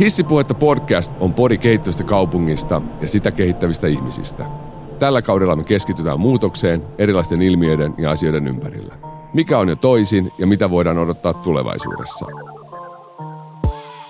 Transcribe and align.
Hissipuhetta 0.00 0.54
podcast 0.54 1.12
on 1.20 1.34
podi 1.34 1.58
kehittyvistä 1.58 2.04
kaupungista 2.04 2.82
ja 3.00 3.08
sitä 3.08 3.30
kehittävistä 3.30 3.86
ihmisistä. 3.86 4.44
Tällä 4.98 5.22
kaudella 5.22 5.56
me 5.56 5.64
keskitytään 5.64 6.20
muutokseen 6.20 6.82
erilaisten 6.98 7.42
ilmiöiden 7.42 7.94
ja 7.98 8.10
asioiden 8.10 8.48
ympärillä. 8.48 8.94
Mikä 9.34 9.58
on 9.58 9.68
jo 9.68 9.76
toisin 9.76 10.32
ja 10.38 10.46
mitä 10.46 10.70
voidaan 10.70 10.98
odottaa 10.98 11.34
tulevaisuudessa? 11.34 12.26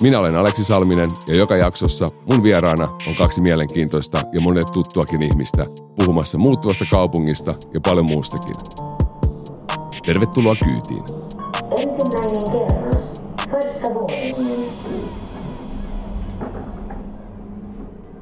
Minä 0.02 0.18
olen 0.18 0.36
Aleksi 0.36 0.64
Salminen 0.64 1.10
ja 1.28 1.36
joka 1.38 1.56
jaksossa 1.56 2.08
mun 2.32 2.42
vieraana 2.42 2.84
on 2.84 3.16
kaksi 3.18 3.40
mielenkiintoista 3.40 4.18
ja 4.18 4.40
monelle 4.42 4.68
tuttuakin 4.72 5.22
ihmistä 5.22 5.66
puhumassa 5.98 6.38
muuttuvasta 6.38 6.84
kaupungista 6.90 7.54
ja 7.74 7.80
paljon 7.80 8.06
muustakin. 8.10 8.56
Tervetuloa 10.06 10.54
kyytiin. 10.64 11.02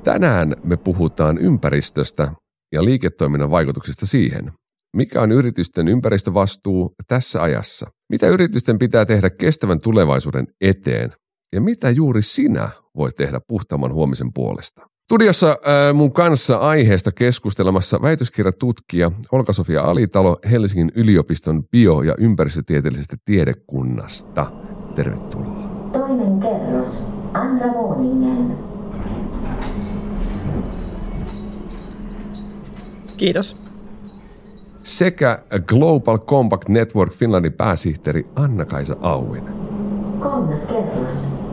Tänään 0.04 0.56
me 0.64 0.76
puhutaan 0.76 1.38
ympäristöstä 1.38 2.32
ja 2.72 2.84
liiketoiminnan 2.84 3.50
vaikutuksista 3.50 4.06
siihen. 4.06 4.50
Mikä 4.96 5.20
on 5.20 5.32
yritysten 5.32 5.88
ympäristövastuu 5.88 6.94
tässä 7.08 7.42
ajassa? 7.42 7.86
Mitä 8.08 8.26
yritysten 8.26 8.78
pitää 8.78 9.06
tehdä 9.06 9.30
kestävän 9.30 9.80
tulevaisuuden 9.80 10.46
eteen? 10.60 11.12
Ja 11.54 11.60
mitä 11.60 11.90
juuri 11.90 12.22
sinä 12.22 12.70
voit 12.96 13.16
tehdä 13.16 13.40
puhtaamman 13.48 13.92
huomisen 13.94 14.32
puolesta? 14.34 14.89
Studiossa 15.10 15.48
äh, 15.48 15.94
mun 15.94 16.12
kanssa 16.12 16.56
aiheesta 16.56 17.10
keskustelemassa 17.12 18.02
väitöskirjatutkija 18.02 19.10
Olka-Sofia 19.32 19.82
Alitalo 19.82 20.36
Helsingin 20.50 20.92
yliopiston 20.94 21.64
bio- 21.70 22.02
ja 22.02 22.14
ympäristötieteellisestä 22.18 23.16
tiedekunnasta. 23.24 24.46
Tervetuloa. 24.94 25.90
Toinen 25.92 26.40
kerros. 26.40 27.02
Andra 27.34 27.66
våningen. 27.72 28.58
Kiitos. 33.16 33.56
Sekä 34.82 35.42
Global 35.66 36.18
Compact 36.18 36.68
Network 36.68 37.12
Finlandin 37.12 37.52
pääsihteeri 37.52 38.26
Anna-Kaisa 38.36 38.96
Auinen. 39.00 39.54
Kolmas 40.20 40.60
kerros. 40.60 41.49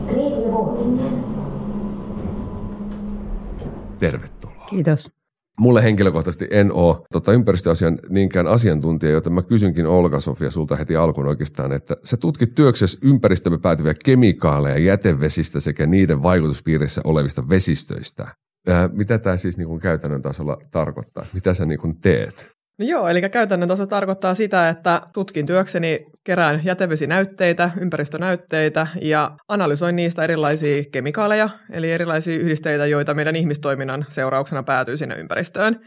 Tervetuloa. 3.98 4.66
Kiitos. 4.70 5.10
Mulle 5.60 5.82
henkilökohtaisesti 5.82 6.48
en 6.50 6.72
ole 6.72 6.96
tota, 7.12 7.32
ympäristöasian 7.32 7.98
niinkään 8.08 8.46
asiantuntija, 8.46 9.12
joten 9.12 9.32
mä 9.32 9.42
kysynkin 9.42 9.86
Olga-Sofia 9.86 10.50
sulta 10.50 10.76
heti 10.76 10.96
alkuun 10.96 11.26
oikeastaan, 11.26 11.72
että 11.72 11.96
sä 12.04 12.16
tutkit 12.16 12.54
työksessä 12.54 12.98
ympäristömme 13.02 13.58
päätyviä 13.58 13.94
kemikaaleja 14.04 14.78
jätevesistä 14.78 15.60
sekä 15.60 15.86
niiden 15.86 16.22
vaikutuspiirissä 16.22 17.00
olevista 17.04 17.48
vesistöistä. 17.48 18.28
Ää, 18.68 18.88
mitä 18.92 19.18
tämä 19.18 19.36
siis 19.36 19.58
niin 19.58 19.68
kuin 19.68 19.80
käytännön 19.80 20.22
tasolla 20.22 20.56
tarkoittaa? 20.70 21.26
Mitä 21.34 21.54
sä 21.54 21.66
niin 21.66 21.80
kuin 21.80 22.00
teet? 22.00 22.50
No 22.78 22.86
joo, 22.86 23.08
eli 23.08 23.30
käytännön 23.30 23.68
tasolla 23.68 23.88
tarkoittaa 23.88 24.34
sitä, 24.34 24.68
että 24.68 25.02
tutkin 25.12 25.46
työkseni, 25.46 26.06
kerään 26.28 26.60
jätevesinäytteitä, 26.64 27.70
ympäristönäytteitä 27.80 28.86
ja 29.02 29.36
analysoin 29.48 29.96
niistä 29.96 30.24
erilaisia 30.24 30.84
kemikaaleja, 30.92 31.48
eli 31.72 31.92
erilaisia 31.92 32.38
yhdisteitä, 32.38 32.86
joita 32.86 33.14
meidän 33.14 33.36
ihmistoiminnan 33.36 34.06
seurauksena 34.08 34.62
päätyy 34.62 34.96
sinne 34.96 35.14
ympäristöön. 35.14 35.80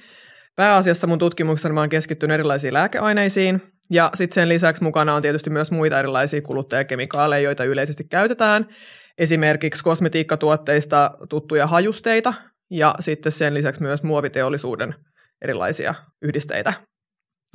Pääasiassa 0.56 1.08
mun 1.08 1.20
tutkimuksessa 1.20 1.70
mä 1.70 1.80
oon 1.80 1.90
keskittynyt 1.90 2.34
erilaisiin 2.34 2.74
lääkeaineisiin, 2.74 3.62
ja 3.90 4.12
sitten 4.14 4.36
sen 4.36 4.50
lisäksi 4.50 4.84
mukana 4.84 5.16
on 5.16 5.22
tietysti 5.22 5.50
myös 5.50 5.72
muita 5.72 6.00
erilaisia 6.00 6.42
kuluttajakemikaaleja, 6.42 7.44
joita 7.44 7.64
yleisesti 7.64 8.04
käytetään. 8.04 8.66
Esimerkiksi 9.18 9.84
kosmetiikkatuotteista 9.84 11.12
tuttuja 11.30 11.68
hajusteita, 11.68 12.34
ja 12.72 12.96
sitten 13.00 13.32
sen 13.32 13.54
lisäksi 13.54 13.82
myös 13.82 14.04
muoviteollisuuden 14.04 14.96
erilaisia 15.42 15.94
yhdisteitä. 16.22 16.74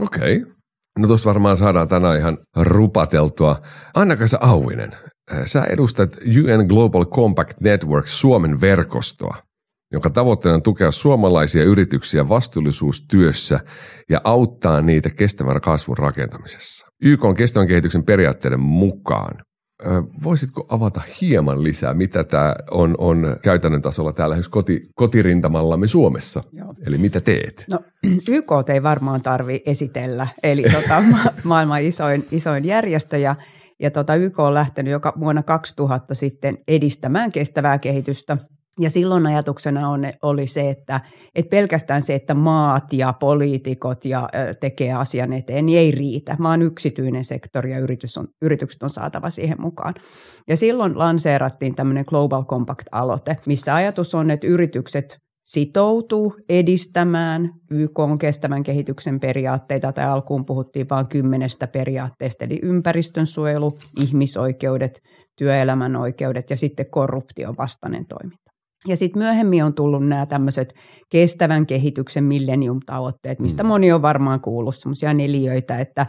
Okei. 0.02 0.36
Okay. 0.36 0.55
No 0.98 1.08
tuossa 1.08 1.28
varmaan 1.28 1.56
saadaan 1.56 1.88
tänään 1.88 2.18
ihan 2.18 2.38
rupateltua. 2.56 3.62
Anna-Kaisa 3.94 4.38
Auinen, 4.40 4.92
äh, 5.32 5.44
sä 5.44 5.64
edustat 5.64 6.16
UN 6.16 6.66
Global 6.66 7.04
Compact 7.04 7.60
Network 7.60 8.06
Suomen 8.06 8.60
verkostoa, 8.60 9.36
jonka 9.92 10.10
tavoitteena 10.10 10.54
on 10.54 10.62
tukea 10.62 10.90
suomalaisia 10.90 11.64
yrityksiä 11.64 12.28
vastuullisuustyössä 12.28 13.60
ja 14.10 14.20
auttaa 14.24 14.80
niitä 14.80 15.10
kestävän 15.10 15.60
kasvun 15.60 15.98
rakentamisessa. 15.98 16.86
YK 17.02 17.24
on 17.24 17.34
kestävän 17.34 17.68
kehityksen 17.68 18.04
periaatteiden 18.04 18.60
mukaan. 18.60 19.34
Voisitko 20.24 20.66
avata 20.68 21.00
hieman 21.20 21.64
lisää, 21.64 21.94
mitä 21.94 22.24
tämä 22.24 22.54
on, 22.70 22.94
on 22.98 23.36
käytännön 23.42 23.82
tasolla 23.82 24.12
täällä 24.12 24.36
koti, 24.50 24.88
kotirintamallamme 24.94 25.86
Suomessa? 25.86 26.42
Joo. 26.52 26.74
Eli 26.86 26.98
mitä 26.98 27.20
teet? 27.20 27.64
No 27.70 27.80
YK 28.28 28.50
ei 28.68 28.82
varmaan 28.82 29.22
tarvi 29.22 29.62
esitellä, 29.66 30.26
eli 30.42 30.62
tota, 30.62 31.00
ma- 31.12 31.32
maailman 31.44 31.82
isoin, 31.82 32.26
isoin 32.30 32.64
järjestö 32.64 33.18
ja, 33.18 33.34
ja 33.80 33.90
tota, 33.90 34.14
YK 34.14 34.38
on 34.38 34.54
lähtenyt 34.54 34.90
joka 34.90 35.12
vuonna 35.20 35.42
2000 35.42 36.14
sitten 36.14 36.58
edistämään 36.68 37.32
kestävää 37.32 37.78
kehitystä. 37.78 38.36
Ja 38.80 38.90
silloin 38.90 39.26
ajatuksena 39.26 39.88
on, 39.88 40.04
oli 40.22 40.46
se, 40.46 40.70
että, 40.70 41.00
että 41.34 41.50
pelkästään 41.50 42.02
se, 42.02 42.14
että 42.14 42.34
maat 42.34 42.92
ja 42.92 43.12
poliitikot 43.12 44.04
ja, 44.04 44.28
tekee 44.60 44.92
asian 44.92 45.32
eteen, 45.32 45.66
niin 45.66 45.78
ei 45.78 45.90
riitä, 45.90 46.36
vaan 46.42 46.62
yksityinen 46.62 47.24
sektori 47.24 47.72
ja 47.72 47.78
yritys 47.78 48.18
on, 48.18 48.28
yritykset 48.42 48.82
on 48.82 48.90
saatava 48.90 49.30
siihen 49.30 49.60
mukaan. 49.60 49.94
Ja 50.48 50.56
silloin 50.56 50.98
lanseerattiin 50.98 51.74
tämmöinen 51.74 52.04
Global 52.08 52.44
Compact-aloite, 52.44 53.36
missä 53.46 53.74
ajatus 53.74 54.14
on, 54.14 54.30
että 54.30 54.46
yritykset 54.46 55.18
sitoutuu 55.46 56.36
edistämään 56.48 57.50
YK 57.70 57.98
on 57.98 58.18
kestävän 58.18 58.62
kehityksen 58.62 59.20
periaatteita, 59.20 59.92
tai 59.92 60.04
alkuun 60.04 60.46
puhuttiin 60.46 60.88
vain 60.90 61.06
kymmenestä 61.06 61.66
periaatteesta, 61.66 62.44
eli 62.44 62.58
ympäristönsuojelu, 62.62 63.72
ihmisoikeudet, 64.00 65.02
työelämän 65.36 65.96
oikeudet 65.96 66.50
ja 66.50 66.56
sitten 66.56 66.90
korruption 66.90 67.56
vastainen 67.58 68.06
toiminta. 68.06 68.45
Ja 68.86 68.96
sitten 68.96 69.18
myöhemmin 69.22 69.64
on 69.64 69.74
tullut 69.74 70.06
nämä 70.08 70.26
tämmöiset 70.26 70.74
kestävän 71.10 71.66
kehityksen 71.66 72.24
millennium-tavoitteet, 72.24 73.38
mistä 73.40 73.62
Mm. 73.62 73.66
moni 73.66 73.92
on 73.92 74.02
varmaan 74.02 74.40
kuullut 74.40 74.76
semmoisia 74.76 75.14
neliöitä, 75.14 75.78
että, 75.78 76.06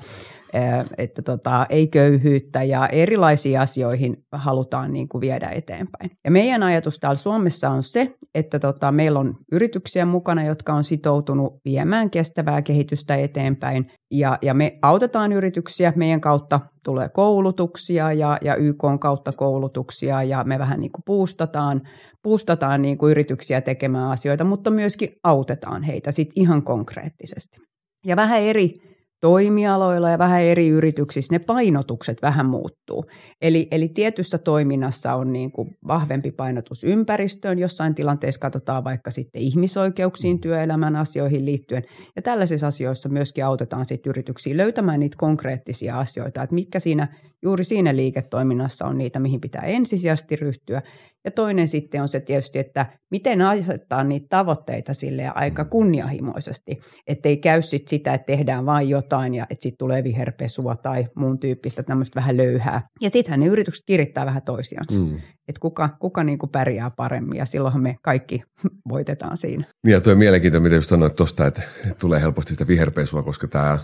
että 0.97 1.22
tota, 1.22 1.66
ei 1.69 1.88
köyhyyttä 1.88 2.63
ja 2.63 2.88
erilaisiin 2.88 3.59
asioihin 3.59 4.18
halutaan 4.31 4.94
niin 4.94 5.09
kuin 5.09 5.22
viedä 5.22 5.50
eteenpäin. 5.50 6.12
Ja 6.25 6.31
meidän 6.31 6.63
ajatus 6.63 7.00
täällä 7.00 7.18
Suomessa 7.18 7.69
on 7.69 7.84
se, 7.84 8.16
että 8.36 8.59
tota, 8.59 8.91
meillä 8.91 9.19
on 9.19 9.36
yrityksiä 9.52 10.06
mukana, 10.06 10.44
jotka 10.46 10.74
on 10.74 10.84
sitoutunut 10.84 11.53
viemään 11.66 12.09
kestävää 12.09 12.62
kehitystä 12.62 13.16
eteenpäin 13.16 13.91
ja, 14.12 14.38
ja 14.41 14.53
me 14.53 14.80
autetaan 14.81 15.34
yrityksiä, 15.34 15.94
meidän 15.96 16.22
kautta 16.22 16.59
tulee 16.84 17.09
koulutuksia 17.09 18.13
ja, 18.13 18.38
ja 18.41 18.56
YK 18.56 18.84
on 18.84 19.00
kautta 19.00 19.31
koulutuksia 19.31 20.24
ja 20.24 20.44
me 20.44 20.59
vähän 20.59 20.80
niin 20.80 20.91
kuin 20.91 21.03
puustataan, 21.06 21.81
puustataan 22.24 22.81
niin 22.81 22.97
kuin 22.97 23.12
yrityksiä 23.12 23.62
tekemään 23.62 24.12
asioita, 24.12 24.44
mutta 24.44 24.72
myöskin 24.88 25.16
autetaan 25.24 25.84
heitä 25.84 26.12
sit 26.12 26.30
ihan 26.36 26.64
konkreettisesti. 26.64 27.58
Ja 28.06 28.16
vähän 28.16 28.42
eri 28.42 28.74
toimialoilla 29.22 30.09
ja 30.09 30.18
vähän 30.18 30.42
eri 30.42 30.68
yrityksissä 30.68 31.34
ne 31.36 31.40
painotukset 31.40 32.22
vähän 32.22 32.46
muuttuu. 32.46 33.06
Eli, 33.42 33.68
eli 33.72 33.88
tietyssä 33.88 34.38
toiminnassa 34.38 35.14
on 35.14 35.34
niin 35.34 35.52
kuin 35.52 35.70
vahvempi 35.88 36.31
painotus 36.31 36.84
ympäristöön, 36.84 37.59
jossain 37.59 37.96
tilanteessa 37.96 38.40
katsotaan 38.40 38.84
vaikka 38.84 39.12
sitten 39.12 39.42
ihmisoikeuksiin, 39.42 40.42
työelämän 40.42 40.96
asioihin 40.96 41.46
liittyen. 41.46 41.84
Ja 42.16 42.22
tällaisissa 42.22 42.68
asioissa 42.68 43.09
myöskin 43.09 43.46
autetaan 43.46 43.86
sitten 43.86 44.09
yrityksiä 44.09 44.58
löytämään 44.58 45.00
niitä 45.00 45.18
konkreettisia 45.18 46.00
asioita, 46.00 46.44
että 46.44 46.56
mitkä 46.56 46.80
siinä 46.80 47.07
juuri 47.44 47.63
siinä 47.63 47.95
liiketoiminnassa 47.95 48.86
on 48.86 48.98
niitä, 48.98 49.19
mihin 49.19 49.42
pitää 49.42 49.62
ensisijaisesti 49.62 50.36
ryhtyä. 50.36 50.81
Ja 51.27 51.31
toinen 51.31 51.68
sitten 51.68 52.01
on 52.01 52.07
se 52.07 52.19
tietysti, 52.19 52.59
että 52.59 52.85
miten 53.12 53.41
asettaa 53.41 54.03
niitä 54.03 54.27
tavoitteita 54.29 54.94
sille 54.94 55.31
aika 55.35 55.65
kunnianhimoisesti, 55.65 56.79
ettei 57.07 57.38
käy 57.38 57.62
sit 57.62 57.88
sitä, 57.88 58.13
että 58.13 58.25
tehdään 58.25 58.65
vain 58.65 58.89
jotain 58.89 59.35
ja 59.35 59.44
että 59.50 59.63
sitten 59.63 59.77
tulee 59.77 60.03
viherpesua 60.03 60.75
tai 60.75 61.07
muun 61.15 61.39
tyyppistä 61.39 61.83
tämmöistä 61.83 62.19
vähän 62.19 62.38
löyhää. 62.38 62.88
Ja 63.01 63.09
sittenhän 63.09 63.39
ne 63.39 63.45
yritykset 63.45 63.85
kirittää 63.85 64.25
vähän 64.25 64.41
toisiansa, 64.41 65.00
mm. 65.00 65.15
että 65.47 65.59
kuka, 65.59 65.89
kuka 66.00 66.24
niin 66.24 66.38
kuin 66.38 66.50
pärjää 66.50 66.91
paremmin 66.97 67.38
ja 67.38 67.45
silloinhan 67.45 67.83
me 67.83 67.95
kaikki 68.03 68.44
voitetaan 68.89 69.38
siinä. 69.38 69.65
Niin 69.85 69.94
ja 69.94 70.01
tuo 70.01 70.15
mielenkiintoinen, 70.15 70.63
mitä 70.63 70.75
just 70.75 70.89
sanoit 70.89 71.15
tuosta, 71.15 71.47
että, 71.47 71.62
tulee 72.00 72.21
helposti 72.21 72.53
sitä 72.53 72.68
viherpesua, 72.68 73.23
koska 73.23 73.47
tämä, 73.47 73.77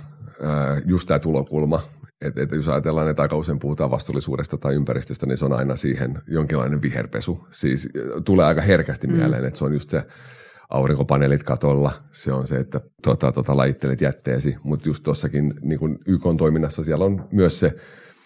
just 0.86 1.08
tämä 1.08 1.20
tulokulma, 1.20 1.82
että, 2.22 2.44
että 2.44 2.56
jos 2.56 2.70
ajatellaan, 2.70 3.10
että 3.10 3.22
aika 3.22 3.36
usein 3.38 3.60
puhutaan 3.60 3.92
vastuullisuudesta 3.92 4.58
tai 4.58 4.76
ympäristöstä, 4.76 5.26
niin 5.26 5.38
se 5.38 5.46
on 5.46 5.54
aina 5.54 5.76
siihen 5.76 6.22
jonkinlainen 6.28 6.82
viherpesu. 6.82 7.48
Siis 7.52 7.90
tulee 8.26 8.46
aika 8.46 8.62
herkästi 8.62 9.08
Mm. 9.08 9.14
mieleen, 9.14 9.46
että 9.46 9.58
se 9.60 9.66
on 9.66 9.74
just 9.74 9.90
se 9.90 10.04
aurinkopaneelit 10.70 11.44
katolla, 11.44 11.92
se 12.12 12.34
on 12.34 12.48
se, 12.48 12.56
että 12.58 12.82
tota, 13.04 13.32
tota, 13.32 13.58
lajittelet 13.58 14.02
jätteesi, 14.02 14.56
mutta 14.64 14.90
just 14.90 15.04
tuossakin 15.04 15.54
niin 15.62 16.00
YK 16.08 16.22
toiminnassa 16.38 16.84
siellä 16.84 17.06
on 17.06 17.28
myös 17.32 17.60
se 17.60 17.76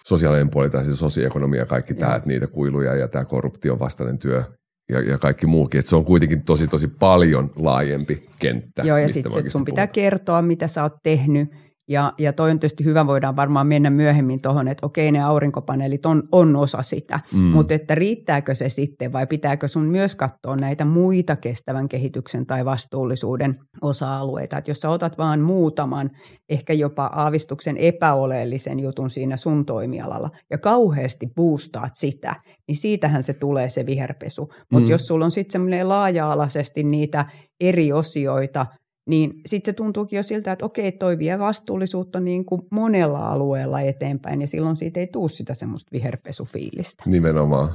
sosiaalinen 0.06 0.50
puoli 0.50 0.70
tai 0.70 0.84
siis 0.84 0.98
sosioekonomia 0.98 1.60
ja 1.60 1.66
kaikki 1.66 1.94
tämä, 1.94 2.14
että 2.14 2.28
niitä 2.28 2.46
kuiluja 2.46 2.94
ja 2.94 3.08
tämä 3.08 3.24
korruption 3.24 3.78
vastainen 3.78 4.18
työ 4.18 4.42
ja, 4.88 5.00
ja 5.00 5.18
kaikki 5.18 5.46
muukin. 5.46 5.78
Että 5.78 5.88
se 5.88 5.96
on 5.96 6.04
kuitenkin 6.04 6.42
tosi 6.42 6.68
tosi 6.68 6.88
paljon 6.88 7.50
laajempi 7.56 8.28
kenttä. 8.38 8.82
Joo, 8.82 8.96
ja 8.96 9.08
sitten 9.08 9.32
sun 9.32 9.38
oikeasti 9.38 9.62
pitää 9.64 9.86
kertoa, 9.86 10.42
mitä 10.42 10.66
sä 10.66 10.82
oot 10.82 10.96
tehnyt. 11.02 11.48
Ja, 11.88 12.12
ja 12.18 12.32
toi 12.32 12.50
on 12.50 12.58
tietysti 12.58 12.84
hyvä, 12.84 13.06
voidaan 13.06 13.36
varmaan 13.36 13.66
mennä 13.66 13.90
myöhemmin 13.90 14.42
tuohon, 14.42 14.68
että 14.68 14.86
okei, 14.86 15.12
ne 15.12 15.22
aurinkopaneelit 15.22 16.06
on, 16.06 16.22
on 16.32 16.56
osa 16.56 16.82
sitä, 16.82 17.20
Mm. 17.32 17.38
mutta 17.40 17.74
että 17.74 17.94
riittääkö 17.94 18.54
se 18.54 18.68
sitten 18.68 19.12
vai 19.12 19.26
pitääkö 19.26 19.68
sun 19.68 19.84
myös 19.84 20.14
katsoa 20.16 20.56
näitä 20.56 20.84
muita 20.84 21.36
kestävän 21.36 21.88
kehityksen 21.88 22.46
tai 22.46 22.64
vastuullisuuden 22.64 23.58
osa-alueita. 23.82 24.58
Että 24.58 24.70
jos 24.70 24.78
sä 24.78 24.88
otat 24.90 25.18
vaan 25.18 25.40
muutaman, 25.40 26.10
ehkä 26.48 26.72
jopa 26.72 27.06
aavistuksen 27.06 27.76
epäoleellisen 27.76 28.80
jutun 28.80 29.10
siinä 29.10 29.36
sun 29.36 29.66
toimialalla 29.66 30.30
ja 30.50 30.58
kauheasti 30.58 31.26
boostaat 31.36 31.92
sitä, 31.96 32.34
niin 32.68 32.76
siitähän 32.76 33.22
se 33.22 33.32
tulee 33.34 33.68
se 33.68 33.86
viherpesu. 33.86 34.48
Mutta 34.72 34.86
Mm. 34.86 34.90
jos 34.90 35.06
sulla 35.06 35.24
on 35.24 35.30
sitten 35.30 35.52
semmoinen 35.52 35.88
laaja-alaisesti 35.88 36.82
niitä 36.82 37.26
eri 37.60 37.92
osioita, 37.92 38.66
niin 39.08 39.40
sitten 39.46 39.72
se 39.72 39.76
tuntuukin 39.76 40.16
jo 40.16 40.22
siltä, 40.22 40.52
että 40.52 40.64
okei, 40.64 40.92
toi 40.92 41.18
vie 41.18 41.38
vastuullisuutta 41.38 42.20
niin 42.20 42.44
kuin 42.44 42.62
monella 42.70 43.28
alueella 43.28 43.80
eteenpäin, 43.80 44.40
ja 44.40 44.46
silloin 44.46 44.76
siitä 44.76 45.00
ei 45.00 45.06
tule 45.06 45.28
sitä 45.28 45.54
semmoista 45.54 45.92
viherpesufiilistä. 45.92 47.02
Nimenomaan. 47.06 47.68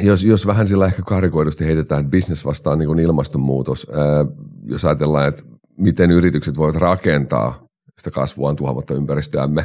Jos, 0.00 0.24
jos 0.24 0.46
vähän 0.46 0.68
sillä 0.68 0.86
ehkä 0.86 1.02
karikoidusti 1.02 1.66
heitetään, 1.66 2.10
business 2.10 2.44
vastaan 2.44 2.78
niin 2.78 2.86
kuin 2.86 2.98
ilmastonmuutos, 2.98 3.86
ää, 3.90 4.26
jos 4.64 4.84
ajatellaan, 4.84 5.28
että 5.28 5.42
miten 5.78 6.10
yritykset 6.10 6.56
voivat 6.56 6.76
rakentaa 6.76 7.66
sitä 7.98 8.10
kasvuaan 8.10 8.56
tuhoamatta 8.56 8.94
ympäristöämme 8.94 9.64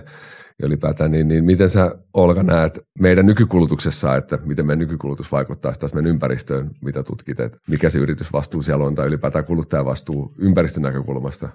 ja 0.62 0.68
ylipäätään, 0.68 1.12
niin, 1.12 1.28
niin 1.28 1.44
miten 1.44 1.70
sä 1.70 1.96
Olga 2.14 2.44
näet 2.44 2.80
meidän 3.00 3.26
nykykulutuksessa, 3.26 4.16
että 4.16 4.40
miten 4.46 4.66
meidän 4.66 4.80
nykykulutus 4.80 5.32
vaikuttaa 5.32 5.72
taas 5.80 5.94
meidän 5.94 6.12
ympäristöön, 6.12 6.72
mitä 6.82 7.04
tutkit, 7.04 7.40
että 7.40 7.58
mikä 7.68 7.90
se 7.90 8.00
yritysvastuu 8.00 8.62
siellä 8.62 8.86
on 8.86 8.96
tai 8.96 9.08
ylipäätään 9.08 9.46
kuluttajavastuu 9.46 10.32
ympäristön 10.38 10.84
näkökulmasta? 10.84 11.50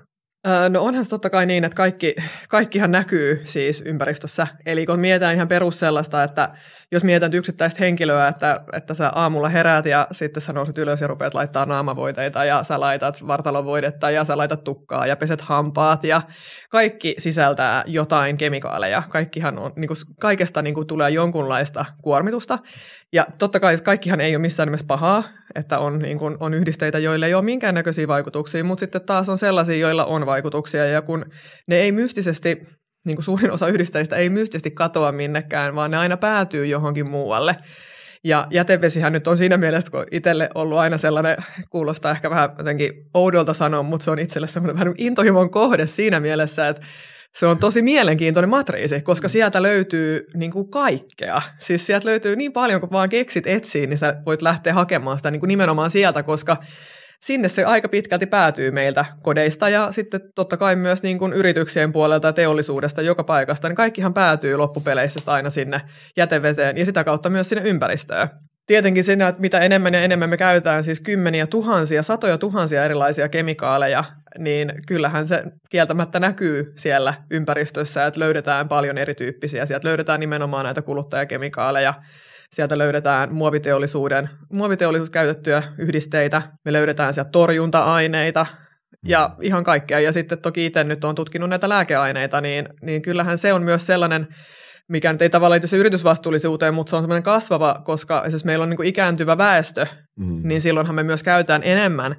No 0.69 0.83
onhan 0.83 1.05
se 1.05 1.11
totta 1.11 1.31
kai 1.31 1.47
niin, 1.47 1.65
että 1.65 1.77
kaikki, 1.77 2.17
kaikkihan 2.49 2.91
näkyy 2.91 3.41
siis 3.45 3.83
ympäristössä. 3.87 4.47
Eli 4.67 4.87
kun 4.87 5.01
mietitään 5.01 5.35
ihan 5.35 5.49
perus 5.49 5.79
sellaista, 5.79 6.23
että 6.23 6.49
jos 6.93 7.05
mietitään 7.05 7.35
yksittäistä 7.35 7.85
henkilöä, 7.85 8.29
että, 8.29 8.55
että 8.73 8.95
sä 8.95 9.13
aamulla 9.15 9.49
heräät 9.49 9.87
ja 9.87 10.07
sitten 10.13 10.41
sä 10.41 10.53
nouset 10.53 10.79
ylös 10.79 11.01
ja 11.01 11.07
rupeat 11.07 11.35
laittaa 11.35 11.67
naamavoiteita 11.67 12.45
ja 12.45 12.63
sä 12.63 12.81
laitat 12.81 13.27
vartalovoidetta 13.27 14.11
ja 14.11 14.25
sä 14.25 14.37
laitat 14.37 14.65
tukkaa 14.65 15.07
ja 15.07 15.17
peset 15.17 15.41
hampaat 15.41 16.05
ja 16.05 16.23
kaikki 16.71 17.15
sisältää 17.19 17.85
jotain 17.87 18.37
kemikaaleja. 18.37 19.03
Kaikkihan 19.09 19.59
on, 19.59 19.73
niin 19.77 19.89
kuin, 19.89 19.99
kaikesta 20.21 20.63
niin 20.63 20.75
kuin, 20.75 20.87
tulee 20.87 21.11
jonkunlaista 21.11 21.85
kuormitusta. 22.03 22.59
Ja 23.13 23.27
totta 23.39 23.61
kai 23.61 23.77
kaikkihan 23.85 24.21
ei 24.21 24.37
ole 24.37 24.43
missään 24.43 24.67
nimessä 24.67 24.87
pahaa, 24.87 25.25
että 25.57 25.79
on, 25.79 25.99
niin 25.99 26.19
kuin, 26.19 26.37
on 26.41 26.55
yhdisteitä, 26.55 26.99
joille 26.99 27.27
ei 27.27 27.35
ole 27.35 27.45
minkäännäköisiä 27.45 28.09
vaikutuksia, 28.09 28.65
mutta 28.65 28.81
sitten 28.81 29.01
taas 29.01 29.29
on 29.29 29.39
sellaisia, 29.39 29.77
joilla 29.77 30.05
on 30.05 30.27
vaikutuksia, 30.27 30.87
ja 30.87 31.03
kun 31.03 31.25
ne 31.67 31.77
ei 31.77 31.93
mystisesti, 31.93 32.67
niin 33.07 33.17
kuin 33.17 33.25
suurin 33.25 33.51
osa 33.51 33.69
yhdisteistä 33.69 34.17
ei 34.17 34.31
mystisesti 34.31 34.71
katoa 34.71 35.13
minnekään, 35.13 35.75
vaan 35.75 35.91
ne 35.91 35.97
aina 35.97 36.17
päätyy 36.17 36.67
johonkin 36.67 37.11
muualle. 37.11 37.57
Ja 38.25 38.47
jätevesihän 38.51 39.13
nyt 39.13 39.29
on 39.29 39.37
siinä 39.37 39.57
mielessä, 39.57 39.91
kun 39.91 40.05
itselle 40.11 40.51
ollut 40.55 40.79
aina 40.79 40.99
sellainen, 40.99 41.37
kuulostaa 41.71 42.13
ehkä 42.13 42.31
vähän 42.31 42.51
jotenkin 42.59 42.93
oudolta 43.15 43.53
sanoa, 43.53 43.83
mutta 43.83 44.05
se 44.05 44.11
on 44.11 44.19
itselle 44.19 44.47
semmoinen 44.47 44.79
vähän 44.79 44.95
intohimon 44.99 45.51
kohde 45.51 45.87
siinä 45.87 46.21
mielessä, 46.21 46.69
että 46.69 46.83
se 47.39 47.47
on 47.47 47.59
tosi 47.59 47.83
mielenkiintoinen 47.83 48.51
matriisi, 48.51 49.01
koska 49.01 49.29
sieltä 49.29 49.63
löytyy 49.63 50.27
niin 50.35 50.51
kuin 50.51 50.71
kaikkea. 50.71 51.43
Siis 51.59 51.87
sieltä 51.87 52.09
löytyy 52.09 52.37
niin 52.37 52.53
paljon, 52.53 52.81
kun 52.81 52.91
vaan 52.93 53.09
keksit 53.09 53.47
etsiin, 53.47 53.91
niin 53.91 53.99
sä 53.99 54.23
voit 54.27 54.43
lähteä 54.43 54.75
hakemaan 54.75 55.17
sitä 55.17 55.31
niin 55.31 55.41
kuin 55.41 55.49
nimenomaan 55.49 55.91
sieltä, 55.91 56.23
koska 56.23 56.57
sinne 57.21 57.49
se 57.49 57.65
aika 57.65 57.89
pitkälti 57.89 58.27
päätyy 58.27 58.71
meiltä 58.71 59.05
kodeista 59.23 59.69
ja 59.69 59.93
sitten 59.93 60.21
totta 60.35 60.57
kai 60.57 60.77
myös 60.77 61.03
niin 61.03 61.19
kuin 61.19 61.33
yrityksien 61.33 61.93
puolelta 61.93 62.29
ja 62.29 62.33
teollisuudesta 62.33 63.03
joka 63.03 63.25
paikasta, 63.25 63.69
niin 63.69 63.77
kaikkihan 63.77 64.15
päätyy 64.15 64.57
loppupeleissä 64.57 65.21
aina 65.33 65.51
sinne 65.51 65.81
jäteveteen 66.17 66.77
ja 66.77 66.85
sitä 66.85 67.05
kautta 67.05 67.31
myös 67.31 67.49
sinne 67.49 67.69
ympäristöön. 67.69 68.29
Tietenkin 68.67 69.05
siinä, 69.05 69.29
että 69.29 69.41
mitä 69.41 69.61
enemmän 69.61 69.95
ja 69.95 70.01
enemmän 70.01 70.31
me 70.31 70.37
käytetään 70.37 70.85
siis 70.85 71.01
kymmeniä 71.01 71.47
tuhansia, 71.47 72.03
satoja 72.03 72.39
tuhansia 72.39 72.85
erilaisia 72.85 73.29
kemikaaleja, 73.29 74.05
niin 74.39 74.73
kyllähän 74.89 75.29
se 75.29 75.43
kieltämättä 75.71 76.21
näkyy 76.21 76.73
siellä 76.77 77.15
ympäristössä, 77.31 78.07
että 78.07 78.21
löydetään 78.21 78.69
paljon 78.69 78.99
erityyppisiä. 78.99 79.67
Sieltä 79.67 79.89
löydetään 79.89 80.21
nimenomaan 80.21 80.65
näitä 80.65 80.83
kuluttajakemikaaleja, 80.83 81.95
sieltä 82.51 82.79
löydetään 82.79 83.35
muoviteollisuuden, 83.35 84.29
muoviteollisuus 84.53 85.11
käytettyjä 85.11 85.63
yhdisteitä, 85.79 86.43
me 86.65 86.73
löydetään 86.73 87.15
sieltä 87.15 87.31
torjunta-aineita 87.31 88.47
ja 89.05 89.37
ihan 89.43 89.65
kaikkea. 89.65 90.01
Ja 90.01 90.13
sitten 90.13 90.39
toki 90.39 90.67
itse 90.67 90.85
nyt 90.85 91.05
olen 91.05 91.17
tutkinut 91.17 91.51
näitä 91.51 91.69
lääkeaineita, 91.69 92.41
niin, 92.41 92.69
niin 92.83 93.03
kyllähän 93.03 93.39
se 93.39 93.53
on 93.53 93.63
myös 93.63 93.87
sellainen, 93.87 94.27
mikä 94.89 95.13
nyt 95.13 95.23
ei 95.23 95.31
tavallaan 95.31 95.57
liity 95.57 95.67
se 95.67 95.77
yritysvastuullisuuteen, 95.77 96.75
mutta 96.75 96.91
se 96.91 96.97
on 96.97 97.03
semmoinen 97.03 97.23
kasvava, 97.23 97.83
koska 97.85 98.19
esimerkiksi 98.19 98.47
meillä 98.47 98.63
on 98.63 98.71
niin 98.71 98.77
kuin 98.77 98.89
ikääntyvä 98.89 99.39
väestö, 99.39 99.87
Mm. 100.19 100.41
niin 100.45 100.61
silloinhan 100.61 100.95
me 100.95 101.03
myös 101.03 101.23
käytetään 101.23 101.63
enemmän. 101.65 102.17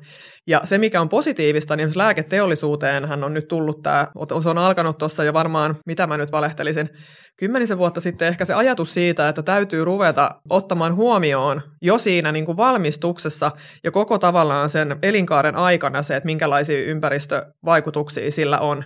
Ja 0.47 0.61
se, 0.63 0.77
mikä 0.77 1.01
on 1.01 1.09
positiivista, 1.09 1.75
niin 1.75 1.89
lääketeollisuuteenhan 1.95 3.23
on 3.23 3.33
nyt 3.33 3.47
tullut 3.47 3.81
tämä, 3.83 4.07
se 4.43 4.49
on 4.49 4.57
alkanut 4.57 4.97
tuossa 4.97 5.23
jo 5.23 5.33
varmaan, 5.33 5.77
mitä 5.85 6.07
mä 6.07 6.17
nyt 6.17 6.31
valehtelisin, 6.31 6.89
kymmenisen 7.37 7.77
vuotta 7.77 8.01
sitten 8.01 8.27
ehkä 8.27 8.45
se 8.45 8.53
ajatus 8.53 8.93
siitä, 8.93 9.29
että 9.29 9.43
täytyy 9.43 9.85
ruveta 9.85 10.29
ottamaan 10.49 10.95
huomioon 10.95 11.61
jo 11.81 11.97
siinä 11.97 12.31
niin 12.31 12.45
kuin 12.45 12.57
valmistuksessa 12.57 13.51
ja 13.83 13.91
koko 13.91 14.19
tavallaan 14.19 14.69
sen 14.69 14.95
elinkaaren 15.01 15.55
aikana 15.55 16.03
se, 16.03 16.15
että 16.15 16.25
minkälaisia 16.25 16.79
ympäristövaikutuksia 16.85 18.31
sillä 18.31 18.59
on 18.59 18.83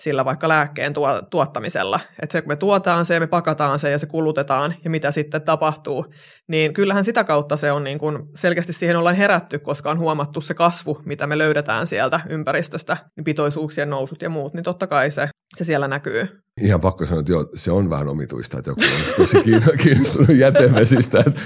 sillä 0.00 0.24
vaikka 0.24 0.48
lääkkeen 0.48 0.92
tuo, 0.92 1.22
tuottamisella. 1.22 2.00
Että 2.22 2.32
se, 2.32 2.42
kun 2.42 2.48
me 2.48 2.56
tuotaan 2.56 3.04
se 3.04 3.14
ja 3.14 3.20
me 3.20 3.26
pakataan 3.26 3.78
se 3.78 3.90
ja 3.90 3.98
se 3.98 4.06
kulutetaan 4.06 4.74
ja 4.84 4.90
mitä 4.90 5.10
sitten 5.10 5.42
tapahtuu, 5.42 6.06
niin 6.48 6.72
kyllähän 6.72 7.04
sitä 7.04 7.24
kautta 7.24 7.56
se 7.56 7.72
on 7.72 7.84
niin 7.84 7.98
kuin, 7.98 8.18
selkeästi 8.34 8.72
siihen 8.72 8.96
ollaan 8.96 9.16
herätty, 9.16 9.58
koska 9.58 9.90
on 9.90 9.98
huomattu 9.98 10.40
se 10.40 10.54
kasvu, 10.54 11.02
mitä 11.04 11.26
me 11.26 11.38
löydetään 11.38 11.86
sieltä 11.86 12.20
ympäristöstä, 12.28 12.96
niin 13.16 13.24
pitoisuuksien 13.24 13.90
nousut 13.90 14.22
ja 14.22 14.30
muut, 14.30 14.54
niin 14.54 14.64
totta 14.64 14.86
kai 14.86 15.10
se, 15.10 15.28
se 15.56 15.64
siellä 15.64 15.88
näkyy. 15.88 16.28
Ihan 16.60 16.80
pakko 16.80 17.06
sanoa, 17.06 17.20
että 17.20 17.32
joo, 17.32 17.48
se 17.54 17.72
on 17.72 17.90
vähän 17.90 18.08
omituista, 18.08 18.58
että 18.58 18.70
joku 18.70 18.82
on 18.82 19.14
tosi 19.16 19.36
kiinno- 19.36 19.76
kiinnostunut 19.82 20.36
jätevesistä. 20.36 21.18
Että 21.26 21.40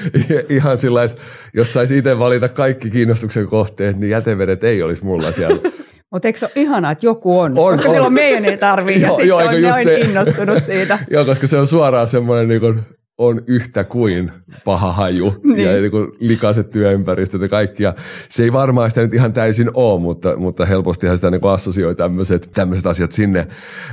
ihan 0.48 0.78
sillä, 0.78 1.02
että 1.02 1.22
jos 1.54 1.72
saisi 1.72 1.98
itse 1.98 2.18
valita 2.18 2.48
kaikki 2.48 2.90
kiinnostuksen 2.90 3.46
kohteet, 3.46 3.96
niin 3.96 4.10
jätevedet 4.10 4.64
ei 4.64 4.82
olisi 4.82 5.04
mulla 5.04 5.32
siellä. 5.32 5.70
Mutta 6.14 6.28
eikö 6.28 6.38
se 6.38 6.46
ole 6.46 6.52
ihanaa, 6.56 6.90
että 6.90 7.06
joku 7.06 7.40
on, 7.40 7.58
On, 7.58 7.72
koska 7.72 7.88
on. 7.88 7.94
silloin 7.94 8.12
meidän 8.14 8.44
ei 8.44 8.56
tarvitse, 8.56 9.00
ja 9.06 9.06
Joo, 9.06 9.14
sitten 9.16 9.28
joo, 9.28 9.38
on 9.38 9.62
noin 9.62 9.84
se. 9.84 9.94
innostunut 10.00 10.62
siitä. 10.72 10.98
joo, 11.10 11.24
koska 11.24 11.46
se 11.46 11.58
on 11.58 11.66
suoraan 11.66 12.06
semmoinen 12.06 12.48
niin 12.48 12.60
kuin, 12.60 12.80
on 13.18 13.40
yhtä 13.46 13.84
kuin 13.84 14.32
paha 14.64 14.92
haju 14.92 15.34
Niin. 15.44 15.68
ja 15.68 15.72
niin 15.80 15.90
kuin 15.90 16.08
likaiset 16.20 16.70
työympäristöt 16.70 17.40
ja 17.40 17.48
kaikki. 17.48 17.82
Ja 17.82 17.94
se 18.28 18.42
ei 18.42 18.52
varmaan 18.52 18.90
sitä 18.90 19.02
nyt 19.02 19.14
ihan 19.14 19.32
täysin 19.32 19.70
ole, 19.74 20.00
mutta, 20.00 20.36
mutta 20.36 20.64
helpostihan 20.64 21.16
sitä 21.16 21.30
niin 21.30 21.40
assosioi 21.52 21.94
tämmöiset, 21.94 22.50
tämmöiset 22.54 22.86
asiat 22.86 23.12
sinne. 23.12 23.46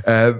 Ää, 0.06 0.32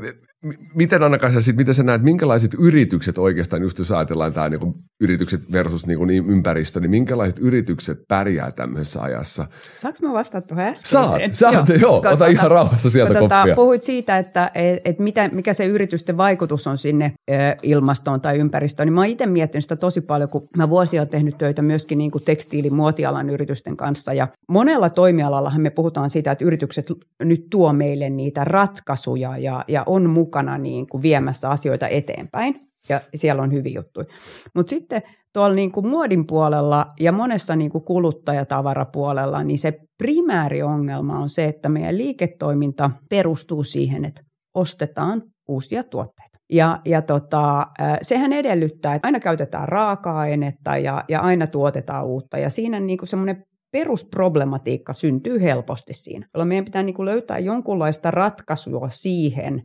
miten 0.75 1.03
Anna-Kaisa, 1.03 1.41
sit, 1.41 1.57
miten 1.57 1.75
sä 1.75 1.83
näet, 1.83 2.03
minkälaiset 2.03 2.55
yritykset 2.59 3.19
oikeastaan, 3.19 3.63
just 3.63 3.79
jos 3.79 3.93
ajatellaan 3.93 4.33
tämä 4.33 4.49
niin 4.49 4.75
yritykset 5.01 5.53
versus 5.53 5.87
niin 5.87 5.99
kuin, 5.99 6.11
ympäristö, 6.11 6.81
niin 6.81 6.91
minkälaiset 6.91 7.39
yritykset 7.39 7.99
pärjää 8.09 8.51
tämmöisessä 8.51 9.03
ajassa? 9.03 9.47
Saanko 9.77 9.99
mä 10.03 10.13
vastata 10.13 10.47
tuohon 10.47 10.73
Saat, 10.75 11.05
äskeiseen? 11.05 11.35
saat, 11.35 11.69
joo, 11.81 12.01
Kun 12.03 12.11
ota 12.11 12.27
ihan 12.27 12.51
rauhassa 12.51 12.91
sieltä 12.91 13.19
kun 13.19 13.29
koppia. 13.29 13.55
Puhuit 13.55 13.83
siitä, 13.83 14.19
että 14.19 14.51
et, 14.55 14.81
et 14.85 14.99
mitä, 14.99 15.31
mikä 15.33 15.53
se 15.53 15.67
yritysten 15.67 16.17
vaikutus 16.17 16.67
on 16.67 16.79
sinne 16.79 17.13
ö, 17.31 17.35
ilmastoon 17.63 18.21
tai 18.21 18.39
ympäristöön, 18.39 18.87
niin 18.87 18.95
mä 18.95 19.01
oon 19.01 19.09
itse 19.09 19.27
miettinyt 19.27 19.65
sitä 19.65 19.77
tosi 19.77 20.01
paljon, 20.01 20.29
kun 20.29 20.49
mä 20.57 20.71
vuosia 20.71 21.01
olen 21.01 21.09
tehnyt 21.09 21.39
töitä 21.39 21.63
myöskin 21.63 21.99
niin 21.99 22.11
kuin 22.11 22.25
tekstiilimuotialan 22.25 23.31
yritysten 23.31 23.77
kanssa. 23.77 24.13
Ja 24.13 24.29
monella 24.49 24.91
toimialallahan 24.91 25.61
me 25.61 25.71
puhutaan 25.71 26.11
siitä, 26.11 26.33
että 26.33 26.45
yritykset 26.45 26.87
nyt 27.25 27.47
tuo 27.51 27.73
meille 27.73 28.11
niitä 28.11 28.45
ratkaisuja 28.45 29.39
ja, 29.39 29.65
ja 29.69 29.83
on 29.87 30.11
mukana 30.11 30.32
niin 30.59 30.87
kuin 30.87 31.03
viemässä 31.03 31.51
asioita 31.51 31.89
eteenpäin. 31.89 32.61
Ja 32.89 33.01
siellä 33.15 33.43
on 33.43 33.53
hyviä 33.53 33.73
juttuja. 33.75 34.07
Mutta 34.55 34.71
sitten 34.71 35.03
tuolla 35.33 35.55
niin 35.55 35.73
kuin 35.73 35.87
muodin 35.87 36.27
puolella 36.27 36.87
ja 37.01 37.13
monessa 37.13 37.57
niin 37.57 37.71
kuin 37.71 37.85
kuluttajatavarapuolella, 37.85 39.45
niin 39.45 39.59
se 39.59 39.79
primääri 39.99 40.63
ongelma 40.63 41.19
on 41.19 41.29
se, 41.29 41.45
että 41.45 41.69
meidän 41.69 41.99
liiketoiminta 41.99 42.91
perustuu 43.11 43.65
siihen, 43.65 44.05
että 44.05 44.23
ostetaan 44.55 45.23
uusia 45.49 45.85
tuotteita. 45.85 46.39
Ja, 46.53 46.81
ja 46.85 47.03
tota, 47.03 47.67
sehän 48.03 48.33
edellyttää, 48.33 48.95
että 48.95 49.09
aina 49.09 49.21
käytetään 49.21 49.69
raaka-ainetta 49.69 50.77
ja, 50.77 51.05
ja 51.09 51.21
aina 51.21 51.47
tuotetaan 51.47 52.07
uutta. 52.07 52.39
Ja 52.39 52.51
siinä 52.51 52.81
niin 52.81 52.99
kuin 52.99 53.09
semmoinen 53.09 53.45
perusproblematiikka 53.73 54.93
syntyy 54.93 55.43
helposti 55.43 55.95
siinä. 55.95 56.27
Meidän 56.45 56.65
pitää 56.65 56.83
niin 56.83 56.95
kuin 56.95 57.07
löytää 57.07 57.39
jonkunlaista 57.39 58.11
ratkaisua 58.11 58.89
siihen, 58.91 59.63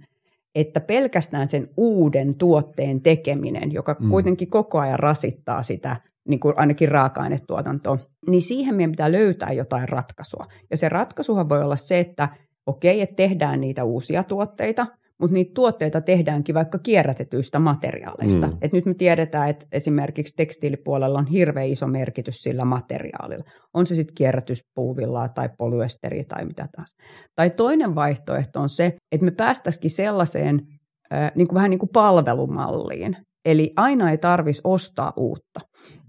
että 0.58 0.80
pelkästään 0.80 1.50
sen 1.50 1.70
uuden 1.78 2.38
tuotteen 2.38 3.02
tekeminen, 3.02 3.72
joka 3.72 3.96
mm. 4.00 4.10
kuitenkin 4.10 4.50
koko 4.50 4.80
ajan 4.80 5.00
rasittaa 5.00 5.64
sitä 5.64 5.96
niin 6.28 6.40
kuin 6.40 6.54
ainakin 6.58 6.90
raaka-ainetuotantoa, 6.90 7.98
niin 8.28 8.42
siihen 8.42 8.76
meidän 8.76 8.92
pitää 8.92 9.12
löytää 9.12 9.52
jotain 9.52 9.90
ratkaisua. 9.90 10.46
Ja 10.72 10.78
se 10.78 10.90
ratkaisuhan 10.90 11.50
voi 11.50 11.64
olla 11.64 11.76
se, 11.76 12.00
että 12.00 12.30
okei, 12.66 13.02
että 13.02 13.16
tehdään 13.16 13.62
niitä 13.62 13.84
uusia 13.84 14.24
tuotteita, 14.24 14.88
mutta 15.22 15.34
niitä 15.34 15.52
tuotteita 15.54 16.02
tehdäänkin 16.02 16.56
vaikka 16.56 16.80
kierrätetyistä 16.80 17.60
materiaaleista. 17.60 18.48
Mm. 18.48 18.58
Et 18.62 18.74
nyt 18.74 18.86
me 18.86 18.94
tiedetään, 18.94 19.50
että 19.50 19.66
esimerkiksi 19.72 20.36
tekstiilipuolella 20.36 21.20
on 21.20 21.28
hirveän 21.28 21.68
iso 21.68 21.88
merkitys 21.88 22.36
sillä 22.36 22.66
materiaalilla. 22.66 23.44
On 23.74 23.86
se 23.86 23.96
sitten 23.96 24.16
kierrätyspuuvillaa 24.16 25.30
tai 25.30 25.50
polyesteri 25.58 26.24
tai 26.24 26.46
mitä 26.46 26.68
taas. 26.76 26.96
Tai 27.36 27.50
toinen 27.50 27.96
vaihtoehto 27.96 28.60
on 28.60 28.70
se, 28.70 28.98
että 29.12 29.26
me 29.26 29.32
päästäisikin 29.32 29.92
sellaiseen 29.92 30.62
äh, 31.14 31.32
niin 31.36 31.48
kuin 31.48 31.56
vähän 31.56 31.70
niin 31.70 31.80
kuin 31.80 31.90
palvelumalliin. 31.94 33.18
Eli 33.46 33.74
aina 33.76 34.12
ei 34.12 34.18
tarvitsisi 34.18 34.62
ostaa 34.64 35.14
uutta. 35.16 35.60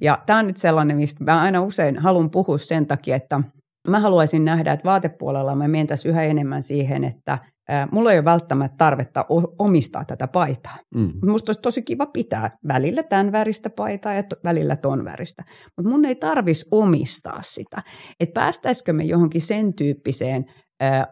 Ja 0.01 0.23
tämä 0.27 0.39
on 0.39 0.47
nyt 0.47 0.57
sellainen, 0.57 0.97
mistä 0.97 1.25
mä 1.25 1.41
aina 1.41 1.63
usein 1.63 1.99
haluan 1.99 2.31
puhua 2.31 2.59
sen 2.59 2.87
takia, 2.87 3.17
että 3.17 3.41
mä 3.89 4.01
haluaisin 4.01 4.45
nähdä, 4.45 4.73
että 4.73 4.85
vaatepuolella 4.85 5.55
me 5.55 5.69
mentäisiin 5.69 6.11
yhä 6.13 6.23
enemmän 6.23 6.63
siihen, 6.63 7.05
että 7.05 7.39
mulla 7.93 8.13
ei 8.13 8.19
ole 8.19 8.25
välttämättä 8.25 8.77
tarvetta 8.79 9.27
omistaa 9.59 10.05
tätä 10.05 10.29
paitaa. 10.29 10.79
Mm. 10.95 11.13
Musta 11.25 11.51
olisi 11.51 11.61
tosi 11.63 11.83
kiva 11.83 12.07
pitää 12.07 12.51
välillä 12.69 13.03
tämän 13.03 13.33
väristä 13.33 13.71
paitaa 13.71 14.15
ja 14.15 14.23
välillä 14.45 14.77
ton 14.77 15.05
väristä. 15.05 15.45
Mutta 15.77 15.91
mun 15.91 16.05
ei 16.05 16.15
tarvitsisi 16.15 16.69
omistaa 16.71 17.43
sitä. 17.43 17.83
Että 18.21 18.41
päästäisikö 18.41 18.93
me 18.93 19.05
johonkin 19.05 19.43
sen 19.43 19.75
tyyppiseen 19.75 20.45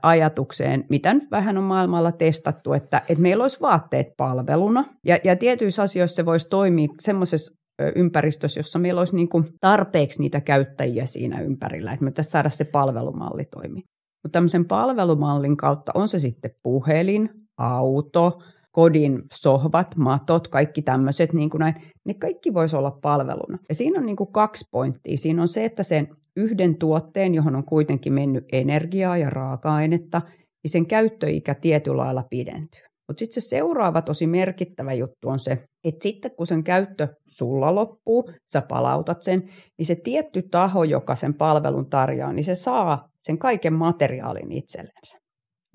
ajatukseen, 0.02 0.84
mitä 0.90 1.14
nyt 1.14 1.30
vähän 1.30 1.58
on 1.58 1.64
maailmalla 1.64 2.12
testattu, 2.12 2.72
että, 2.72 2.98
että 2.98 3.22
meillä 3.22 3.44
olisi 3.44 3.60
vaatteet 3.60 4.06
palveluna. 4.16 4.84
Ja, 5.06 5.18
ja 5.24 5.36
tietyissä 5.36 5.82
asioissa 5.82 6.16
se 6.16 6.26
voisi 6.26 6.48
toimia 6.48 6.88
semmoisessa 7.00 7.56
ympäristössä, 7.96 8.58
jossa 8.58 8.78
meillä 8.78 8.98
olisi 8.98 9.16
niin 9.16 9.28
tarpeeksi 9.60 10.20
niitä 10.20 10.40
käyttäjiä 10.40 11.06
siinä 11.06 11.40
ympärillä, 11.40 11.92
että 11.92 12.04
me 12.04 12.10
pitäisi 12.10 12.30
saada 12.30 12.50
se 12.50 12.64
palvelumalli 12.64 13.44
toimii. 13.44 13.82
Mutta 14.26 14.36
tämmöisen 14.36 14.64
palvelumallin 14.64 15.56
kautta 15.56 15.92
on 15.94 16.08
se 16.08 16.18
sitten 16.18 16.50
puhelin, 16.62 17.30
auto, 17.56 18.42
kodin 18.70 19.22
sohvat, 19.32 19.96
matot, 19.96 20.48
kaikki 20.48 20.82
tämmöiset, 20.82 21.32
niin 21.32 21.50
kuin 21.50 21.58
näin, 21.58 21.74
ne 22.04 22.14
kaikki 22.14 22.54
voisi 22.54 22.76
olla 22.76 22.90
palveluna. 22.90 23.58
Ja 23.68 23.74
siinä 23.74 24.00
on 24.00 24.06
niin 24.06 24.16
kuin 24.16 24.32
kaksi 24.32 24.68
pointtia. 24.70 25.18
Siinä 25.18 25.42
on 25.42 25.48
se, 25.48 25.64
että 25.64 25.82
sen 25.82 26.08
yhden 26.36 26.76
tuotteen, 26.78 27.34
johon 27.34 27.56
on 27.56 27.64
kuitenkin 27.64 28.12
mennyt 28.12 28.44
energiaa 28.52 29.16
ja 29.16 29.30
raaka-ainetta, 29.30 30.22
niin 30.62 30.70
sen 30.70 30.86
käyttöikä 30.86 31.54
tietyllä 31.54 32.02
lailla 32.02 32.24
pidentyy. 32.30 32.85
Mutta 33.08 33.18
sitten 33.18 33.42
se 33.42 33.48
seuraava 33.48 34.02
tosi 34.02 34.26
merkittävä 34.26 34.92
juttu 34.92 35.28
on 35.28 35.38
se, 35.38 35.52
että 35.84 36.02
sitten 36.02 36.30
kun 36.36 36.46
sen 36.46 36.64
käyttö 36.64 37.08
sulla 37.30 37.74
loppuu, 37.74 38.30
sä 38.52 38.62
palautat 38.62 39.22
sen, 39.22 39.50
niin 39.78 39.86
se 39.86 39.94
tietty 39.94 40.42
taho, 40.42 40.84
joka 40.84 41.14
sen 41.14 41.34
palvelun 41.34 41.90
tarjoaa, 41.90 42.32
niin 42.32 42.44
se 42.44 42.54
saa 42.54 43.08
sen 43.22 43.38
kaiken 43.38 43.72
materiaalin 43.72 44.52
itsellensä, 44.52 45.18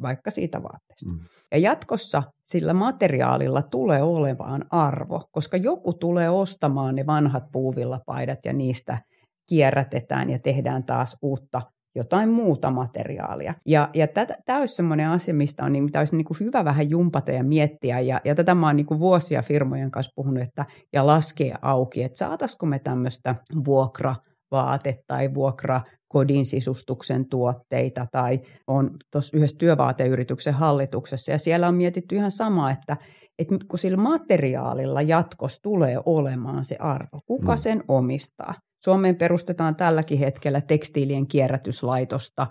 vaikka 0.02 0.32
siitä 0.32 0.64
vaatteesta. 0.64 1.12
Mm. 1.12 1.20
Ja 1.52 1.58
jatkossa 1.58 2.24
sillä 2.46 2.74
materiaalilla 2.74 3.62
tulee 3.62 4.04
olevaan 4.04 4.66
arvo, 4.70 5.22
koska 5.32 5.58
joku 5.58 5.94
tulee 5.94 6.30
ostamaan 6.30 6.96
ne 6.96 7.06
vanhat 7.06 7.44
puuvillapaidat 7.52 8.40
ja 8.46 8.54
niistä 8.54 9.02
kierrätetään 9.50 10.30
ja 10.30 10.40
tehdään 10.40 10.84
taas 10.84 11.18
uutta 11.22 11.62
jotain 11.96 12.30
muuta 12.30 12.72
materiaalia. 12.72 13.54
Ja, 13.66 13.90
ja 13.94 14.08
tämä 14.46 14.60
olisi 14.60 14.76
sellainen 14.76 15.10
asia, 15.10 15.34
mistä 15.34 15.66
on, 15.66 15.72
niin, 15.74 15.84
mitä 15.84 16.00
olisi 16.00 16.16
niin 16.16 16.26
kuin 16.26 16.40
hyvä 16.40 16.66
vähän 16.66 16.90
jumpata 16.90 17.32
ja 17.32 17.44
miettiä. 17.44 18.00
Ja, 18.00 18.22
ja 18.26 18.36
tätä 18.36 18.56
mä 18.56 18.68
oon 18.68 18.76
niin 18.76 18.86
kuin 18.86 19.00
vuosia 19.00 19.42
firmojen 19.42 19.92
kanssa 19.92 20.12
puhunut 20.16 20.44
että, 20.44 20.66
ja 20.94 21.06
laskea 21.06 21.58
auki, 21.62 22.04
että 22.04 22.18
saataisiko 22.18 22.66
me 22.66 22.80
tämmöistä 22.80 23.36
vuokra 23.66 24.16
vaate 24.52 24.96
tai 25.08 25.34
vuokra 25.34 25.82
kodin 26.08 26.46
sisustuksen 26.46 27.30
tuotteita 27.30 28.08
tai 28.12 28.40
on 28.68 28.92
tuossa 29.12 29.38
yhdessä 29.38 29.58
työvaateyrityksen 29.58 30.54
hallituksessa 30.54 31.32
ja 31.32 31.40
siellä 31.40 31.68
on 31.68 31.76
mietitty 31.76 32.16
ihan 32.16 32.32
sama, 32.32 32.72
että, 32.72 32.98
että 33.40 33.56
kun 33.68 33.80
sillä 33.80 33.98
materiaalilla 33.98 35.02
jatkos 35.02 35.60
tulee 35.64 35.98
olemaan 36.06 36.66
se 36.66 36.76
arvo, 36.80 37.20
kuka 37.26 37.52
mm. 37.52 37.58
sen 37.58 37.84
omistaa. 37.88 38.54
Suomeen 38.86 39.16
perustetaan 39.16 39.76
tälläkin 39.76 40.20
hetkellä 40.20 40.62
tekstiilien 40.62 41.28
kierrätyslaitosta 41.28 42.48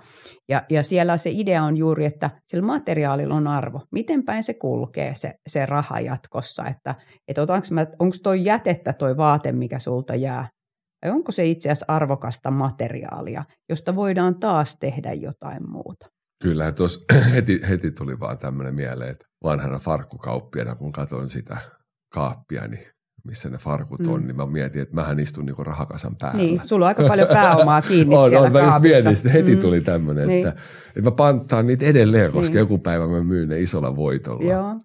ja, 0.48 0.62
ja 0.70 0.82
siellä 0.82 1.16
se 1.16 1.30
idea 1.32 1.62
on 1.62 1.76
juuri, 1.76 2.04
että 2.04 2.30
sillä 2.48 2.66
materiaalilla 2.66 3.34
on 3.34 3.46
arvo. 3.46 3.80
Miten 3.92 4.24
päin 4.24 4.44
se 4.44 4.54
kulkee 4.54 5.14
se, 5.14 5.34
se 5.48 5.66
raha 5.66 6.00
jatkossa, 6.00 6.66
että, 6.66 6.94
että 7.28 7.42
onko 7.98 8.16
toi 8.22 8.44
jätettä 8.44 8.92
toi 8.92 9.16
vaate, 9.16 9.52
mikä 9.52 9.78
sulta 9.78 10.14
jää, 10.14 10.48
vai 11.04 11.10
onko 11.10 11.32
se 11.32 11.44
itse 11.44 11.68
asiassa 11.68 11.86
arvokasta 11.88 12.50
materiaalia, 12.50 13.44
josta 13.68 13.96
voidaan 13.96 14.40
taas 14.40 14.76
tehdä 14.80 15.12
jotain 15.12 15.70
muuta. 15.70 16.06
Kyllä, 16.42 16.72
tuossa 16.72 17.00
heti, 17.34 17.60
heti 17.68 17.90
tuli 17.90 18.20
vaan 18.20 18.38
tämmöinen 18.38 18.74
mieleen, 18.74 19.10
että 19.10 19.26
vanhana 19.44 19.78
farkkukauppiana, 19.78 20.74
kun 20.74 20.92
katsoin 20.92 21.28
sitä 21.28 21.56
kaappia, 22.14 22.68
niin 22.68 22.86
missä 23.24 23.50
ne 23.50 23.58
farkut 23.58 24.00
on, 24.06 24.20
mm. 24.20 24.26
niin 24.26 24.36
mä 24.36 24.46
mietin, 24.46 24.82
että 24.82 24.94
mähän 24.94 25.18
istun 25.18 25.46
niinku 25.46 25.64
rahakasan 25.64 26.16
päällä. 26.16 26.42
Niin, 26.42 26.60
sulla 26.64 26.84
on 26.84 26.88
aika 26.88 27.02
paljon 27.08 27.28
pääomaa 27.28 27.82
kiinni 27.82 28.16
on, 28.16 28.28
siellä 28.28 28.46
on, 28.46 28.52
mä 28.52 28.60
just 28.60 28.80
mietin, 28.80 29.12
että 29.12 29.30
heti 29.30 29.54
mm. 29.54 29.60
tuli 29.60 29.80
tämmöinen, 29.80 30.28
niin. 30.28 30.48
että, 30.48 30.60
että 30.88 31.02
mä 31.02 31.10
panttaan 31.10 31.66
niitä 31.66 31.86
edelleen, 31.86 32.32
koska 32.32 32.52
niin. 32.52 32.58
joku 32.58 32.78
päivä 32.78 33.06
mä 33.06 33.24
myyn 33.24 33.48
ne 33.48 33.60
isolla 33.60 33.96
voitolla. 33.96 34.52
Joo. 34.52 34.78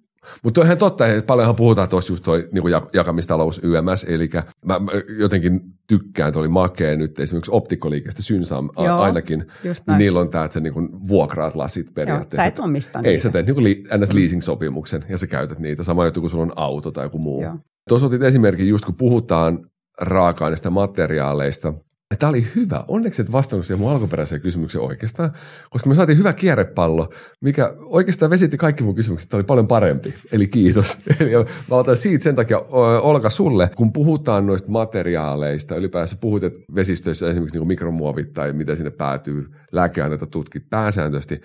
Mutta 0.43 0.61
on 0.61 0.65
ihan 0.65 0.77
totta, 0.77 1.07
että 1.07 1.27
paljonhan 1.27 1.55
puhutaan 1.55 1.89
tuossa 1.89 2.13
just 2.13 2.23
toi 2.23 2.49
niin 2.51 2.63
jakamistalous 2.93 3.61
YMS, 3.63 4.05
eli 4.09 4.29
mä, 4.65 4.79
mä 4.79 4.91
jotenkin 5.19 5.61
tykkään, 5.87 6.27
että 6.27 6.39
oli 6.39 6.47
makea 6.47 6.97
nyt 6.97 7.19
esimerkiksi 7.19 7.51
optikkoliikestä 7.51 8.21
Synsam 8.21 8.69
Joo, 8.77 8.99
ainakin, 8.99 9.45
niin 9.63 9.97
niillä 9.97 10.19
on 10.19 10.29
tämä, 10.29 10.45
että 10.45 10.53
sä 10.53 10.59
niin 10.59 11.07
vuokraat 11.07 11.55
lasit 11.55 11.93
periaatteessa. 11.93 12.41
Joo, 12.41 12.43
sä 12.43 12.47
et 12.47 12.59
omista 12.59 12.99
Ei, 13.03 13.19
sä 13.19 13.29
teet 13.29 13.47
niin 13.47 13.63
li, 13.63 13.83
ns. 13.97 14.13
leasing-sopimuksen 14.13 15.01
ja 15.09 15.17
sä 15.17 15.27
käytät 15.27 15.59
niitä, 15.59 15.83
sama 15.83 16.05
juttu 16.05 16.19
kuin 16.19 16.29
sulla 16.29 16.43
on 16.43 16.53
auto 16.55 16.91
tai 16.91 17.05
joku 17.05 17.17
muu. 17.17 17.43
Tuossa 17.89 18.07
otit 18.07 18.23
esimerkin 18.23 18.67
just 18.67 18.85
kun 18.85 18.95
puhutaan 18.95 19.59
raaka-aineista 20.01 20.69
materiaaleista, 20.69 21.73
Tämä 22.19 22.29
oli 22.29 22.47
hyvä. 22.55 22.85
Onneksi 22.87 23.21
et 23.21 23.31
vastannut 23.31 23.65
siihen 23.65 23.81
mun 23.81 23.91
alkuperäiseen 23.91 24.41
kysymykseen 24.41 24.83
oikeastaan, 24.83 25.31
koska 25.69 25.89
me 25.89 25.95
saatiin 25.95 26.17
hyvä 26.17 26.33
kierrepallo, 26.33 27.09
mikä 27.41 27.73
oikeastaan 27.79 28.29
vesitti 28.29 28.57
kaikki 28.57 28.83
mun 28.83 28.95
kysymykset. 28.95 29.29
Tämä 29.29 29.37
oli 29.37 29.45
paljon 29.45 29.67
parempi. 29.67 30.13
Eli 30.31 30.47
kiitos. 30.47 30.97
Eli 31.19 31.31
mä 31.69 31.75
otan 31.75 31.97
siitä 31.97 32.23
sen 32.23 32.35
takia, 32.35 32.59
Olka, 33.01 33.29
sulle, 33.29 33.69
kun 33.75 33.93
puhutaan 33.93 34.47
noista 34.47 34.71
materiaaleista, 34.71 35.75
ylipäänsä 35.75 36.17
puhut, 36.21 36.43
että 36.43 36.59
vesistöissä 36.75 37.29
esimerkiksi 37.29 37.59
niin 37.59 37.67
mikromuovit 37.67 38.33
tai 38.33 38.53
mitä 38.53 38.75
sinne 38.75 38.91
päätyy, 38.91 39.45
lääkeaineita 39.71 40.25
tutkit 40.25 40.69
pääsääntöisesti. 40.69 41.41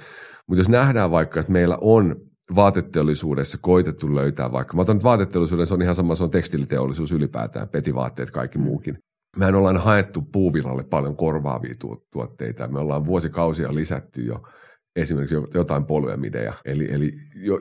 Mutta 0.46 0.60
jos 0.60 0.68
nähdään 0.68 1.10
vaikka, 1.10 1.40
että 1.40 1.52
meillä 1.52 1.78
on 1.80 2.16
vaateteollisuudessa 2.54 3.58
koitettu 3.60 4.14
löytää 4.14 4.52
vaikka, 4.52 4.76
mä 4.76 4.82
otan 4.82 4.96
nyt 4.96 5.04
vaateteollisuuden, 5.04 5.66
se 5.66 5.74
on 5.74 5.82
ihan 5.82 5.94
sama, 5.94 6.14
se 6.14 6.24
on 6.24 6.30
tekstiliteollisuus 6.30 7.12
ylipäätään, 7.12 7.68
petivaatteet, 7.68 8.30
kaikki 8.30 8.58
muukin 8.58 8.98
mehän 9.36 9.54
ollaan 9.54 9.76
haettu 9.76 10.22
puuvillalle 10.32 10.84
paljon 10.84 11.16
korvaavia 11.16 11.74
tuotteita. 12.12 12.68
Me 12.68 12.78
ollaan 12.78 13.06
vuosikausia 13.06 13.74
lisätty 13.74 14.22
jo 14.22 14.42
esimerkiksi 14.96 15.36
jotain 15.54 15.84
polyamideja, 15.84 16.54
eli, 16.64 16.92
eli 16.92 17.12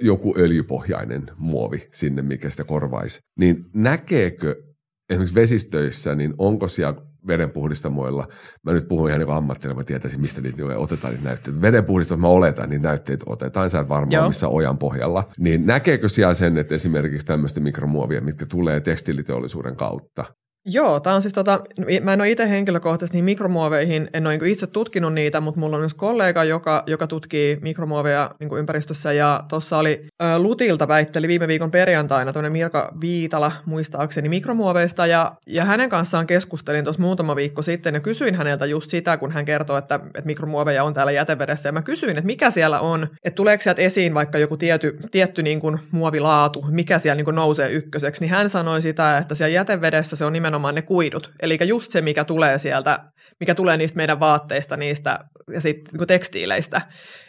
joku 0.02 0.36
öljypohjainen 0.38 1.24
muovi 1.38 1.88
sinne, 1.92 2.22
mikä 2.22 2.50
sitä 2.50 2.64
korvaisi. 2.64 3.20
Niin 3.40 3.66
näkeekö 3.74 4.64
esimerkiksi 5.10 5.36
vesistöissä, 5.36 6.16
niin 6.16 6.34
onko 6.38 6.68
siellä 6.68 7.02
vedenpuhdistamoilla, 7.28 8.28
mä 8.64 8.74
nyt 8.74 8.88
puhun 8.88 9.10
ihan 9.10 9.20
niin 9.20 9.30
ammattina, 9.30 9.74
mä 9.74 9.84
tietäisin, 9.84 10.22
mistä 10.22 10.42
niitä 10.42 10.78
otetaan 10.78 11.14
niitä 11.14 11.28
näytteitä. 11.28 11.62
Vedenpuhdistamoilla 11.62 12.28
mä 12.28 12.38
oletan, 12.38 12.70
niin 12.70 12.82
näytteitä 12.82 13.26
otetaan, 13.28 13.70
sä 13.70 13.80
et 13.80 13.90
varmaan 13.90 14.12
Joo. 14.12 14.28
missä 14.28 14.48
ojan 14.48 14.78
pohjalla. 14.78 15.24
Niin 15.40 15.66
näkeekö 15.66 16.10
siellä 16.10 16.34
sen, 16.34 16.58
että 16.58 16.76
esimerkiksi 16.76 17.28
tämmöistä 17.28 17.60
mikromuovia, 17.60 18.22
mitkä 18.22 18.46
tulee 18.46 18.80
tekstiiliteollisuuden 18.80 19.76
kautta, 19.76 20.26
Joo, 20.66 21.00
tämä 21.00 21.16
on 21.16 21.22
siis 21.22 21.34
tota, 21.34 21.60
mä 22.01 22.13
en 22.13 22.22
ole 22.22 22.30
itse 22.30 22.50
henkilökohtaisesti 22.50 23.16
niihin 23.16 23.25
mikromuoveihin, 23.25 24.10
en 24.13 24.28
ole 24.28 24.38
niin 24.38 24.51
itse 24.51 24.68
tutkinut 24.68 25.13
niitä, 25.13 25.42
mutta 25.42 25.60
mulla 25.60 25.75
on 25.75 25.82
myös 25.82 25.94
kollega, 25.94 26.44
joka, 26.44 26.84
joka 26.88 27.08
tutkii 27.08 27.58
mikromuoveja 27.62 28.32
niin 28.39 28.58
ympäristössä 28.58 29.13
ja 29.13 29.44
tuossa 29.48 29.78
oli 29.78 30.06
ä, 30.24 30.39
Lutilta 30.39 30.88
väitteli 30.88 31.28
viime 31.28 31.48
viikon 31.48 31.72
perjantaina 31.72 32.34
tämmöinen 32.34 32.51
Mirka 32.51 32.94
Viitala 33.01 33.51
muistaakseni 33.66 34.30
mikromuoveista 34.30 35.08
ja, 35.08 35.32
ja 35.48 35.66
hänen 35.66 35.89
kanssaan 35.89 36.28
keskustelin 36.28 36.84
tuossa 36.84 37.01
muutama 37.01 37.36
viikko 37.36 37.62
sitten 37.62 37.94
ja 37.94 38.00
kysyin 38.00 38.36
häneltä 38.36 38.66
just 38.66 38.89
sitä, 38.89 39.18
kun 39.18 39.32
hän 39.32 39.46
kertoi, 39.46 39.80
että, 39.80 39.96
että 40.06 40.25
mikromuoveja 40.25 40.84
on 40.84 40.94
täällä 40.94 41.12
jätevedessä 41.12 41.70
ja 41.70 41.74
mä 41.74 41.82
kysyin, 41.82 42.18
että 42.18 42.25
mikä 42.25 42.51
siellä 42.51 42.80
on, 42.80 43.08
että 43.24 43.36
tuleeko 43.36 43.62
sieltä 43.62 43.82
esiin 43.82 44.13
vaikka 44.13 44.38
joku 44.38 44.58
tiety, 44.58 44.98
tietty 45.12 45.44
niin 45.44 45.60
kuin 45.60 45.80
muovilaatu, 45.92 46.66
mikä 46.70 47.00
siellä 47.00 47.16
niin 47.16 47.25
kuin 47.25 47.36
nousee 47.36 47.72
ykköseksi, 47.72 48.22
niin 48.22 48.32
hän 48.32 48.50
sanoi 48.50 48.82
sitä, 48.82 49.18
että 49.18 49.36
siellä 49.36 49.56
jätevedessä 49.56 50.16
se 50.16 50.25
on 50.25 50.34
nimenomaan 50.34 50.49
nimenomaan 50.50 50.75
ne 50.75 50.82
kuidut. 50.82 51.32
Eli 51.41 51.58
just 51.65 51.91
se, 51.91 52.01
mikä 52.01 52.24
tulee 52.24 52.58
sieltä, 52.58 53.00
mikä 53.39 53.56
tulee 53.56 53.77
niistä 53.77 53.98
meidän 53.98 54.20
vaatteista 54.20 54.77
niistä 54.77 55.20
ja 55.53 55.62
sitten 55.62 55.94
niin 55.98 56.08
tekstiileistä. 56.08 56.82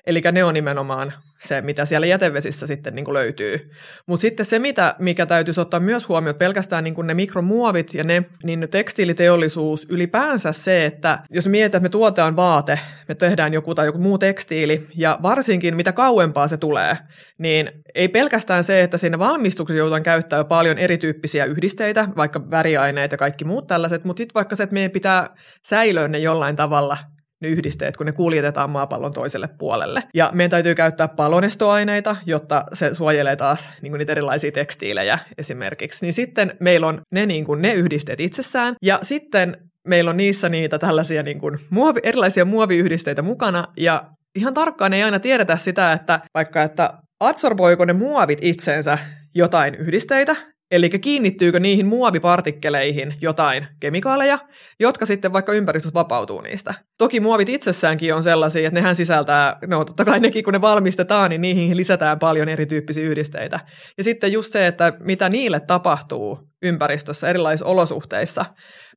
Eli 0.07 0.23
ne 0.33 0.45
on 0.45 0.55
nimenomaan 0.55 1.13
se, 1.39 1.61
mitä 1.61 1.85
siellä 1.85 2.07
jätevesissä 2.07 2.67
sitten 2.67 2.95
niin 2.95 3.05
kuin 3.05 3.15
löytyy. 3.15 3.71
Mutta 4.07 4.23
sitten 4.23 4.47
se, 4.47 4.59
mitä, 4.59 4.95
mikä 4.99 5.27
täytyisi 5.27 5.61
ottaa 5.61 5.81
myös 5.81 6.09
huomioon, 6.09 6.37
pelkästään 6.37 6.85
niin 6.85 6.95
kuin 6.95 7.07
ne 7.07 7.15
mikromuovit 7.15 7.95
ja 7.95 8.05
ne, 8.05 8.25
niin 8.45 8.69
tekstiiliteollisuus 8.71 9.87
ylipäänsä 9.91 10.53
se, 10.53 10.85
että 10.85 11.19
jos 11.31 11.49
mietitään, 11.49 11.81
että 11.81 11.89
me 11.89 11.89
tuotetaan 11.89 12.37
vaate, 12.37 12.81
me 13.09 13.15
tehdään 13.15 13.55
joku 13.55 13.75
tai 13.75 13.87
joku 13.87 13.99
muu 13.99 14.19
tekstiili, 14.19 14.87
ja 14.97 15.19
varsinkin 15.23 15.77
mitä 15.77 15.93
kauempaa 15.93 16.49
se 16.49 16.57
tulee, 16.57 16.97
niin 17.39 17.71
ei 17.95 18.09
pelkästään 18.09 18.65
se, 18.65 18.83
että 18.83 18.99
siinä 18.99 19.19
valmistuksessa 19.19 19.79
joudutaan 19.79 20.03
käyttää 20.03 20.45
paljon 20.45 20.79
erityyppisiä 20.79 21.45
yhdisteitä, 21.45 22.09
vaikka 22.17 22.51
väriaineet 22.51 23.13
ja 23.13 23.19
kaikki 23.19 23.45
muut 23.45 23.67
tällaiset, 23.67 24.05
mutta 24.05 24.21
sitten 24.21 24.35
vaikka 24.35 24.57
se, 24.57 24.63
että 24.63 24.75
meidän 24.75 24.91
pitää 24.91 25.29
säilöä 25.63 26.09
ne 26.09 26.19
jollain 26.19 26.57
tavalla 26.57 26.99
ne 27.41 27.49
yhdisteet, 27.49 27.97
kun 27.97 28.07
ne 28.07 28.13
kuljetetaan 28.13 28.71
maapallon 28.71 29.13
toiselle 29.13 29.49
puolelle. 29.59 30.03
Ja 30.15 30.31
meidän 30.35 30.51
täytyy 30.51 30.75
käyttää 30.75 31.09
palonestoaineita, 31.09 32.17
jotta 32.27 32.65
se 32.73 32.95
suojelee 32.95 33.37
taas 33.37 33.71
niin 33.83 33.93
niitä 33.93 34.13
erilaisia 34.13 34.53
tekstiilejä 34.53 35.19
esimerkiksi. 35.39 36.05
Niin 36.07 36.13
sitten 36.13 36.57
meillä 36.61 36.87
on 36.87 37.01
ne, 37.13 37.27
niin 37.27 37.45
kuin, 37.45 37.63
ne 37.63 37.75
yhdisteet 37.75 38.21
itsessään, 38.21 38.75
ja 38.83 38.99
sitten 39.03 39.57
meillä 39.89 40.11
on 40.11 40.17
niissä 40.17 40.49
niitä 40.49 40.79
tällaisia 40.79 41.23
niin 41.23 41.39
kuin 41.39 41.59
muovi, 41.71 42.01
erilaisia 42.03 42.45
muoviyhdisteitä 42.45 43.23
mukana, 43.23 43.65
ja 43.77 44.11
ihan 44.35 44.55
tarkkaan 44.55 44.93
ei 44.93 45.03
aina 45.03 45.21
tiedetä 45.21 45.57
sitä, 45.57 45.93
että 45.93 46.21
vaikka 46.35 46.63
että 46.63 46.93
absorboiko 47.21 47.85
ne 47.85 47.93
muovit 47.93 48.39
itsensä 48.43 48.99
jotain 49.35 49.75
yhdisteitä, 49.75 50.37
Eli 50.71 50.91
kiinnittyykö 50.91 51.61
niihin 51.61 51.87
muovipartikkeleihin 51.87 53.15
jotain 53.21 53.67
kemikaaleja, 53.81 54.39
jotka 54.81 55.07
sitten 55.07 55.33
vaikka 55.33 55.53
ympäristössä 55.53 55.95
vapautuu 55.95 56.41
niistä. 56.41 56.75
Toki 56.99 57.21
muovit 57.21 57.49
itsessäänkin 57.49 58.15
on 58.15 58.23
sellaisia, 58.23 58.69
että 58.69 58.81
nehän 58.81 58.97
sisältää, 58.97 59.59
no 59.67 59.85
totta 59.85 60.05
kai 60.05 60.21
nekin 60.21 60.45
kun 60.45 60.53
ne 60.53 60.61
valmistetaan, 60.61 61.31
niin 61.31 61.41
niihin 61.41 61.77
lisätään 61.77 62.19
paljon 62.19 62.49
erityyppisiä 62.49 63.05
yhdisteitä. 63.05 63.61
Ja 63.99 64.05
sitten 64.05 64.33
just 64.33 64.53
se, 64.53 64.67
että 64.67 64.93
mitä 65.01 65.29
niille 65.29 65.61
tapahtuu 65.61 66.39
ympäristössä 66.63 67.29
erilaisissa 67.29 67.67
olosuhteissa. 67.67 68.45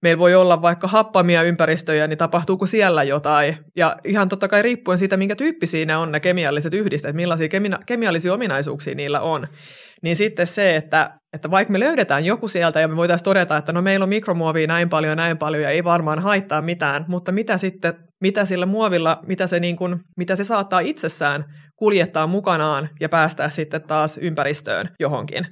Meillä 0.02 0.20
voi 0.20 0.36
olla 0.36 0.62
vaikka 0.62 0.88
happamia 0.88 1.44
ympäristöjä, 1.44 2.08
niin 2.08 2.18
tapahtuuko 2.18 2.66
siellä 2.66 3.04
jotain. 3.04 3.58
Ja 3.76 3.98
ihan 4.06 4.30
totta 4.30 4.48
kai 4.48 4.62
riippuen 4.62 4.98
siitä, 4.98 5.18
minkä 5.18 5.36
tyyppisiä 5.36 5.86
ne 5.86 5.98
on 5.98 6.12
ne 6.12 6.20
kemialliset 6.20 6.74
yhdisteet, 6.74 7.16
millaisia 7.16 7.48
kemi- 7.48 7.84
kemiallisia 7.86 8.34
ominaisuuksia 8.34 8.96
niillä 8.96 9.22
on 9.22 9.48
niin 10.04 10.16
sitten 10.16 10.48
se, 10.48 10.76
että, 10.76 11.20
että 11.34 11.52
vaikka 11.52 11.72
me 11.72 11.80
löydetään 11.80 12.26
joku 12.26 12.48
sieltä 12.48 12.80
ja 12.80 12.88
me 12.88 12.96
voitaisiin 12.96 13.26
todeta, 13.26 13.58
että 13.58 13.74
no 13.74 13.82
meillä 13.82 14.04
on 14.04 14.10
mikromuovia 14.10 14.68
näin 14.68 14.90
paljon 14.90 15.18
näin 15.18 15.38
paljon 15.38 15.64
ja 15.64 15.70
ei 15.70 15.84
varmaan 15.84 16.20
haittaa 16.20 16.62
mitään, 16.62 17.06
mutta 17.08 17.32
mitä 17.32 17.58
sitten, 17.58 17.94
mitä 18.22 18.46
sillä 18.46 18.66
muovilla, 18.66 19.20
mitä 19.28 19.48
se, 19.48 19.60
niin 19.60 19.76
kuin, 19.76 20.00
mitä 20.18 20.36
se 20.36 20.44
saattaa 20.44 20.80
itsessään 20.80 21.46
kuljettaa 21.76 22.28
mukanaan 22.28 22.90
ja 23.00 23.10
päästää 23.10 23.50
sitten 23.50 23.82
taas 23.82 24.18
ympäristöön 24.18 24.90
johonkin. 25.00 25.46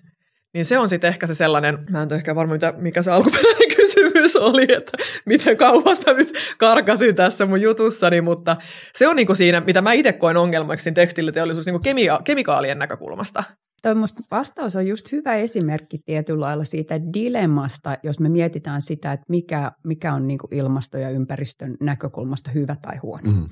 Niin 0.53 0.65
se 0.65 0.77
on 0.77 0.89
sitten 0.89 1.07
ehkä 1.07 1.27
se 1.27 1.33
sellainen, 1.33 1.77
mä 1.89 2.01
en 2.01 2.07
ole 2.11 2.15
ehkä 2.15 2.35
varma, 2.35 2.53
mitä, 2.53 2.73
mikä 2.77 3.01
se 3.01 3.11
alkuperäinen 3.11 3.75
kysymys 3.77 4.35
oli, 4.35 4.63
että 4.73 4.97
miten 5.25 5.57
kauas 5.57 6.05
mä 6.05 6.13
nyt 6.13 6.33
karkasin 6.57 7.15
tässä 7.15 7.45
mun 7.45 7.61
jutussani, 7.61 8.21
mutta 8.21 8.57
se 8.93 9.07
on 9.07 9.15
niinku 9.15 9.35
siinä, 9.35 9.61
mitä 9.61 9.81
mä 9.81 9.93
itse 9.93 10.13
koen 10.13 10.37
ongelmaksi 10.37 10.91
tekstiiliteollisuus 10.91 11.65
niinku 11.65 11.79
kemia- 11.79 12.21
kemikaalien 12.23 12.79
näkökulmasta. 12.79 13.43
Toi 13.81 13.95
vastaus 14.31 14.75
on 14.75 14.87
just 14.87 15.11
hyvä 15.11 15.35
esimerkki 15.35 15.97
tietyllä 16.05 16.45
lailla 16.45 16.63
siitä 16.63 16.99
dilemmasta, 17.13 17.97
jos 18.03 18.19
me 18.19 18.29
mietitään 18.29 18.81
sitä, 18.81 19.11
että 19.11 19.25
mikä, 19.29 19.71
mikä 19.83 20.13
on 20.13 20.27
niin 20.27 20.39
kuin 20.39 20.53
ilmasto- 20.53 20.97
ja 20.97 21.09
ympäristön 21.09 21.77
näkökulmasta 21.79 22.51
hyvä 22.51 22.75
tai 22.81 22.97
huono. 22.97 23.31
Mm. 23.31 23.45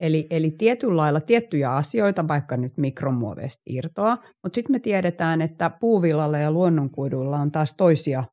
Eli, 0.00 0.26
eli 0.30 0.50
tietyllä 0.50 0.96
lailla 0.96 1.20
tiettyjä 1.20 1.72
asioita, 1.72 2.28
vaikka 2.28 2.56
nyt 2.56 2.76
mikromuoveista 2.76 3.62
irtoa, 3.66 4.18
mutta 4.42 4.54
sitten 4.54 4.74
me 4.74 4.78
tiedetään, 4.78 5.42
että 5.42 5.70
puuvillalla 5.80 6.38
ja 6.38 6.50
luonnonkuiduilla 6.50 7.38
on 7.38 7.52
taas 7.52 7.74
toisia 7.74 8.24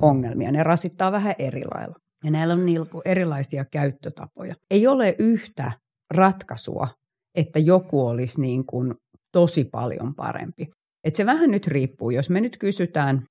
ongelmia. 0.00 0.52
Ne 0.52 0.62
rasittaa 0.62 1.12
vähän 1.12 1.34
eri 1.38 1.62
lailla. 1.74 1.96
Ja 2.24 2.30
näillä 2.30 2.54
on 2.54 2.66
niinku 2.66 3.02
erilaisia 3.04 3.64
käyttötapoja. 3.64 4.54
Ei 4.70 4.86
ole 4.86 5.16
yhtä 5.18 5.72
ratkaisua, 6.14 6.88
että 7.34 7.58
joku 7.58 8.06
olisi 8.06 8.40
niin 8.40 8.66
kuin 8.66 8.94
tosi 9.32 9.64
paljon 9.64 10.14
parempi. 10.14 10.70
Et 11.04 11.14
se 11.14 11.26
vähän 11.26 11.50
nyt 11.50 11.66
riippuu. 11.66 12.10
Jos 12.10 12.30
me 12.30 12.40
nyt 12.40 12.58
kysytään 12.58 13.22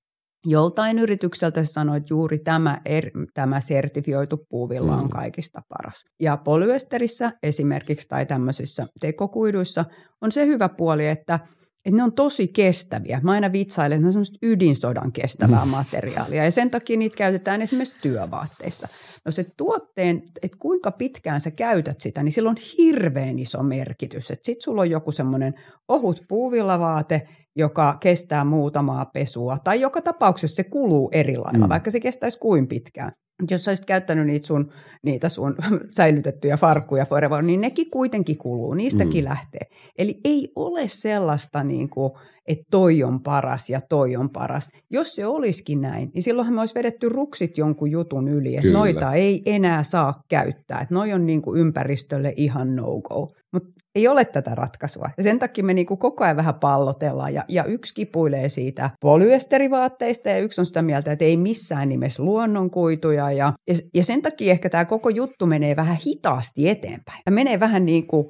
joltain 0.46 1.00
yritykseltä, 1.00 1.64
se 1.64 1.72
sanoo, 1.72 1.96
että 1.96 2.08
juuri 2.10 2.40
tämä, 2.40 2.82
er, 2.86 3.12
tämä 3.34 3.60
sertifioitu 3.60 4.46
puuvilla 4.50 4.96
on 4.96 5.04
mm. 5.04 5.10
kaikista 5.10 5.62
paras. 5.70 6.06
Ja 6.22 6.38
polyesterissä 6.38 7.32
esimerkiksi 7.44 8.08
tai 8.08 8.26
tämmöisissä 8.26 8.88
tekokuiduissa 9.00 9.86
on 10.22 10.32
se 10.32 10.46
hyvä 10.46 10.70
puoli, 10.70 11.08
että 11.08 11.40
että 11.86 11.98
ne 11.98 12.04
on 12.04 12.14
tosi 12.14 12.48
kestäviä. 12.48 13.20
Mä 13.24 13.32
aina 13.32 13.52
vitsailen, 13.52 13.96
että 13.96 14.02
ne 14.02 14.08
on 14.08 14.14
semmoista 14.14 14.38
ydinsodan 14.42 15.12
kestävää 15.12 15.66
mm. 15.66 15.72
materiaalia 15.72 16.44
ja 16.44 16.52
sen 16.52 16.72
takia 16.72 16.98
niitä 16.98 17.18
käytetään 17.18 17.62
esimerkiksi 17.62 17.98
työvaatteissa. 18.02 18.88
No 19.26 19.32
se 19.32 19.46
tuotteen, 19.58 20.24
että 20.42 20.58
kuinka 20.60 20.92
pitkään 20.92 21.42
sä 21.42 21.52
käytät 21.52 22.02
sitä, 22.02 22.24
niin 22.24 22.32
sillä 22.32 22.50
on 22.50 22.56
hirveän 22.78 23.40
iso 23.40 23.64
merkitys. 23.64 24.28
Sitten 24.28 24.56
sulla 24.60 24.82
on 24.82 24.90
joku 24.90 25.12
semmoinen 25.12 25.54
ohut 25.88 26.24
puuvillavaate, 26.28 27.28
joka 27.56 27.98
kestää 28.00 28.46
muutamaa 28.46 29.06
pesua, 29.06 29.58
tai 29.64 29.82
joka 29.82 30.02
tapauksessa 30.02 30.56
se 30.56 30.64
kuluu 30.64 31.10
eri 31.12 31.38
lailla, 31.38 31.66
mm. 31.68 31.70
vaikka 31.70 31.92
se 31.92 32.00
kestäisi 32.00 32.40
kuin 32.40 32.68
pitkään. 32.68 33.12
Jos 33.52 33.68
olisit 33.68 33.86
käyttänyt 33.86 34.28
niitä 34.28 34.48
sun, 34.48 34.72
niitä 35.04 35.30
sun 35.30 35.56
säilytettyjä 35.98 36.58
farkkuja 36.58 37.06
forever, 37.06 37.42
niin 37.42 37.62
nekin 37.62 37.92
kuitenkin 37.92 38.38
kuluu, 38.38 38.74
niistäkin 38.74 39.24
mm. 39.24 39.30
lähtee. 39.30 39.68
Eli 39.98 40.20
ei 40.24 40.52
ole 40.56 40.88
sellaista, 40.88 41.64
niin 41.64 41.90
kuin, 41.90 42.12
että 42.48 42.64
toi 42.72 43.04
on 43.04 43.24
paras 43.24 43.70
ja 43.70 43.82
toi 43.90 44.16
on 44.16 44.30
paras. 44.30 44.70
Jos 44.90 45.16
se 45.16 45.26
olisikin 45.26 45.82
näin, 45.82 46.12
niin 46.14 46.24
silloinhan 46.24 46.56
me 46.56 46.60
olisi 46.60 46.76
vedetty 46.76 47.10
ruksit 47.10 47.58
jonkun 47.58 47.92
jutun 47.92 48.28
yli, 48.28 48.56
että 48.56 48.62
Kyllä. 48.62 48.78
noita 48.78 49.14
ei 49.14 49.42
enää 49.46 49.84
saa 49.84 50.24
käyttää, 50.30 50.80
että 50.80 50.94
noi 50.94 51.14
on 51.14 51.26
niin 51.26 51.42
kuin 51.42 51.60
ympäristölle 51.60 52.34
ihan 52.36 52.76
no-go. 52.76 53.32
Mutta 53.54 53.70
ei 53.96 54.08
ole 54.08 54.26
tätä 54.26 54.56
ratkaisua. 54.56 55.10
Ja 55.18 55.24
sen 55.24 55.40
takia 55.40 55.64
me 55.64 55.74
niinku 55.74 55.98
koko 55.98 56.24
ajan 56.24 56.38
vähän 56.38 56.56
pallotellaan. 56.56 57.34
Ja, 57.34 57.46
ja 57.48 57.64
yksi 57.64 57.94
kipuilee 57.94 58.50
siitä 58.50 58.90
polyesterivaatteista 59.02 60.30
ja 60.30 60.40
yksi 60.40 60.62
on 60.62 60.66
sitä 60.66 60.82
mieltä, 60.82 61.12
että 61.12 61.26
ei 61.26 61.38
missään 61.38 61.90
nimessä 61.90 62.24
luonnonkuituja. 62.24 63.32
Ja, 63.32 63.54
ja, 63.68 63.76
ja 63.94 64.04
sen 64.04 64.22
takia 64.22 64.52
ehkä 64.52 64.70
tämä 64.70 64.86
koko 64.86 65.10
juttu 65.10 65.46
menee 65.46 65.76
vähän 65.76 65.98
hitaasti 66.06 66.70
eteenpäin. 66.70 67.22
Ja 67.26 67.32
menee 67.32 67.60
vähän 67.60 67.86
niin 67.86 68.08
kuin 68.08 68.28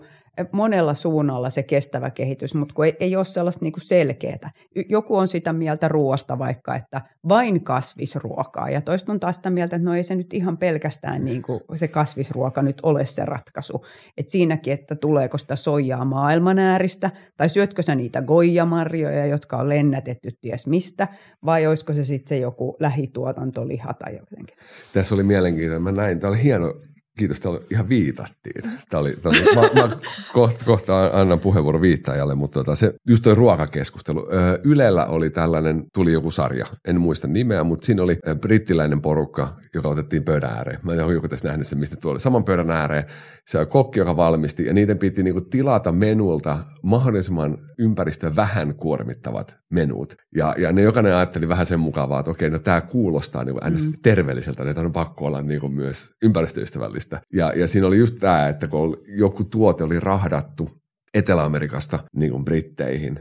monella 0.51 0.93
suunnalla 0.93 1.49
se 1.49 1.63
kestävä 1.63 2.09
kehitys, 2.09 2.55
mutta 2.55 2.75
kun 2.75 2.85
ei, 2.85 2.95
ei 2.99 3.15
ole 3.15 3.25
sellaista 3.25 3.65
niin 3.65 3.73
selkeää. 3.77 4.51
Joku 4.89 5.17
on 5.17 5.27
sitä 5.27 5.53
mieltä 5.53 5.87
ruoasta 5.87 6.39
vaikka, 6.39 6.75
että 6.75 7.01
vain 7.29 7.63
kasvisruokaa, 7.63 8.69
ja 8.69 8.81
toista 8.81 9.11
on 9.11 9.19
taas 9.19 9.35
sitä 9.35 9.49
mieltä, 9.49 9.75
että 9.75 9.85
no 9.89 9.95
ei 9.95 10.03
se 10.03 10.15
nyt 10.15 10.33
ihan 10.33 10.57
pelkästään 10.57 11.25
niin 11.25 11.41
kuin 11.41 11.61
se 11.75 11.87
kasvisruoka 11.87 12.61
nyt 12.61 12.77
ole 12.83 13.05
se 13.05 13.25
ratkaisu. 13.25 13.85
Et 14.17 14.29
siinäkin, 14.29 14.73
että 14.73 14.95
tuleeko 14.95 15.37
sitä 15.37 15.55
soijaa 15.55 16.05
maailmanääristä, 16.05 17.11
tai 17.37 17.49
syötkö 17.49 17.83
sä 17.83 17.95
niitä 17.95 18.21
goijamarjoja, 18.21 19.25
jotka 19.25 19.57
on 19.57 19.69
lennätetty 19.69 20.29
ties 20.41 20.67
mistä, 20.67 21.07
vai 21.45 21.67
olisiko 21.67 21.93
se 21.93 22.05
sitten 22.05 22.29
se 22.29 22.37
joku 22.37 22.77
lähituotantoliha 22.79 23.93
tai 23.93 24.17
jotenkin. 24.17 24.57
Tässä 24.93 25.15
oli 25.15 25.23
mielenkiintoinen. 25.23 25.81
Mä 25.81 25.91
näin, 25.91 26.19
tämä 26.19 26.29
oli 26.29 26.43
hieno 26.43 26.73
Kiitos, 27.17 27.39
täällä 27.39 27.59
ihan 27.71 27.89
viitattiin. 27.89 28.63
Tämä 28.89 29.01
oli, 29.01 29.13
tämä 29.21 29.35
oli, 29.37 29.55
mä, 29.55 29.81
mä 29.81 29.95
kohta, 30.33 30.65
kohta 30.65 31.09
annan 31.13 31.39
puheenvuoro 31.39 31.81
viittaajalle, 31.81 32.35
mutta 32.35 32.59
tota, 32.59 32.75
se, 32.75 32.93
just 33.07 33.23
tuo 33.23 33.35
ruokakeskustelu. 33.35 34.27
Ylellä 34.63 35.05
oli 35.05 35.29
tällainen, 35.29 35.83
tuli 35.93 36.13
joku 36.13 36.31
sarja, 36.31 36.65
en 36.87 37.01
muista 37.01 37.27
nimeä, 37.27 37.63
mutta 37.63 37.85
siinä 37.85 38.03
oli 38.03 38.17
brittiläinen 38.41 39.01
porukka, 39.01 39.57
joka 39.73 39.89
otettiin 39.89 40.23
pöydän 40.23 40.49
ääreen. 40.49 40.79
Mä 40.83 40.93
en 40.93 41.05
ole 41.05 41.13
joku 41.13 41.27
tässä 41.27 41.47
nähnyt 41.47 41.67
sen, 41.67 41.79
mistä 41.79 41.95
tuolla. 41.95 42.19
Saman 42.19 42.43
pöydän 42.43 42.71
ääreen 42.71 43.03
se 43.45 43.59
on 43.59 43.67
kokki, 43.67 43.99
joka 43.99 44.15
valmisti, 44.15 44.65
ja 44.65 44.73
niiden 44.73 44.97
piti 44.97 45.23
niinku 45.23 45.41
tilata 45.41 45.91
menulta 45.91 46.57
mahdollisimman 46.83 47.57
ympäristöä 47.79 48.35
vähän 48.35 48.75
kuormittavat 48.75 49.57
menut. 49.71 50.15
Ja, 50.35 50.55
ja 50.57 50.71
ne 50.71 50.81
jokainen 50.81 51.15
ajatteli 51.15 51.49
vähän 51.49 51.65
sen 51.65 51.79
mukavaa, 51.79 52.19
että 52.19 52.31
okei, 52.31 52.49
no 52.49 52.59
tämä 52.59 52.81
kuulostaa 52.81 53.43
niinku 53.43 53.61
mm. 53.69 53.93
terveelliseltä, 54.03 54.63
niin 54.63 54.79
on 54.79 54.93
pakko 54.93 55.25
olla 55.25 55.41
niinku 55.41 55.69
myös 55.69 56.11
ympäristöystävällistä. 56.23 57.00
Ja, 57.33 57.53
ja 57.53 57.67
siinä 57.67 57.87
oli 57.87 57.97
just 57.97 58.15
tämä, 58.19 58.47
että 58.47 58.67
kun 58.67 58.97
joku 59.07 59.43
tuote 59.43 59.83
oli 59.83 59.99
rahdattu 59.99 60.69
Etelä-Amerikasta 61.13 61.99
niin 62.15 62.31
kuin 62.31 62.45
Britteihin, 62.45 63.19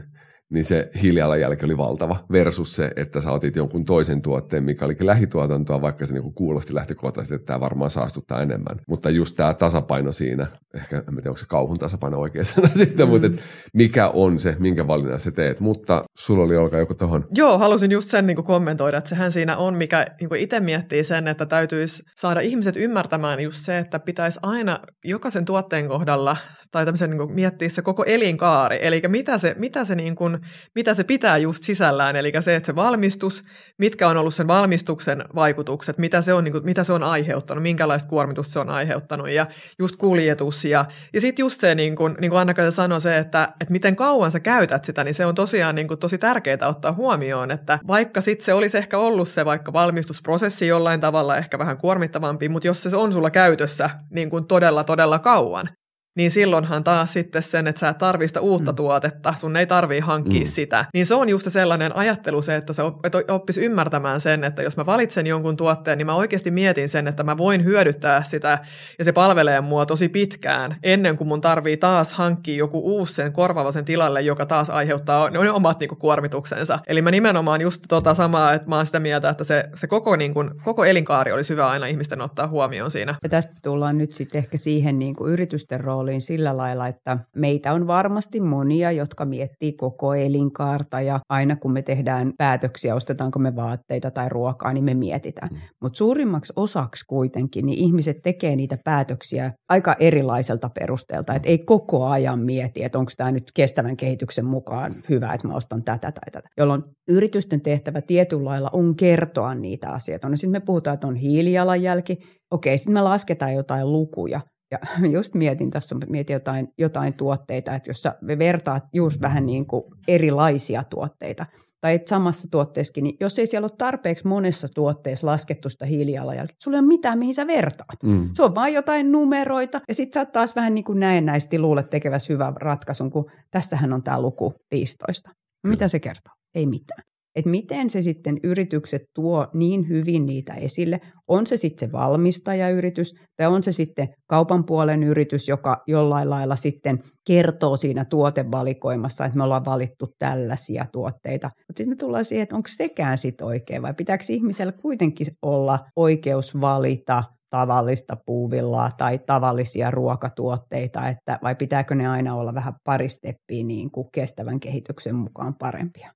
niin 0.51 0.63
se 0.63 0.89
hiilijalanjälki 1.01 1.65
oli 1.65 1.77
valtava 1.77 2.17
versus 2.31 2.75
se, 2.75 2.91
että 2.95 3.21
sä 3.21 3.31
otit 3.31 3.55
jonkun 3.55 3.85
toisen 3.85 4.21
tuotteen, 4.21 4.63
mikä 4.63 4.85
olikin 4.85 5.07
lähituotantoa, 5.07 5.81
vaikka 5.81 6.05
se 6.05 6.13
niinku 6.13 6.31
kuulosti 6.31 6.75
lähtökohtaisesti, 6.75 7.35
että 7.35 7.45
tämä 7.45 7.59
varmaan 7.59 7.89
saastuttaa 7.89 8.41
enemmän. 8.41 8.77
Mutta 8.87 9.09
just 9.09 9.35
tämä 9.35 9.53
tasapaino 9.53 10.11
siinä, 10.11 10.47
ehkä 10.75 10.97
en 10.97 11.03
tiedä, 11.05 11.29
onko 11.29 11.37
se 11.37 11.45
kauhun 11.47 11.77
tasapaino 11.77 12.19
oikea 12.19 12.43
sana 12.43 12.67
sitten, 12.83 13.05
mm. 13.05 13.11
mutta 13.11 13.27
et 13.27 13.43
mikä 13.73 14.09
on 14.09 14.39
se, 14.39 14.55
minkä 14.59 14.87
valinnan 14.87 15.19
sä 15.19 15.31
teet. 15.31 15.59
Mutta 15.59 16.03
sulla 16.17 16.43
oli 16.43 16.57
olkaa 16.57 16.79
joku 16.79 16.93
tuohon. 16.93 17.27
Joo, 17.35 17.57
halusin 17.57 17.91
just 17.91 18.09
sen 18.09 18.27
niin 18.27 18.43
kommentoida, 18.43 18.97
että 18.97 19.09
sehän 19.09 19.31
siinä 19.31 19.57
on, 19.57 19.75
mikä 19.75 20.05
niin 20.19 20.35
itse 20.35 20.59
miettii 20.59 21.03
sen, 21.03 21.27
että 21.27 21.45
täytyisi 21.45 22.03
saada 22.15 22.39
ihmiset 22.39 22.75
ymmärtämään 22.77 23.39
just 23.39 23.57
se, 23.57 23.77
että 23.77 23.99
pitäisi 23.99 24.39
aina 24.43 24.79
jokaisen 25.03 25.45
tuotteen 25.45 25.87
kohdalla 25.87 26.37
tai 26.71 26.85
tämmöisen 26.85 27.09
niin 27.09 27.33
miettiä 27.33 27.69
se 27.69 27.81
koko 27.81 28.03
elinkaari, 28.03 28.79
eli 28.81 29.01
mitä 29.07 29.37
se, 29.37 29.55
mitä, 29.57 29.85
se 29.85 29.95
niin 29.95 30.15
kuin, 30.15 30.40
mitä 30.75 30.93
se 30.93 31.03
pitää 31.03 31.37
just 31.37 31.63
sisällään, 31.63 32.15
eli 32.15 32.31
se, 32.39 32.55
että 32.55 32.67
se 32.67 32.75
valmistus, 32.75 33.43
mitkä 33.77 34.07
on 34.07 34.17
ollut 34.17 34.35
sen 34.35 34.47
valmistuksen 34.47 35.23
vaikutukset, 35.35 35.97
mitä 35.97 36.21
se 36.21 36.33
on, 36.33 36.43
niin 36.43 36.51
kuin, 36.51 36.65
mitä 36.65 36.83
se 36.83 36.93
on 36.93 37.03
aiheuttanut, 37.03 37.61
minkälaista 37.61 38.09
kuormitusta 38.09 38.53
se 38.53 38.59
on 38.59 38.69
aiheuttanut, 38.69 39.29
ja 39.29 39.47
just 39.79 39.95
kuljetus, 39.95 40.65
ja, 40.65 40.85
ja 41.13 41.21
sitten 41.21 41.43
just 41.43 41.61
se, 41.61 41.75
niin 41.75 41.95
kuin, 41.95 42.15
niin 42.19 42.31
kuin 42.31 42.39
anna 42.39 42.71
sanoi, 42.71 43.01
se, 43.01 43.17
että, 43.17 43.43
että 43.61 43.71
miten 43.71 43.95
kauan 43.95 44.31
sä 44.31 44.39
käytät 44.39 44.85
sitä, 44.85 45.03
niin 45.03 45.13
se 45.13 45.25
on 45.25 45.35
tosiaan 45.35 45.75
niin 45.75 45.87
kuin, 45.87 45.99
tosi 45.99 46.17
tärkeää 46.17 46.67
ottaa 46.67 46.93
huomioon, 46.93 47.51
että 47.51 47.79
vaikka 47.87 48.21
sitten 48.21 48.45
se 48.45 48.53
olisi 48.53 48.77
ehkä 48.77 48.97
ollut 48.97 49.29
se 49.29 49.45
vaikka 49.45 49.73
valmistusprosessi 49.73 50.67
jollain 50.67 51.01
tavalla 51.01 51.37
ehkä 51.37 51.59
vähän 51.59 51.77
kuormittavampi, 51.77 52.49
mutta 52.49 52.67
jos 52.67 52.83
se 52.83 52.95
on 52.95 53.13
sulla 53.13 53.29
käytössä 53.29 53.89
niin 54.09 54.29
kuin 54.29 54.45
todella, 54.45 54.83
todella 54.83 55.19
kauan, 55.19 55.69
niin 56.17 56.31
silloinhan 56.31 56.83
taas 56.83 57.13
sitten 57.13 57.43
sen, 57.43 57.67
että 57.67 57.79
sä 57.79 57.89
et 57.89 57.97
tarvii 57.97 58.27
sitä 58.27 58.41
uutta 58.41 58.71
mm. 58.71 58.75
tuotetta, 58.75 59.33
sun 59.37 59.55
ei 59.55 59.67
tarvii 59.67 59.99
hankkia 59.99 60.41
mm. 60.41 60.47
sitä. 60.47 60.85
Niin 60.93 61.05
se 61.05 61.15
on 61.15 61.29
just 61.29 61.43
se 61.43 61.49
sellainen 61.49 61.95
ajattelu 61.95 62.41
se, 62.41 62.55
että 62.55 62.73
sä 62.73 62.83
oppis 63.27 63.57
ymmärtämään 63.57 64.21
sen, 64.21 64.43
että 64.43 64.61
jos 64.61 64.77
mä 64.77 64.85
valitsen 64.85 65.27
jonkun 65.27 65.57
tuotteen, 65.57 65.97
niin 65.97 66.05
mä 66.05 66.15
oikeasti 66.15 66.51
mietin 66.51 66.89
sen, 66.89 67.07
että 67.07 67.23
mä 67.23 67.37
voin 67.37 67.63
hyödyttää 67.63 68.23
sitä 68.23 68.59
ja 68.99 69.05
se 69.05 69.11
palvelee 69.11 69.61
mua 69.61 69.85
tosi 69.85 70.09
pitkään 70.09 70.75
ennen 70.83 71.17
kuin 71.17 71.27
mun 71.27 71.41
tarvii 71.41 71.77
taas 71.77 72.13
hankkia 72.13 72.55
joku 72.55 72.79
uusi 72.95 73.13
sen 73.13 73.33
korvaavasen 73.33 73.85
tilalle, 73.85 74.21
joka 74.21 74.45
taas 74.45 74.69
aiheuttaa 74.69 75.29
ne 75.29 75.51
omat 75.51 75.79
niinku 75.79 75.95
kuormituksensa. 75.95 76.79
Eli 76.87 77.01
mä 77.01 77.11
nimenomaan 77.11 77.61
just 77.61 77.83
tota 77.89 78.13
samaa, 78.13 78.53
että 78.53 78.69
mä 78.69 78.75
oon 78.75 78.85
sitä 78.85 78.99
mieltä, 78.99 79.29
että 79.29 79.43
se, 79.43 79.69
se 79.75 79.87
koko, 79.87 80.15
niinku, 80.15 80.43
koko 80.63 80.85
elinkaari 80.85 81.31
olisi 81.31 81.53
hyvä 81.53 81.67
aina 81.67 81.85
ihmisten 81.85 82.21
ottaa 82.21 82.47
huomioon 82.47 82.91
siinä. 82.91 83.15
Ja 83.23 83.29
tästä 83.29 83.53
tullaan 83.61 83.97
nyt 83.97 84.13
sitten 84.13 84.39
ehkä 84.39 84.57
siihen 84.57 84.99
niinku 84.99 85.27
yritysten 85.27 85.79
rooliin 85.79 86.00
rooliin 86.01 86.21
sillä 86.21 86.57
lailla, 86.57 86.87
että 86.87 87.17
meitä 87.35 87.73
on 87.73 87.87
varmasti 87.87 88.39
monia, 88.39 88.91
jotka 88.91 89.25
miettii 89.25 89.73
koko 89.73 90.13
elinkaarta 90.13 91.01
ja 91.01 91.19
aina 91.29 91.55
kun 91.55 91.71
me 91.71 91.81
tehdään 91.81 92.33
päätöksiä, 92.37 92.95
ostetaanko 92.95 93.39
me 93.39 93.55
vaatteita 93.55 94.11
tai 94.11 94.29
ruokaa, 94.29 94.73
niin 94.73 94.83
me 94.83 94.93
mietitään. 94.93 95.49
Mm. 95.51 95.59
Mutta 95.81 95.97
suurimmaksi 95.97 96.53
osaksi 96.55 97.05
kuitenkin 97.07 97.65
niin 97.65 97.79
ihmiset 97.79 98.17
tekee 98.23 98.55
niitä 98.55 98.77
päätöksiä 98.83 99.53
aika 99.69 99.95
erilaiselta 99.99 100.69
perusteelta, 100.79 101.33
että 101.33 101.49
ei 101.49 101.57
koko 101.57 102.05
ajan 102.05 102.39
mieti, 102.39 102.83
että 102.83 102.99
onko 102.99 103.11
tämä 103.17 103.31
nyt 103.31 103.51
kestävän 103.53 103.97
kehityksen 103.97 104.45
mukaan 104.45 104.95
hyvä, 105.09 105.33
että 105.33 105.47
mä 105.47 105.55
ostan 105.55 105.83
tätä 105.83 106.11
tai 106.11 106.31
tätä, 106.31 106.49
jolloin 106.57 106.83
yritysten 107.09 107.61
tehtävä 107.61 108.01
tietyllä 108.01 108.45
lailla 108.45 108.69
on 108.73 108.95
kertoa 108.95 109.55
niitä 109.55 109.89
asioita. 109.89 110.29
No 110.29 110.37
sitten 110.37 110.51
me 110.51 110.59
puhutaan, 110.59 110.93
että 110.93 111.07
on 111.07 111.15
hiilijalanjälki, 111.15 112.17
okei, 112.51 112.77
sitten 112.77 112.93
me 112.93 113.01
lasketaan 113.01 113.53
jotain 113.53 113.91
lukuja, 113.91 114.41
ja 114.71 114.79
just 115.17 115.33
mietin 115.33 115.69
tässä, 115.69 115.95
mietin 116.09 116.33
jotain, 116.33 116.73
jotain 116.77 117.13
tuotteita, 117.13 117.75
että 117.75 117.89
jos 117.89 118.01
sä 118.01 118.15
vertaat 118.37 118.83
just 118.93 119.21
vähän 119.21 119.45
niin 119.45 119.65
kuin 119.65 119.83
erilaisia 120.07 120.83
tuotteita, 120.83 121.45
tai 121.81 121.95
et 121.95 122.07
samassa 122.07 122.47
tuotteessakin, 122.51 123.03
niin 123.03 123.17
jos 123.19 123.39
ei 123.39 123.47
siellä 123.47 123.65
ole 123.65 123.75
tarpeeksi 123.77 124.27
monessa 124.27 124.67
tuotteessa 124.73 125.27
laskettu 125.27 125.69
sitä 125.69 125.85
hiilijalanjälkeä, 125.85 126.55
sulla 126.59 126.77
ei 126.77 126.79
ole 126.79 126.87
mitään, 126.87 127.19
mihin 127.19 127.33
sä 127.35 127.47
vertaat. 127.47 128.03
Mm. 128.03 128.29
Se 128.33 128.43
on 128.43 128.55
vain 128.55 128.73
jotain 128.73 129.11
numeroita, 129.11 129.81
ja 129.87 129.93
sitten 129.93 130.13
sä 130.13 130.21
oot 130.21 130.31
taas 130.31 130.55
vähän 130.55 130.75
niin 130.75 130.85
kuin 130.85 130.99
näennäisesti 130.99 131.59
luulet 131.59 131.89
tekevässä 131.89 132.33
hyvän 132.33 132.57
ratkaisun, 132.57 133.09
kun 133.09 133.31
tässähän 133.51 133.93
on 133.93 134.03
tämä 134.03 134.21
luku 134.21 134.53
15. 134.71 135.29
Mitä 135.67 135.87
se 135.87 135.99
kertoo? 135.99 136.33
Ei 136.55 136.65
mitään 136.65 137.10
että 137.35 137.49
miten 137.49 137.89
se 137.89 138.01
sitten 138.01 138.39
yritykset 138.43 139.01
tuo 139.15 139.47
niin 139.53 139.89
hyvin 139.89 140.25
niitä 140.25 140.53
esille. 140.53 140.99
On 141.27 141.47
se 141.47 141.57
sitten 141.57 141.89
se 141.89 141.91
valmistajayritys 141.91 143.13
tai 143.37 143.47
on 143.47 143.63
se 143.63 143.71
sitten 143.71 144.09
kaupan 144.27 144.65
puolen 144.65 145.03
yritys, 145.03 145.47
joka 145.47 145.83
jollain 145.87 146.29
lailla 146.29 146.55
sitten 146.55 147.03
kertoo 147.27 147.77
siinä 147.77 148.05
tuotevalikoimassa, 148.05 149.25
että 149.25 149.37
me 149.37 149.43
ollaan 149.43 149.65
valittu 149.65 150.07
tällaisia 150.19 150.85
tuotteita. 150.91 151.47
Mutta 151.47 151.77
sitten 151.77 151.89
me 151.89 151.95
tullaan 151.95 152.25
siihen, 152.25 152.43
että 152.43 152.55
onko 152.55 152.69
sekään 152.75 153.17
sitten 153.17 153.47
oikein 153.47 153.81
vai 153.81 153.93
pitääkö 153.93 154.23
ihmisellä 154.29 154.71
kuitenkin 154.71 155.27
olla 155.41 155.79
oikeus 155.95 156.61
valita 156.61 157.23
tavallista 157.49 158.17
puuvillaa 158.25 158.89
tai 158.97 159.19
tavallisia 159.19 159.91
ruokatuotteita, 159.91 161.07
että 161.07 161.39
vai 161.43 161.55
pitääkö 161.55 161.95
ne 161.95 162.07
aina 162.07 162.35
olla 162.35 162.53
vähän 162.53 162.73
pari 162.83 163.09
steppiä 163.09 163.63
niin 163.63 163.91
kuin 163.91 164.07
kestävän 164.11 164.59
kehityksen 164.59 165.15
mukaan 165.15 165.55
parempia? 165.59 166.11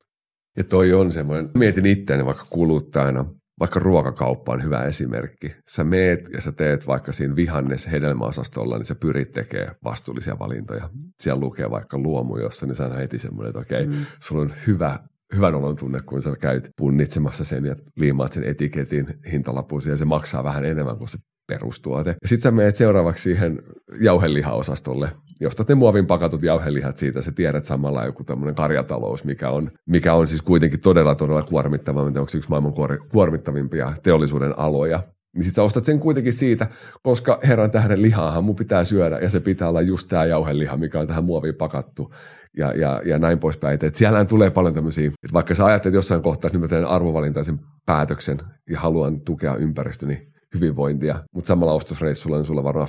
Ja 0.57 0.63
toi 0.63 0.93
on 0.93 1.11
semmoinen, 1.11 1.49
mietin 1.57 1.85
itseäni 1.85 2.25
vaikka 2.25 2.45
kuluttajana, 2.49 3.25
vaikka 3.59 3.79
ruokakauppa 3.79 4.53
on 4.53 4.63
hyvä 4.63 4.83
esimerkki. 4.83 5.55
Sä 5.67 5.83
meet 5.83 6.29
ja 6.33 6.41
sä 6.41 6.51
teet 6.51 6.87
vaikka 6.87 7.11
siinä 7.11 7.35
vihannes 7.35 7.91
hedelmäosastolla, 7.91 8.77
niin 8.77 8.85
sä 8.85 8.95
pyrit 8.95 9.31
tekemään 9.31 9.75
vastuullisia 9.83 10.39
valintoja. 10.39 10.89
Siellä 11.19 11.39
lukee 11.39 11.71
vaikka 11.71 11.97
luomu, 11.97 12.37
jossa 12.37 12.65
niin 12.65 12.75
sä 12.75 12.89
heti 12.89 13.17
semmoinen, 13.19 13.49
että 13.49 13.59
okei, 13.59 13.83
okay, 13.83 13.95
mm. 13.95 14.05
sulla 14.19 14.41
on 14.41 14.53
hyvä 14.67 14.99
hyvän 15.35 15.55
olon 15.55 15.75
tunne, 15.75 16.01
kun 16.01 16.21
sä 16.21 16.35
käyt 16.39 16.69
punnitsemassa 16.77 17.43
sen 17.43 17.65
ja 17.65 17.75
liimaat 17.99 18.31
sen 18.31 18.43
etiketin 18.43 19.07
hintalapuun 19.31 19.81
ja 19.89 19.95
se 19.95 20.05
maksaa 20.05 20.43
vähän 20.43 20.65
enemmän 20.65 20.97
kuin 20.97 21.09
se 21.09 21.17
perustuote. 21.47 22.09
Ja 22.09 22.27
sitten 22.27 22.43
sä 22.43 22.51
menet 22.51 22.75
seuraavaksi 22.75 23.23
siihen 23.23 23.61
jauhelihaosastolle, 24.01 25.09
josta 25.39 25.63
te 25.63 25.75
muovin 25.75 26.07
pakatut 26.07 26.43
jauhelihat 26.43 26.97
siitä, 26.97 27.21
sä 27.21 27.31
tiedät 27.31 27.65
samalla 27.65 28.05
joku 28.05 28.23
tämmöinen 28.23 28.55
karjatalous, 28.55 29.23
mikä 29.23 29.49
on, 29.49 29.71
mikä 29.89 30.13
on 30.13 30.27
siis 30.27 30.41
kuitenkin 30.41 30.79
todella, 30.79 31.15
todella 31.15 31.43
kuormittava, 31.43 32.01
onko 32.01 32.29
se 32.29 32.37
yksi 32.37 32.49
maailman 32.49 32.73
kuormittavimpia 33.09 33.93
teollisuuden 34.03 34.59
aloja. 34.59 34.99
Niin 35.35 35.45
sit 35.45 35.55
sä 35.55 35.63
ostat 35.63 35.85
sen 35.85 35.99
kuitenkin 35.99 36.33
siitä, 36.33 36.67
koska 37.03 37.39
herran 37.43 37.71
tähden 37.71 38.01
lihaahan 38.01 38.43
mun 38.43 38.55
pitää 38.55 38.83
syödä 38.83 39.19
ja 39.19 39.29
se 39.29 39.39
pitää 39.39 39.69
olla 39.69 39.81
just 39.81 40.07
tämä 40.07 40.25
jauheliha, 40.25 40.77
mikä 40.77 40.99
on 40.99 41.07
tähän 41.07 41.23
muoviin 41.23 41.55
pakattu 41.55 42.13
ja, 42.57 42.71
ja, 42.71 43.01
ja 43.05 43.19
näin 43.19 43.39
poispäin. 43.39 43.73
Että 43.73 43.97
siellähän 43.97 44.27
tulee 44.27 44.49
paljon 44.49 44.73
tämmöisiä, 44.73 45.07
että 45.07 45.33
vaikka 45.33 45.55
sä 45.55 45.65
ajattelet 45.65 45.95
jossain 45.95 46.21
kohtaa, 46.21 46.47
että 46.47 46.57
nyt 46.57 46.61
mä 46.61 46.67
teen 46.67 46.85
arvovalintaisen 46.85 47.59
päätöksen 47.85 48.37
ja 48.69 48.79
haluan 48.79 49.21
tukea 49.21 49.55
ympäristöni, 49.55 50.27
hyvinvointia, 50.53 51.19
mutta 51.33 51.47
samalla 51.47 51.73
ostosreissulla 51.73 52.37
niin 52.37 52.45
sulla 52.45 52.63
varmaan 52.63 52.87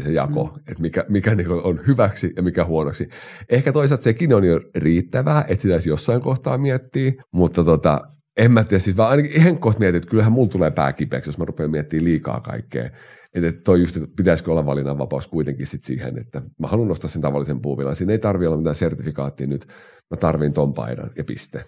50-50 0.00 0.02
se 0.02 0.12
jako, 0.12 0.44
mm. 0.44 0.60
että 0.68 0.82
mikä, 0.82 1.04
mikä 1.08 1.34
niin 1.34 1.50
on 1.50 1.80
hyväksi 1.86 2.32
ja 2.36 2.42
mikä 2.42 2.64
huonoksi. 2.64 3.08
Ehkä 3.48 3.72
toisaalta 3.72 4.04
sekin 4.04 4.34
on 4.34 4.44
jo 4.44 4.60
riittävää, 4.76 5.44
että 5.48 5.62
sitä 5.62 5.88
jossain 5.88 6.20
kohtaa 6.20 6.58
miettiä, 6.58 7.12
mutta 7.32 7.64
tota, 7.64 8.00
en 8.36 8.52
mä 8.52 8.64
tiedä, 8.64 8.78
siis 8.78 8.96
vaan 8.96 9.10
ainakin 9.10 9.32
ihan 9.32 9.58
kohta 9.58 9.78
mietin, 9.78 9.96
että 9.96 10.10
kyllähän 10.10 10.32
mulla 10.32 10.48
tulee 10.48 10.70
pää 10.70 10.92
kipeäksi, 10.92 11.28
jos 11.28 11.38
mä 11.38 11.44
rupean 11.44 11.70
miettimään 11.70 12.04
liikaa 12.04 12.40
kaikkea. 12.40 12.90
Että 13.34 13.52
toi 13.64 13.80
just, 13.80 13.96
että 13.96 14.08
pitäisikö 14.16 14.50
olla 14.50 14.66
valinnanvapaus 14.66 15.26
kuitenkin 15.26 15.66
sit 15.66 15.82
siihen, 15.82 16.18
että 16.18 16.42
mä 16.58 16.66
haluan 16.66 16.88
nostaa 16.88 17.10
sen 17.10 17.22
tavallisen 17.22 17.60
puuvilan. 17.60 17.96
Siinä 17.96 18.12
ei 18.12 18.18
tarvitse 18.18 18.48
olla 18.48 18.58
mitään 18.58 18.74
sertifikaattia 18.74 19.46
nyt, 19.46 19.66
mä 20.10 20.16
tarvin 20.16 20.52
ton 20.52 20.74
paidan 20.74 21.10
ja 21.16 21.24
piste. 21.24 21.64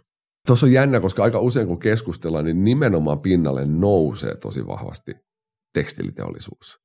Tuossa 0.47 0.67
on 0.67 0.73
jännä, 0.73 1.01
koska 1.01 1.25
aika 1.25 1.41
usein 1.41 1.67
kun 1.67 1.79
keskustellaan, 1.79 2.45
niin 2.45 2.65
nimenomaan 2.65 3.21
pinnalle 3.21 3.65
nousee 3.65 4.37
tosi 4.37 4.67
vahvasti 4.67 5.13
tekstiliteollisuus. 5.75 6.84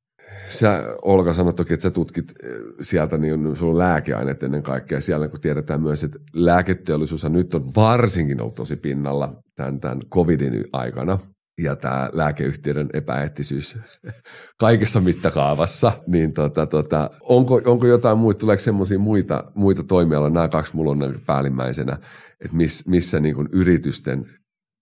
Sä 0.50 0.84
Olga 1.02 1.34
sanoi 1.34 1.54
toki, 1.54 1.74
että 1.74 1.84
sä 1.84 1.92
tutkit 1.92 2.34
eh, 2.44 2.52
sieltä, 2.82 3.18
niin 3.18 3.56
sulla 3.56 3.72
on 3.72 3.78
lääkeaineet 3.78 4.44
ennen 4.44 4.64
kaikkea 4.64 5.02
siellä, 5.02 5.28
kun 5.28 5.40
tiedetään 5.40 5.82
myös, 5.82 6.04
että 6.04 6.20
lääketeollisuus 6.34 7.26
nyt 7.30 7.54
on 7.54 7.76
varsinkin 7.76 8.42
ollut 8.42 8.56
tosi 8.56 8.76
pinnalla 8.76 9.34
tämän, 9.56 9.80
tämän 9.80 10.00
covidin 10.14 10.66
aikana. 10.74 11.18
Ja 11.62 11.76
tämä 11.76 12.10
lääkeyhtiöiden 12.14 12.90
epäeettisyys 12.94 13.78
kaikessa 14.60 15.02
mittakaavassa, 15.02 15.92
niin 16.08 16.34
tota, 16.34 16.66
tota, 16.66 17.10
onko, 17.22 17.62
onko 17.66 17.88
jotain 17.88 18.18
muita, 18.18 18.40
tuleeko 18.40 18.60
semmoisia 18.60 19.00
muita, 19.00 19.44
muita 19.56 19.84
toimialoja, 19.84 20.30
nämä 20.30 20.48
kaksi 20.48 20.76
mulla 20.76 20.92
on 20.92 21.20
päällimmäisenä, 21.26 21.98
että 22.46 22.58
miss, 22.58 22.88
missä 22.88 23.20
niin 23.20 23.50
yritysten 23.52 24.26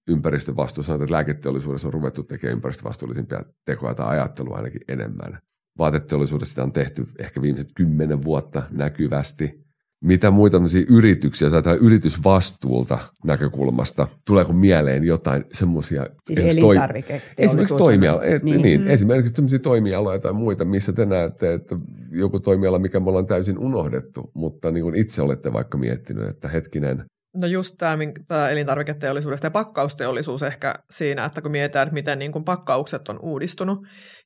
ympäristövastuussa, 0.07 0.95
että 0.95 1.13
lääketeollisuudessa 1.13 1.87
on 1.87 1.93
ruvettu 1.93 2.23
tekemään 2.23 2.55
ympäristövastuullisimpia 2.55 3.43
tekoja 3.65 3.95
tai 3.95 4.07
ajattelua 4.07 4.55
ainakin 4.55 4.81
enemmän. 4.87 5.39
Vaateteollisuudessa 5.77 6.51
sitä 6.51 6.63
on 6.63 6.71
tehty 6.71 7.07
ehkä 7.19 7.41
viimeiset 7.41 7.71
kymmenen 7.75 8.23
vuotta 8.23 8.63
näkyvästi. 8.71 9.67
Mitä 10.01 10.31
muita 10.31 10.61
yrityksiä 10.89 11.49
tai 11.61 11.77
yritysvastuulta 11.77 12.99
näkökulmasta, 13.25 14.07
tuleeko 14.27 14.53
mieleen 14.53 15.03
jotain 15.03 15.45
semmoisia... 15.53 16.07
Siis 16.27 16.39
Esimerkiksi 17.37 17.75
toimiala, 17.77 18.21
niin. 18.43 18.61
niin 18.61 18.81
mm. 18.81 18.87
esimerkiksi 18.87 19.33
semmoisia 19.35 19.59
toimialoja 19.59 20.19
tai 20.19 20.33
muita, 20.33 20.65
missä 20.65 20.93
te 20.93 21.05
näette, 21.05 21.53
että 21.53 21.75
joku 22.11 22.39
toimiala, 22.39 22.79
mikä 22.79 22.99
me 22.99 23.09
ollaan 23.09 23.25
täysin 23.25 23.59
unohdettu, 23.59 24.31
mutta 24.33 24.71
niin 24.71 24.83
kuin 24.83 24.95
itse 24.95 25.21
olette 25.21 25.53
vaikka 25.53 25.77
miettinyt, 25.77 26.27
että 26.29 26.47
hetkinen, 26.47 27.03
No 27.37 27.47
just 27.47 27.75
tämä, 27.77 27.97
elintarviketeollisuudesta 28.51 29.47
ja 29.47 29.51
pakkausteollisuus 29.51 30.43
ehkä 30.43 30.75
siinä, 30.89 31.25
että 31.25 31.41
kun 31.41 31.51
mietitään, 31.51 31.87
että 31.87 31.93
miten 31.93 32.19
niin 32.19 32.31
kuin 32.31 32.43
pakkaukset 32.43 33.09
on 33.09 33.19
uudistunut. 33.21 33.79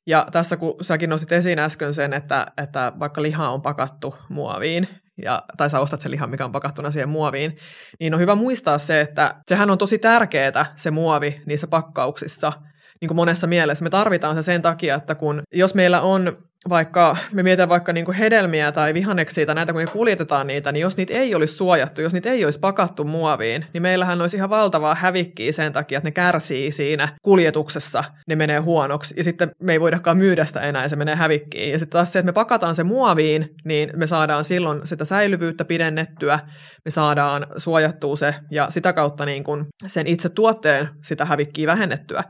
Ja 0.06 0.26
tässä 0.32 0.56
kun 0.56 0.74
säkin 0.82 1.10
nostit 1.10 1.32
esiin 1.32 1.58
äsken 1.58 1.94
sen, 1.94 2.12
että, 2.12 2.46
että 2.62 2.92
vaikka 2.98 3.22
liha 3.22 3.50
on 3.50 3.62
pakattu 3.62 4.14
muoviin, 4.28 4.88
ja, 5.22 5.42
tai 5.56 5.70
sä 5.70 5.80
ostat 5.80 6.00
sen 6.00 6.10
lihan, 6.10 6.30
mikä 6.30 6.44
on 6.44 6.52
pakattuna 6.52 6.90
siihen 6.90 7.08
muoviin, 7.08 7.56
niin 8.00 8.14
on 8.14 8.20
hyvä 8.20 8.34
muistaa 8.34 8.78
se, 8.78 9.00
että 9.00 9.34
sehän 9.48 9.70
on 9.70 9.78
tosi 9.78 9.98
tärkeää 9.98 10.72
se 10.76 10.90
muovi 10.90 11.42
niissä 11.46 11.66
pakkauksissa, 11.66 12.52
niin 13.00 13.08
kuin 13.08 13.16
monessa 13.16 13.46
mielessä. 13.46 13.84
Me 13.84 13.90
tarvitaan 13.90 14.34
se 14.34 14.42
sen 14.42 14.62
takia, 14.62 14.94
että 14.94 15.14
kun 15.14 15.42
jos 15.54 15.74
meillä 15.74 16.00
on 16.00 16.36
vaikka 16.68 17.16
me 17.32 17.42
mietitään 17.42 17.68
vaikka 17.68 17.92
niin 17.92 18.12
hedelmiä 18.12 18.72
tai 18.72 18.94
vihanneksia 18.94 19.46
tai 19.46 19.54
näitä, 19.54 19.72
kun 19.72 19.82
me 19.82 19.86
kuljetetaan 19.86 20.46
niitä, 20.46 20.72
niin 20.72 20.80
jos 20.80 20.96
niitä 20.96 21.14
ei 21.14 21.34
olisi 21.34 21.54
suojattu, 21.54 22.00
jos 22.00 22.12
niitä 22.12 22.30
ei 22.30 22.44
olisi 22.44 22.60
pakattu 22.60 23.04
muoviin, 23.04 23.66
niin 23.72 23.82
meillähän 23.82 24.20
olisi 24.20 24.36
ihan 24.36 24.50
valtavaa 24.50 24.94
hävikkiä 24.94 25.52
sen 25.52 25.72
takia, 25.72 25.98
että 25.98 26.06
ne 26.06 26.12
kärsii 26.12 26.72
siinä 26.72 27.08
kuljetuksessa, 27.22 28.04
ne 28.28 28.36
menee 28.36 28.58
huonoksi, 28.58 29.14
ja 29.16 29.24
sitten 29.24 29.50
me 29.62 29.72
ei 29.72 29.80
voidakaan 29.80 30.16
myydä 30.16 30.44
sitä 30.44 30.60
enää, 30.60 30.82
ja 30.82 30.88
se 30.88 30.96
menee 30.96 31.14
hävikkiin. 31.14 31.72
Ja 31.72 31.78
sitten 31.78 31.92
taas 31.92 32.12
se, 32.12 32.18
että 32.18 32.26
me 32.26 32.32
pakataan 32.32 32.74
se 32.74 32.84
muoviin, 32.84 33.48
niin 33.64 33.90
me 33.96 34.06
saadaan 34.06 34.44
silloin 34.44 34.86
sitä 34.86 35.04
säilyvyyttä 35.04 35.64
pidennettyä, 35.64 36.38
me 36.84 36.90
saadaan 36.90 37.46
suojattua 37.56 38.16
se, 38.16 38.34
ja 38.50 38.70
sitä 38.70 38.92
kautta 38.92 39.24
niin 39.24 39.44
kuin 39.44 39.66
sen 39.86 40.06
itse 40.06 40.28
tuotteen 40.28 40.88
sitä 41.04 41.24
hävikkiä 41.24 41.66
vähennettyä. 41.66 42.24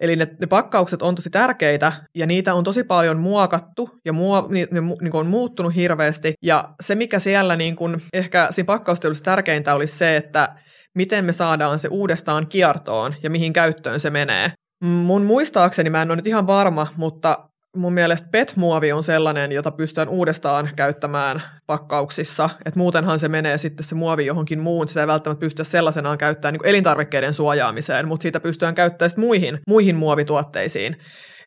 Eli 0.00 0.16
ne, 0.16 0.28
ne 0.40 0.46
pakkaukset 0.46 1.02
on 1.02 1.14
tosi 1.14 1.30
tärkeitä, 1.30 1.92
ja 2.14 2.26
niitä 2.26 2.54
on 2.54 2.64
tosi 2.64 2.84
paljon 2.84 3.18
muokattu, 3.18 3.77
muokattu 3.78 4.00
ja 4.04 4.12
muo, 4.12 4.46
niin, 4.50 4.68
ne, 4.70 4.80
niin 4.80 5.10
kuin 5.10 5.20
on 5.20 5.26
muuttunut 5.26 5.74
hirveästi. 5.74 6.34
Ja 6.42 6.74
se, 6.80 6.94
mikä 6.94 7.18
siellä 7.18 7.56
niin 7.56 7.76
kuin, 7.76 8.02
ehkä 8.12 8.48
siinä 8.50 8.66
pakkaustelussa 8.66 9.24
tärkeintä 9.24 9.74
olisi 9.74 9.96
se, 9.96 10.16
että 10.16 10.48
miten 10.94 11.24
me 11.24 11.32
saadaan 11.32 11.78
se 11.78 11.88
uudestaan 11.88 12.46
kiertoon 12.46 13.14
ja 13.22 13.30
mihin 13.30 13.52
käyttöön 13.52 14.00
se 14.00 14.10
menee. 14.10 14.52
Mun 14.84 15.22
muistaakseni, 15.22 15.90
mä 15.90 16.02
en 16.02 16.10
ole 16.10 16.16
nyt 16.16 16.26
ihan 16.26 16.46
varma, 16.46 16.86
mutta 16.96 17.48
mun 17.76 17.92
mielestä 17.92 18.28
PET-muovi 18.32 18.92
on 18.92 19.02
sellainen, 19.02 19.52
jota 19.52 19.70
pystytään 19.70 20.08
uudestaan 20.08 20.70
käyttämään 20.76 21.42
pakkauksissa. 21.66 22.50
Et 22.64 22.76
muutenhan 22.76 23.18
se 23.18 23.28
menee 23.28 23.58
sitten 23.58 23.84
se 23.84 23.94
muovi 23.94 24.26
johonkin 24.26 24.60
muun. 24.60 24.88
Sitä 24.88 25.00
ei 25.00 25.06
välttämättä 25.06 25.40
pystyä 25.40 25.64
sellaisenaan 25.64 26.18
käyttämään 26.18 26.52
niin 26.52 26.70
elintarvikkeiden 26.70 27.34
suojaamiseen, 27.34 28.08
mutta 28.08 28.22
siitä 28.22 28.40
pystytään 28.40 28.74
käyttämään 28.74 29.10
muihin, 29.16 29.58
muihin 29.68 29.96
muovituotteisiin. 29.96 30.96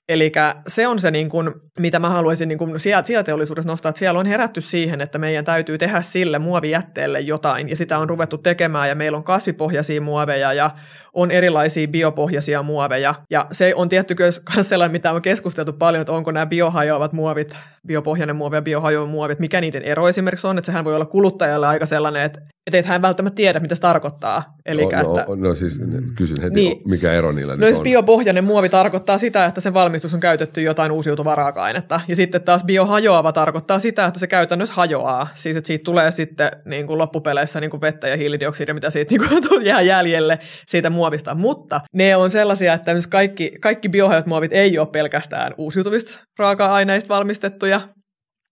Eli 0.10 0.32
se 0.67 0.88
on 0.88 1.00
se, 1.00 1.12
niin 1.12 1.30
kuin, 1.30 1.54
mitä 1.80 2.00
mä 2.00 2.10
haluaisin 2.10 2.48
niin 2.48 2.58
kuin 2.58 2.80
sieltä 2.80 3.24
teollisuudessa 3.24 3.70
nostaa, 3.70 3.90
että 3.90 4.00
siellä 4.00 4.20
on 4.20 4.26
herätty 4.26 4.62
siihen, 4.62 5.02
että 5.02 5.18
meidän 5.18 5.46
täytyy 5.46 5.78
tehdä 5.78 6.02
sille 6.02 6.40
muovijätteelle 6.40 7.20
jotain, 7.20 7.70
ja 7.70 7.76
sitä 7.76 7.98
on 7.98 8.10
ruvettu 8.10 8.38
tekemään, 8.38 8.90
ja 8.90 8.96
meillä 8.96 9.18
on 9.18 9.24
kasvipohjaisia 9.24 10.02
muoveja, 10.02 10.54
ja 10.54 10.72
on 11.14 11.32
erilaisia 11.32 11.88
biopohjaisia 11.88 12.64
muoveja, 12.64 13.16
ja 13.30 13.46
se 13.52 13.74
on 13.76 13.90
tietty 13.90 14.16
myös 14.20 14.42
sellainen, 14.62 14.92
mitä 14.92 15.12
on 15.12 15.22
keskusteltu 15.22 15.74
paljon, 15.74 16.02
että 16.02 16.12
onko 16.12 16.32
nämä 16.32 16.46
biohajoavat 16.46 17.14
muovit, 17.14 17.58
biopohjainen 17.88 18.36
muovi 18.36 18.56
ja 18.56 18.62
biohajoavat 18.62 19.12
muovit, 19.12 19.40
mikä 19.40 19.62
niiden 19.62 19.84
ero 19.84 20.08
esimerkiksi 20.08 20.48
on, 20.48 20.58
että 20.58 20.66
sehän 20.66 20.86
voi 20.86 20.96
olla 20.96 21.06
kuluttajalle 21.06 21.68
aika 21.68 21.86
sellainen, 21.86 22.24
että 22.24 22.42
että 22.68 22.78
et 22.78 22.86
hän 22.86 23.02
välttämättä 23.02 23.36
tiedä, 23.36 23.60
mitä 23.60 23.76
se 23.76 23.82
tarkoittaa. 23.82 24.58
Eli 24.66 24.82
no, 24.82 24.90
no, 24.90 25.20
että, 25.20 25.36
no 25.36 25.56
siis 25.56 25.82
kysyn 26.16 26.42
heti, 26.42 26.56
niin, 26.56 26.82
mikä 26.86 27.14
ero 27.14 27.32
niillä 27.32 27.56
no, 27.56 27.66
nyt 27.66 27.76
on. 27.76 27.84
biopohjainen 27.84 28.44
muovi 28.44 28.70
tarkoittaa 28.70 29.18
sitä, 29.18 29.46
että 29.46 29.62
sen 29.62 29.74
valmistus 29.74 30.14
on 30.14 30.20
käytetty 30.20 30.62
jotain 30.62 30.92
uusiutuvaa 30.92 31.36
raaka-ainetta. 31.62 32.02
Ja 32.08 32.15
sitten 32.15 32.41
taas 32.41 32.63
biohajoava 32.63 33.32
tarkoittaa 33.32 33.80
sitä, 33.80 34.06
että 34.06 34.19
se 34.19 34.28
käytännössä 34.28 34.76
hajoaa. 34.76 35.28
Siis 35.36 35.58
että 35.58 35.67
siitä 35.67 35.84
tulee 35.84 36.12
sitten 36.12 36.52
niin 36.65 36.88
kuin 36.88 36.97
loppupeleissä 36.97 37.60
niin 37.60 37.71
kuin 37.71 37.82
vettä 37.82 38.08
ja 38.08 38.17
hiilidioksidia, 38.17 38.74
mitä 38.74 38.89
siitä 38.89 39.15
niin 39.15 39.47
kuin, 39.50 39.65
jää 39.71 39.82
jäljelle 39.82 40.39
siitä 40.67 40.89
muovista. 40.89 41.36
Mutta 41.36 41.82
ne 41.93 42.15
on 42.15 42.32
sellaisia, 42.32 42.74
että 42.74 42.91
kaikki, 43.10 43.52
kaikki 43.62 43.89
biohajot 43.89 44.26
muovit 44.26 44.54
ei 44.54 44.80
ole 44.80 44.88
pelkästään 44.88 45.54
uusiutuvista 45.58 46.19
raaka-aineista 46.39 47.10
valmistettuja, 47.10 47.82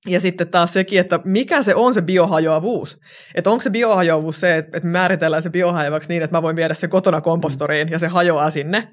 ja 0.08 0.20
sitten 0.20 0.48
taas 0.48 0.74
sekin, 0.74 1.00
että 1.00 1.20
mikä 1.24 1.64
se 1.64 1.76
on 1.76 1.94
se 1.94 2.02
biohajoavuus. 2.02 2.98
Että 3.36 3.50
onko 3.50 3.62
se 3.62 3.70
biohajoavuus 3.70 4.40
se, 4.40 4.58
että 4.58 4.80
määritellään 4.84 5.44
se 5.44 5.50
biohajoavaksi 5.50 6.10
niin, 6.10 6.24
että 6.24 6.38
mä 6.38 6.42
voin 6.42 6.56
viedä 6.56 6.74
se 6.74 6.88
kotona 6.88 7.22
kompostoriin 7.22 7.90
ja 7.90 8.00
se 8.00 8.08
hajoaa 8.08 8.50
sinne. 8.50 8.88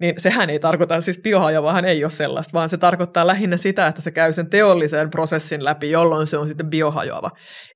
Niin 0.00 0.14
sehän 0.18 0.50
ei 0.50 0.58
tarkoita, 0.58 1.00
siis 1.00 1.20
biohajoavahan 1.22 1.84
ei 1.84 2.04
ole 2.04 2.10
sellaista, 2.10 2.52
vaan 2.52 2.68
se 2.68 2.76
tarkoittaa 2.76 3.26
lähinnä 3.26 3.56
sitä, 3.56 3.86
että 3.86 4.02
se 4.02 4.10
käy 4.10 4.32
sen 4.32 4.50
teollisen 4.50 5.10
prosessin 5.10 5.64
läpi, 5.64 5.90
jolloin 5.90 6.26
se 6.26 6.36
on 6.36 6.48
sitten 6.48 6.70
biohajoava. 6.70 7.30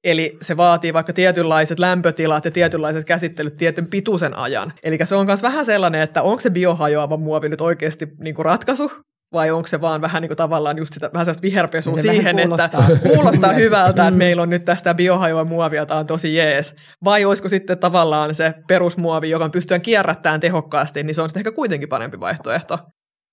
Eli 0.04 0.36
se 0.40 0.56
vaatii 0.56 0.92
vaikka 0.92 1.12
tietynlaiset 1.12 1.78
lämpötilat 1.78 2.44
ja 2.44 2.50
tietynlaiset 2.50 3.04
käsittelyt 3.04 3.56
tietyn 3.56 3.86
pituisen 3.86 4.36
ajan. 4.36 4.72
Eli 4.82 4.98
se 5.04 5.14
on 5.14 5.26
myös 5.26 5.42
vähän 5.42 5.64
sellainen, 5.64 6.02
että 6.02 6.22
onko 6.22 6.40
se 6.40 6.50
biohajoava 6.50 7.16
muovi 7.16 7.48
nyt 7.48 7.60
oikeasti 7.60 8.06
niin 8.20 8.34
kuin 8.34 8.46
ratkaisu 8.46 8.90
vai 9.32 9.50
onko 9.50 9.66
se 9.66 9.80
vaan 9.80 10.00
vähän 10.00 10.22
niin 10.22 10.28
kuin 10.28 10.36
tavallaan 10.36 10.78
just 10.78 10.92
sitä 10.94 11.10
vähän 11.12 11.26
sellaista 11.26 11.42
viherpesua 11.42 11.92
niin 11.92 12.02
se 12.02 12.10
siihen, 12.10 12.36
kuulostaa. 12.36 12.86
että 12.92 13.08
kuulostaa 13.08 13.52
hyvältä, 13.52 13.88
että 13.88 14.10
mm. 14.10 14.16
meillä 14.16 14.42
on 14.42 14.50
nyt 14.50 14.64
tästä 14.64 14.94
biohajoa 14.94 15.44
muovia, 15.44 15.86
tämä 15.86 16.00
on 16.00 16.06
tosi 16.06 16.34
jees. 16.34 16.74
Vai 17.04 17.24
olisiko 17.24 17.48
sitten 17.48 17.78
tavallaan 17.78 18.34
se 18.34 18.54
perusmuovi, 18.68 19.30
joka 19.30 19.48
pystytään 19.48 19.82
kierrättämään 19.82 20.40
tehokkaasti, 20.40 21.02
niin 21.02 21.14
se 21.14 21.22
on 21.22 21.28
sitten 21.28 21.40
ehkä 21.40 21.52
kuitenkin 21.52 21.88
parempi 21.88 22.20
vaihtoehto. 22.20 22.78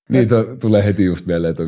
Niin, 0.10 0.28
to, 0.28 0.46
tulee 0.62 0.86
heti 0.86 1.06
just 1.06 1.26
mieleen, 1.26 1.52
että 1.52 1.64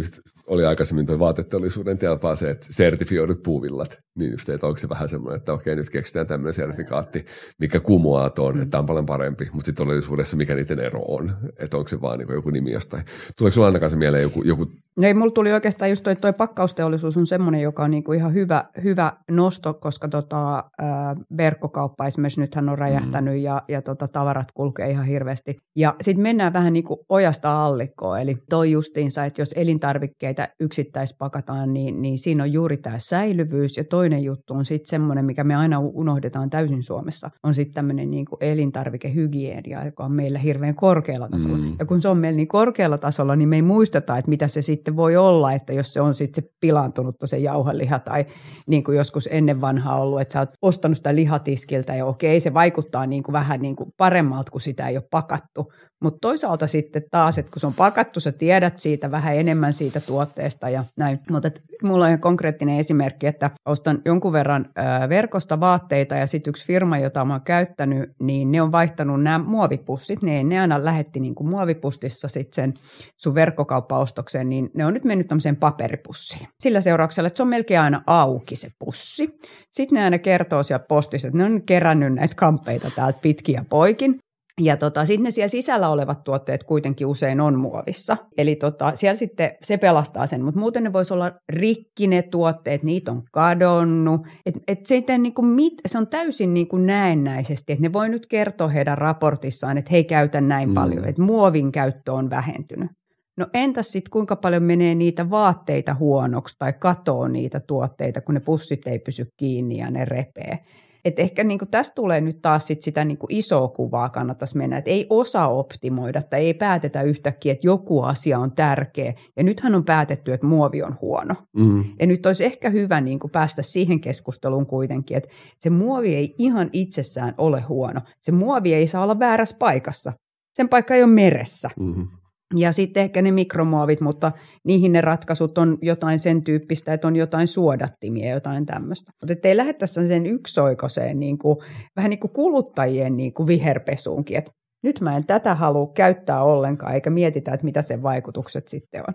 oli 0.47 0.65
aikaisemmin 0.65 1.05
tuo 1.05 1.19
vaateteollisuuden 1.19 1.97
telpaa 1.97 2.35
se, 2.35 2.49
että 2.49 2.67
sertifioidut 2.69 3.43
puuvillat, 3.43 3.99
niin 4.15 4.31
just, 4.31 4.49
että 4.49 4.67
onko 4.67 4.77
se 4.77 4.89
vähän 4.89 5.09
semmoinen, 5.09 5.37
että 5.37 5.53
okei, 5.53 5.75
nyt 5.75 5.89
keksitään 5.89 6.27
tämmöinen 6.27 6.53
sertifikaatti, 6.53 7.25
mikä 7.59 7.79
kumoaa 7.79 8.29
tuon, 8.29 8.55
että 8.55 8.69
tämä 8.69 8.79
on 8.79 8.85
paljon 8.85 9.05
parempi, 9.05 9.49
mutta 9.53 9.65
sitten 9.65 9.85
todellisuudessa 9.85 10.37
mikä 10.37 10.55
niiden 10.55 10.79
ero 10.79 11.01
on, 11.07 11.33
että 11.59 11.77
onko 11.77 11.87
se 11.87 12.01
vaan 12.01 12.19
niin 12.19 12.33
joku 12.33 12.49
nimi 12.49 12.71
jostain. 12.71 13.03
Tuleeko 13.37 13.53
sinulla 13.53 13.67
ainakaan 13.67 13.89
se 13.89 13.95
mieleen 13.95 14.23
joku, 14.23 14.43
joku 14.43 14.67
No 14.95 15.07
ei, 15.07 15.13
mulla 15.13 15.31
tuli 15.31 15.53
oikeastaan 15.53 15.89
just 15.89 16.03
toi, 16.03 16.15
toi 16.15 16.33
pakkausteollisuus 16.33 17.17
on 17.17 17.27
semmoinen, 17.27 17.61
joka 17.61 17.83
on 17.83 17.91
niinku 17.91 18.13
ihan 18.13 18.33
hyvä, 18.33 18.65
hyvä 18.83 19.13
nosto, 19.31 19.73
koska 19.73 20.07
tota, 20.07 20.57
äh, 20.57 21.15
verkkokauppa 21.37 22.05
esimerkiksi 22.05 22.41
nythän 22.41 22.69
on 22.69 22.77
räjähtänyt 22.77 23.33
mm. 23.33 23.41
ja, 23.41 23.61
ja 23.67 23.81
tota, 23.81 24.07
tavarat 24.07 24.51
kulkee 24.51 24.89
ihan 24.89 25.05
hirveästi. 25.05 25.57
Ja 25.75 25.95
sitten 26.01 26.23
mennään 26.23 26.53
vähän 26.53 26.73
niin 26.73 26.83
kuin 26.83 26.99
ojasta 27.09 27.65
allikkoon, 27.65 28.21
eli 28.21 28.30
toi 28.49 28.71
justiinsa, 28.71 29.25
että 29.25 29.41
jos 29.41 29.53
elintarvikkeita 29.55 30.47
yksittäispakataan, 30.59 31.73
niin, 31.73 32.01
niin 32.01 32.19
siinä 32.19 32.43
on 32.43 32.53
juuri 32.53 32.77
tämä 32.77 32.99
säilyvyys. 32.99 33.77
Ja 33.77 33.83
toinen 33.83 34.23
juttu 34.23 34.53
on 34.53 34.65
sitten 34.65 34.89
semmoinen, 34.89 35.25
mikä 35.25 35.43
me 35.43 35.55
aina 35.55 35.79
unohdetaan 35.79 36.49
täysin 36.49 36.83
Suomessa, 36.83 37.31
on 37.43 37.53
sitten 37.53 37.73
tämmöinen 37.73 38.11
niin 38.11 38.25
elintarvikehygienia, 38.41 39.85
joka 39.85 40.03
on 40.03 40.11
meillä 40.11 40.39
hirveän 40.39 40.75
korkealla 40.75 41.29
tasolla. 41.29 41.57
Mm. 41.57 41.75
Ja 41.79 41.85
kun 41.85 42.01
se 42.01 42.07
on 42.07 42.17
meillä 42.17 42.37
niin 42.37 42.47
korkealla 42.47 42.97
tasolla, 42.97 43.35
niin 43.35 43.49
me 43.49 43.55
ei 43.55 43.61
muisteta, 43.61 44.17
että 44.17 44.29
mitä 44.29 44.47
se 44.47 44.61
sitten 44.61 44.95
voi 44.95 45.17
olla, 45.17 45.53
että 45.53 45.73
jos 45.73 45.93
se 45.93 46.01
on 46.01 46.15
sitten 46.15 46.43
se 46.43 46.51
pilaantunut 46.59 47.15
se 47.25 47.37
jauheliha 47.37 47.99
tai 47.99 48.25
niin 48.67 48.83
kuin 48.83 48.97
joskus 48.97 49.29
ennen 49.31 49.61
vanhaa 49.61 49.99
ollut, 49.99 50.21
että 50.21 50.33
sä 50.33 50.39
oot 50.39 50.49
ostanut 50.61 50.97
sitä 50.97 51.15
lihatiskiltä 51.15 51.95
ja 51.95 52.05
okei, 52.05 52.39
se 52.39 52.53
vaikuttaa 52.53 53.05
niin 53.05 53.23
kuin 53.23 53.33
vähän 53.33 53.61
niin 53.61 53.75
kuin 53.75 53.89
paremmalta, 53.97 54.51
kun 54.51 54.61
sitä 54.61 54.87
ei 54.87 54.97
ole 54.97 55.07
pakattu. 55.11 55.71
Mutta 56.01 56.19
toisaalta 56.21 56.67
sitten 56.67 57.03
taas, 57.11 57.37
että 57.37 57.51
kun 57.51 57.59
se 57.59 57.67
on 57.67 57.73
pakattu, 57.73 58.19
sä 58.19 58.31
tiedät 58.31 58.79
siitä 58.79 59.11
vähän 59.11 59.35
enemmän 59.35 59.73
siitä 59.73 59.99
tuotteesta 59.99 60.69
ja 60.69 60.83
näin. 60.97 61.17
Mutta 61.29 61.51
mulla 61.83 62.05
on 62.05 62.09
ihan 62.09 62.19
konkreettinen 62.19 62.79
esimerkki, 62.79 63.27
että 63.27 63.51
ostan 63.65 64.01
jonkun 64.05 64.33
verran 64.33 64.65
ö, 64.77 65.09
verkosta 65.09 65.59
vaatteita 65.59 66.15
ja 66.15 66.27
sitten 66.27 66.51
yksi 66.51 66.65
firma, 66.65 66.97
jota 66.97 67.25
mä 67.25 67.33
oon 67.33 67.41
käyttänyt, 67.41 68.09
niin 68.21 68.51
ne 68.51 68.61
on 68.61 68.71
vaihtanut 68.71 69.23
nämä 69.23 69.39
muovipussit. 69.39 70.23
Ne, 70.23 70.43
ne 70.43 70.59
aina 70.59 70.85
lähetti 70.85 71.19
niin 71.19 71.35
kuin 71.35 71.49
muovipustissa 71.49 72.27
sitten 72.27 72.55
sen 72.55 72.73
sun 73.17 73.35
verkkokauppaostokseen, 73.35 74.49
niin 74.49 74.69
ne 74.73 74.85
on 74.85 74.93
nyt 74.93 75.03
mennyt 75.03 75.27
tämmöiseen 75.27 75.55
paperipussiin. 75.55 76.47
Sillä 76.59 76.81
seurauksella, 76.81 77.27
että 77.27 77.37
se 77.37 77.43
on 77.43 77.49
melkein 77.49 77.81
aina 77.81 78.03
auki 78.07 78.55
se 78.55 78.69
pussi. 78.79 79.29
Sitten 79.71 79.95
ne 79.95 80.03
aina 80.03 80.17
kertoo 80.17 80.63
siellä 80.63 80.85
postissa, 80.87 81.27
että 81.27 81.37
ne 81.37 81.43
on 81.43 81.61
kerännyt 81.61 82.13
näitä 82.13 82.35
kampeita 82.35 82.87
täältä 82.95 83.19
pitkiä 83.21 83.65
poikin. 83.69 84.19
Ja 84.63 84.77
tota, 84.77 85.05
sitten 85.05 85.23
ne 85.23 85.31
siellä 85.31 85.47
sisällä 85.47 85.89
olevat 85.89 86.23
tuotteet 86.23 86.63
kuitenkin 86.63 87.07
usein 87.07 87.41
on 87.41 87.59
muovissa. 87.59 88.17
Eli 88.37 88.55
tota, 88.55 88.91
siellä 88.95 89.15
sitten 89.15 89.51
se 89.61 89.77
pelastaa 89.77 90.27
sen, 90.27 90.43
mutta 90.43 90.59
muuten 90.59 90.83
ne 90.83 90.93
voisi 90.93 91.13
olla 91.13 91.31
rikki 91.49 92.07
ne 92.07 92.21
tuotteet, 92.21 92.83
niitä 92.83 93.11
on 93.11 93.23
kadonnut. 93.31 94.21
Et, 94.45 94.55
et 94.67 94.85
se, 94.85 95.03
niinku 95.17 95.41
mit, 95.41 95.73
se 95.85 95.97
on 95.97 96.07
täysin 96.07 96.53
niinku 96.53 96.77
näennäisesti, 96.77 97.73
että 97.73 97.81
ne 97.81 97.93
voi 97.93 98.09
nyt 98.09 98.25
kertoa 98.25 98.67
heidän 98.67 98.97
raportissaan, 98.97 99.77
että 99.77 99.91
he 99.91 99.97
ei 99.97 100.03
käytä 100.03 100.41
näin 100.41 100.69
mm. 100.69 100.75
paljon, 100.75 101.05
että 101.05 101.21
muovin 101.21 101.71
käyttö 101.71 102.13
on 102.13 102.29
vähentynyt. 102.29 102.91
No 103.37 103.47
entäs 103.53 103.91
sitten 103.91 104.11
kuinka 104.11 104.35
paljon 104.35 104.63
menee 104.63 104.95
niitä 104.95 105.29
vaatteita 105.29 105.93
huonoksi 105.93 106.55
tai 106.59 106.73
katoo 106.73 107.27
niitä 107.27 107.59
tuotteita, 107.59 108.21
kun 108.21 108.35
ne 108.35 108.39
pussit 108.39 108.87
ei 108.87 108.99
pysy 108.99 109.25
kiinni 109.37 109.77
ja 109.77 109.91
ne 109.91 110.05
repee. 110.05 110.59
Et 111.05 111.19
ehkä 111.19 111.43
niin 111.43 111.59
kuin 111.59 111.69
tästä 111.69 111.95
tulee 111.95 112.21
nyt 112.21 112.41
taas 112.41 112.67
sit 112.67 112.81
sitä 112.81 113.05
niin 113.05 113.17
kuin 113.17 113.35
isoa 113.35 113.67
kuvaa 113.67 114.09
kannattaisi 114.09 114.57
mennä, 114.57 114.77
että 114.77 114.91
ei 114.91 115.07
osaa 115.09 115.47
optimoida 115.47 116.23
tai 116.23 116.45
ei 116.45 116.53
päätetä 116.53 117.01
yhtäkkiä, 117.01 117.51
että 117.51 117.67
joku 117.67 118.01
asia 118.01 118.39
on 118.39 118.51
tärkeä. 118.51 119.13
Ja 119.37 119.43
nythän 119.43 119.75
on 119.75 119.85
päätetty, 119.85 120.33
että 120.33 120.47
muovi 120.47 120.83
on 120.83 120.97
huono. 121.01 121.35
Mm. 121.57 121.83
Ja 121.99 122.07
nyt 122.07 122.25
olisi 122.25 122.45
ehkä 122.45 122.69
hyvä 122.69 123.01
niin 123.01 123.19
kuin 123.19 123.31
päästä 123.31 123.61
siihen 123.61 123.99
keskusteluun 124.01 124.65
kuitenkin, 124.65 125.17
että 125.17 125.29
se 125.59 125.69
muovi 125.69 126.15
ei 126.15 126.35
ihan 126.37 126.69
itsessään 126.73 127.33
ole 127.37 127.61
huono. 127.61 128.01
Se 128.21 128.31
muovi 128.31 128.73
ei 128.73 128.87
saa 128.87 129.03
olla 129.03 129.19
väärässä 129.19 129.55
paikassa. 129.59 130.13
Sen 130.53 130.69
paikka 130.69 130.95
ei 130.95 131.03
ole 131.03 131.11
meressä. 131.11 131.69
Mm. 131.79 132.07
Ja 132.55 132.71
sitten 132.71 133.03
ehkä 133.03 133.21
ne 133.21 133.31
mikromuovit, 133.31 134.01
mutta 134.01 134.31
niihin 134.67 134.91
ne 134.91 135.01
ratkaisut 135.01 135.57
on 135.57 135.77
jotain 135.81 136.19
sen 136.19 136.43
tyyppistä, 136.43 136.93
että 136.93 137.07
on 137.07 137.15
jotain 137.15 137.47
suodattimia, 137.47 138.33
jotain 138.33 138.65
tämmöistä. 138.65 139.11
Mutta 139.21 139.47
ei 139.47 139.57
lähdettäisi 139.57 140.07
sen 140.07 140.25
yksioikoiseen 140.25 141.19
niin 141.19 141.37
kuin, 141.37 141.57
vähän 141.95 142.09
niin 142.09 142.19
kuin 142.19 142.31
kuluttajien 142.31 143.17
niin 143.17 143.33
kuin 143.33 143.47
viherpesuunkin, 143.47 144.37
että 144.37 144.51
nyt 144.83 145.01
mä 145.01 145.17
en 145.17 145.25
tätä 145.25 145.55
halua 145.55 145.91
käyttää 145.93 146.43
ollenkaan, 146.43 146.93
eikä 146.93 147.09
mietitä, 147.09 147.53
että 147.53 147.65
mitä 147.65 147.81
sen 147.81 148.03
vaikutukset 148.03 148.67
sitten 148.67 149.03
on. 149.07 149.13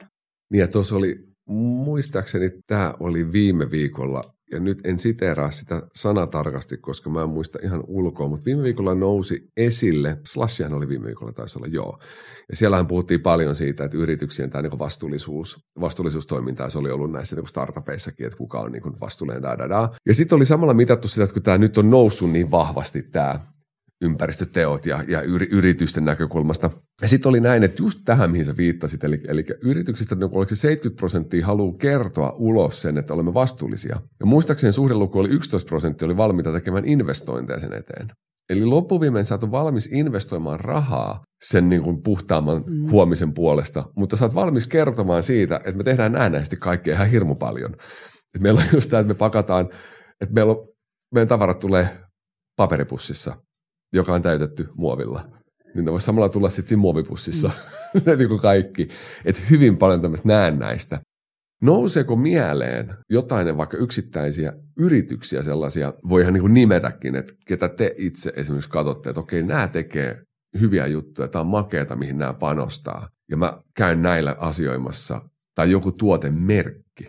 Niin 0.52 0.60
ja 0.60 0.68
tuossa 0.68 0.96
oli, 0.96 1.16
muistaakseni 1.48 2.50
tämä 2.66 2.94
oli 3.00 3.32
viime 3.32 3.70
viikolla, 3.70 4.22
ja 4.52 4.60
nyt 4.60 4.78
en 4.84 4.98
siteeraa 4.98 5.50
sitä 5.50 5.82
sanatarkasti, 5.94 6.76
koska 6.76 7.10
mä 7.10 7.22
en 7.22 7.28
muista 7.28 7.58
ihan 7.62 7.84
ulkoa, 7.86 8.28
mutta 8.28 8.44
viime 8.44 8.62
viikolla 8.62 8.94
nousi 8.94 9.48
esille, 9.56 10.18
Slashihan 10.26 10.74
oli 10.74 10.88
viime 10.88 11.06
viikolla, 11.06 11.32
taisi 11.32 11.58
olla 11.58 11.66
joo, 11.66 11.98
ja 12.48 12.56
siellähän 12.56 12.86
puhuttiin 12.86 13.20
paljon 13.20 13.54
siitä, 13.54 13.84
että 13.84 13.96
yrityksien 13.96 14.50
tämä 14.50 14.62
niin 14.62 14.78
vastuullisuus, 14.78 15.58
vastuullisuustoiminta, 15.80 16.70
se 16.70 16.78
oli 16.78 16.90
ollut 16.90 17.12
näissä 17.12 17.36
niin 17.36 17.46
startupeissakin, 17.46 18.26
että 18.26 18.38
kuka 18.38 18.60
on 18.60 18.72
niin 18.72 19.00
vastuullinen, 19.00 19.42
da, 19.42 19.58
da, 19.58 19.68
da. 19.68 19.88
Ja 20.06 20.14
sitten 20.14 20.36
oli 20.36 20.46
samalla 20.46 20.74
mitattu 20.74 21.08
sitä, 21.08 21.24
että 21.24 21.34
kun 21.34 21.42
tämä 21.42 21.58
nyt 21.58 21.78
on 21.78 21.90
noussut 21.90 22.30
niin 22.30 22.50
vahvasti 22.50 23.02
tämä 23.02 23.40
ympäristöteot 24.00 24.86
ja, 24.86 25.04
ja 25.08 25.22
yri, 25.22 25.48
yritysten 25.50 26.04
näkökulmasta. 26.04 26.70
Ja 27.02 27.08
sitten 27.08 27.28
oli 27.28 27.40
näin, 27.40 27.62
että 27.62 27.82
just 27.82 27.98
tähän, 28.04 28.30
mihin 28.30 28.44
sä 28.44 28.54
viittasit, 28.56 29.04
eli, 29.04 29.20
eli 29.28 29.44
yrityksistä 29.62 30.14
niin 30.14 30.30
oliko 30.32 30.48
se 30.48 30.56
70 30.56 30.98
prosenttia 30.98 31.46
haluaa 31.46 31.78
kertoa 31.78 32.34
ulos 32.36 32.82
sen, 32.82 32.98
että 32.98 33.14
olemme 33.14 33.34
vastuullisia. 33.34 33.96
Ja 34.20 34.26
muistaakseni 34.26 34.72
suhdeluku 34.72 35.18
oli 35.18 35.28
11 35.28 35.68
prosenttia 35.68 36.06
oli 36.06 36.16
valmiita 36.16 36.52
tekemään 36.52 36.88
investointeja 36.88 37.58
sen 37.58 37.72
eteen. 37.72 38.08
Eli 38.50 38.64
loppuviimein 38.64 39.24
sä 39.24 39.34
oot 39.34 39.50
valmis 39.50 39.88
investoimaan 39.92 40.60
rahaa 40.60 41.24
sen 41.44 41.68
niin 41.68 41.82
kuin 41.82 42.02
puhtaamman 42.02 42.64
mm. 42.66 42.90
huomisen 42.90 43.34
puolesta, 43.34 43.84
mutta 43.96 44.16
sä 44.16 44.24
oot 44.24 44.34
valmis 44.34 44.68
kertomaan 44.68 45.22
siitä, 45.22 45.56
että 45.56 45.76
me 45.76 45.84
tehdään 45.84 46.12
näennäisesti 46.12 46.56
kaikkea 46.56 46.94
ihan 46.94 47.10
hirmu 47.10 47.34
paljon. 47.34 47.76
Et 48.34 48.40
meillä 48.40 48.60
on 48.60 48.66
just 48.72 48.90
tämä, 48.90 49.00
että 49.00 49.12
me 49.12 49.18
pakataan, 49.18 49.68
että 50.20 50.34
meillä 50.34 50.52
on, 50.52 50.68
meidän 51.14 51.28
tavarat 51.28 51.58
tulee 51.58 51.88
paperipussissa, 52.56 53.36
joka 53.92 54.14
on 54.14 54.22
täytetty 54.22 54.68
muovilla. 54.74 55.28
Niin 55.74 55.84
ne 55.84 55.92
voisi 55.92 56.06
samalla 56.06 56.28
tulla 56.28 56.48
sitten 56.48 56.68
siinä 56.68 56.80
muovipussissa, 56.80 57.50
mm. 57.94 58.18
niin 58.18 58.28
kuin 58.28 58.40
kaikki. 58.40 58.88
Että 59.24 59.42
hyvin 59.50 59.76
paljon 59.76 60.02
tämmöistä 60.02 60.28
näennäistä. 60.28 60.98
Nouseeko 61.62 62.16
mieleen 62.16 62.94
jotain 63.10 63.56
vaikka 63.56 63.76
yksittäisiä 63.76 64.52
yrityksiä 64.78 65.42
sellaisia, 65.42 65.92
voi 66.08 66.20
ihan 66.20 66.32
niin 66.32 66.40
kuin 66.40 66.54
nimetäkin, 66.54 67.16
että 67.16 67.32
ketä 67.46 67.68
te 67.68 67.94
itse 67.96 68.32
esimerkiksi 68.36 68.70
katsotte, 68.70 69.10
että 69.10 69.20
okei, 69.20 69.42
nämä 69.42 69.68
tekee 69.68 70.22
hyviä 70.60 70.86
juttuja, 70.86 71.28
tämä 71.28 71.40
on 71.40 71.46
makeata, 71.46 71.96
mihin 71.96 72.18
nämä 72.18 72.34
panostaa, 72.34 73.08
ja 73.30 73.36
mä 73.36 73.58
käyn 73.76 74.02
näillä 74.02 74.36
asioimassa, 74.38 75.20
tai 75.54 75.70
joku 75.70 75.92
tuotemerkki. 75.92 77.08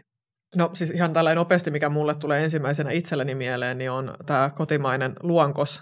No 0.56 0.70
siis 0.74 0.92
ihan 0.92 1.13
tällainen 1.13 1.38
nopeasti, 1.38 1.72
mikä 1.72 1.90
mulle 1.90 2.16
tulee 2.16 2.44
ensimmäisenä 2.44 2.92
itselleni 2.92 3.36
mieleen, 3.36 3.78
niin 3.78 3.92
on 3.92 4.16
tämä 4.26 4.52
kotimainen 4.56 5.13
Luonkos 5.24 5.82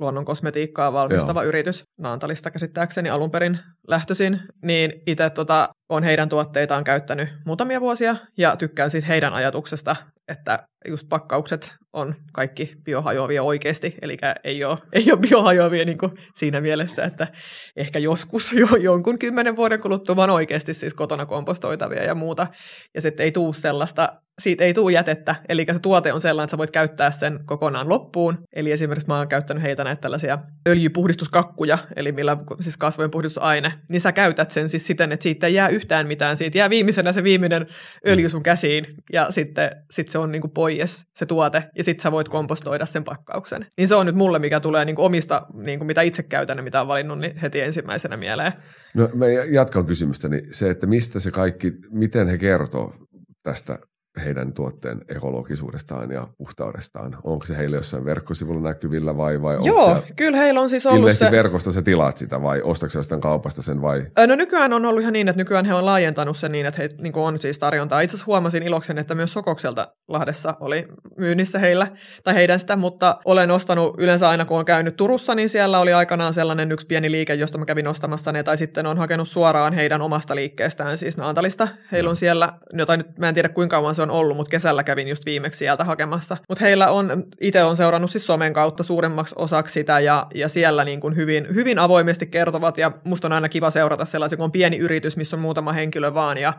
luonnon 0.00 0.24
kosmetiikkaa 0.24 0.92
valmistava 0.92 1.42
Joo. 1.42 1.48
yritys, 1.48 1.84
Naantalista 1.98 2.50
käsittääkseni 2.50 3.10
alun 3.10 3.30
perin 3.30 3.58
lähtöisin, 3.88 4.40
niin 4.62 5.02
itse 5.06 5.30
tota, 5.30 5.68
on 5.88 6.02
heidän 6.02 6.28
tuotteitaan 6.28 6.84
käyttänyt 6.84 7.28
muutamia 7.44 7.80
vuosia 7.80 8.16
ja 8.36 8.56
tykkään 8.56 8.90
siis 8.90 9.08
heidän 9.08 9.32
ajatuksesta, 9.32 9.96
että 10.28 10.68
just 10.88 11.08
pakkaukset 11.08 11.74
on 11.92 12.14
kaikki 12.32 12.76
biohajoavia 12.84 13.42
oikeasti, 13.42 13.94
eli 14.02 14.16
ei 14.44 14.64
ole, 14.64 14.78
ei 14.92 15.12
ole 15.12 15.20
biohajoavia 15.20 15.84
niin 15.84 15.98
siinä 16.34 16.60
mielessä, 16.60 17.04
että 17.04 17.28
ehkä 17.76 17.98
joskus 17.98 18.52
jo, 18.52 18.66
jonkun 18.76 19.18
kymmenen 19.18 19.56
vuoden 19.56 19.80
kuluttua 19.80 20.16
vaan 20.16 20.30
oikeasti 20.30 20.74
siis 20.74 20.94
kotona 20.94 21.26
kompostoitavia 21.26 22.04
ja 22.04 22.14
muuta, 22.14 22.46
ja 22.94 23.00
sitten 23.00 23.24
ei 23.24 23.32
tuu 23.32 23.52
sellaista, 23.52 24.08
siitä 24.38 24.64
ei 24.64 24.74
tuu 24.74 24.88
jätettä, 24.88 25.34
eli 25.48 25.66
se 25.72 25.78
tuote 25.78 26.12
on 26.12 26.20
sellainen, 26.20 26.44
että 26.44 26.50
sä 26.50 26.58
voit 26.58 26.70
käyttää 26.70 27.10
sen 27.10 27.40
kokonaan 27.44 27.88
loppuun, 27.88 28.38
eli 28.52 28.72
esimerkiksi 28.72 29.08
mä 29.08 29.18
oon 29.18 29.28
käyttänyt 29.28 29.62
heitä 29.62 29.84
näitä 29.84 30.00
tällaisia 30.00 30.38
öljypuhdistuskakkuja, 30.68 31.78
eli 31.96 32.12
millä 32.12 32.36
siis 32.60 32.76
kasvojen 32.76 33.10
puhdistusaine, 33.10 33.72
niin 33.88 34.00
sä 34.00 34.12
käytät 34.12 34.50
sen 34.50 34.68
siis 34.68 34.86
siten, 34.86 35.12
että 35.12 35.22
siitä 35.22 35.46
ei 35.46 35.54
jää 35.54 35.68
yhtään 35.74 36.06
mitään, 36.06 36.36
siitä 36.36 36.58
jää 36.58 36.70
viimeisenä 36.70 37.12
se 37.12 37.22
viimeinen 37.22 37.66
öljy 38.08 38.28
sun 38.28 38.42
käsiin, 38.42 38.84
ja 39.12 39.26
sitten 39.30 39.70
sit 39.90 40.08
se 40.08 40.18
on 40.18 40.32
niin 40.32 40.40
kuin 40.40 40.50
pois 40.50 41.06
se 41.14 41.26
tuote, 41.26 41.64
ja 41.76 41.84
sitten 41.84 42.02
sä 42.02 42.12
voit 42.12 42.28
kompostoida 42.28 42.86
sen 42.86 43.04
pakkauksen. 43.04 43.66
Niin 43.76 43.88
se 43.88 43.94
on 43.94 44.06
nyt 44.06 44.14
mulle, 44.14 44.38
mikä 44.38 44.60
tulee 44.60 44.84
niin 44.84 44.96
kuin 44.96 45.06
omista, 45.06 45.46
niin 45.54 45.78
kuin 45.78 45.86
mitä 45.86 46.02
itse 46.02 46.22
käytän 46.22 46.58
ja 46.58 46.62
mitä 46.62 46.80
on 46.80 46.88
valinnut, 46.88 47.18
niin 47.18 47.36
heti 47.36 47.60
ensimmäisenä 47.60 48.16
mieleen. 48.16 48.52
No 48.94 49.08
mä 49.14 49.26
jatkan 49.28 49.86
kysymystäni. 49.86 50.42
Se, 50.50 50.70
että 50.70 50.86
mistä 50.86 51.20
se 51.20 51.30
kaikki, 51.30 51.72
miten 51.90 52.28
he 52.28 52.38
kertoo 52.38 52.94
tästä 53.42 53.78
heidän 54.24 54.52
tuotteen 54.52 55.00
ekologisuudestaan 55.08 56.10
ja 56.10 56.28
puhtaudestaan? 56.38 57.16
Onko 57.24 57.46
se 57.46 57.56
heille 57.56 57.76
jossain 57.76 58.04
verkkosivulla 58.04 58.68
näkyvillä 58.68 59.16
vai, 59.16 59.42
vai 59.42 59.58
Joo, 59.64 60.02
kyllä 60.16 60.36
heillä 60.36 60.60
on 60.60 60.68
siis 60.68 60.86
ollut 60.86 61.12
se... 61.12 61.30
verkosta 61.30 61.72
se 61.72 61.82
tilaat 61.82 62.16
sitä 62.16 62.42
vai 62.42 62.62
ostatko 62.62 62.98
jostain 62.98 63.20
kaupasta 63.20 63.62
sen 63.62 63.82
vai? 63.82 64.06
No 64.26 64.34
nykyään 64.34 64.72
on 64.72 64.84
ollut 64.84 65.00
ihan 65.00 65.12
niin, 65.12 65.28
että 65.28 65.40
nykyään 65.40 65.64
he 65.64 65.74
on 65.74 65.84
laajentanut 65.84 66.36
sen 66.36 66.52
niin, 66.52 66.66
että 66.66 66.82
he 66.82 66.88
niin 66.98 67.16
on 67.16 67.38
siis 67.38 67.58
tarjontaa. 67.58 68.00
Itse 68.00 68.14
asiassa 68.16 68.26
huomasin 68.26 68.62
iloksen, 68.62 68.98
että 68.98 69.14
myös 69.14 69.32
Sokokselta 69.32 69.88
Lahdessa 70.08 70.56
oli 70.60 70.88
myynnissä 71.16 71.58
heillä 71.58 71.86
tai 72.24 72.34
heidän 72.34 72.58
sitä, 72.58 72.76
mutta 72.76 73.18
olen 73.24 73.50
ostanut 73.50 73.94
yleensä 73.98 74.28
aina 74.28 74.44
kun 74.44 74.58
on 74.58 74.64
käynyt 74.64 74.96
Turussa, 74.96 75.34
niin 75.34 75.48
siellä 75.48 75.78
oli 75.78 75.92
aikanaan 75.92 76.32
sellainen 76.32 76.72
yksi 76.72 76.86
pieni 76.86 77.10
liike, 77.10 77.34
josta 77.34 77.58
mä 77.58 77.64
kävin 77.64 77.88
ostamassa 77.88 78.32
ne, 78.32 78.42
tai 78.42 78.56
sitten 78.56 78.86
on 78.86 78.98
hakenut 78.98 79.28
suoraan 79.28 79.72
heidän 79.72 80.02
omasta 80.02 80.34
liikkeestään, 80.34 80.98
siis 80.98 81.16
Naantalista. 81.16 81.68
Heillä 81.92 82.10
on 82.10 82.16
siellä, 82.16 82.52
jotain 82.72 82.98
nyt 82.98 83.18
mä 83.18 83.28
en 83.28 83.34
tiedä 83.34 83.48
kuinka 83.48 83.74
kauan 83.76 83.94
se 83.94 84.03
on 84.04 84.10
ollut, 84.10 84.36
mutta 84.36 84.50
kesällä 84.50 84.84
kävin 84.84 85.08
just 85.08 85.26
viimeksi 85.26 85.58
sieltä 85.58 85.84
hakemassa. 85.84 86.36
Mutta 86.48 86.64
heillä 86.64 86.90
on, 86.90 87.24
itse 87.40 87.64
on 87.64 87.76
seurannut 87.76 88.10
siis 88.10 88.26
somen 88.26 88.52
kautta 88.52 88.82
suuremmaksi 88.82 89.34
osaksi 89.38 89.72
sitä 89.72 90.00
ja, 90.00 90.26
ja 90.34 90.48
siellä 90.48 90.84
niin 90.84 91.00
kuin 91.00 91.16
hyvin, 91.16 91.46
hyvin 91.54 91.78
avoimesti 91.78 92.26
kertovat 92.26 92.78
ja 92.78 92.92
musta 93.04 93.28
on 93.28 93.32
aina 93.32 93.48
kiva 93.48 93.70
seurata 93.70 94.04
sellaisia, 94.04 94.36
kun 94.36 94.44
on 94.44 94.52
pieni 94.52 94.76
yritys, 94.76 95.16
missä 95.16 95.36
on 95.36 95.40
muutama 95.40 95.72
henkilö 95.72 96.14
vaan 96.14 96.38
ja 96.38 96.52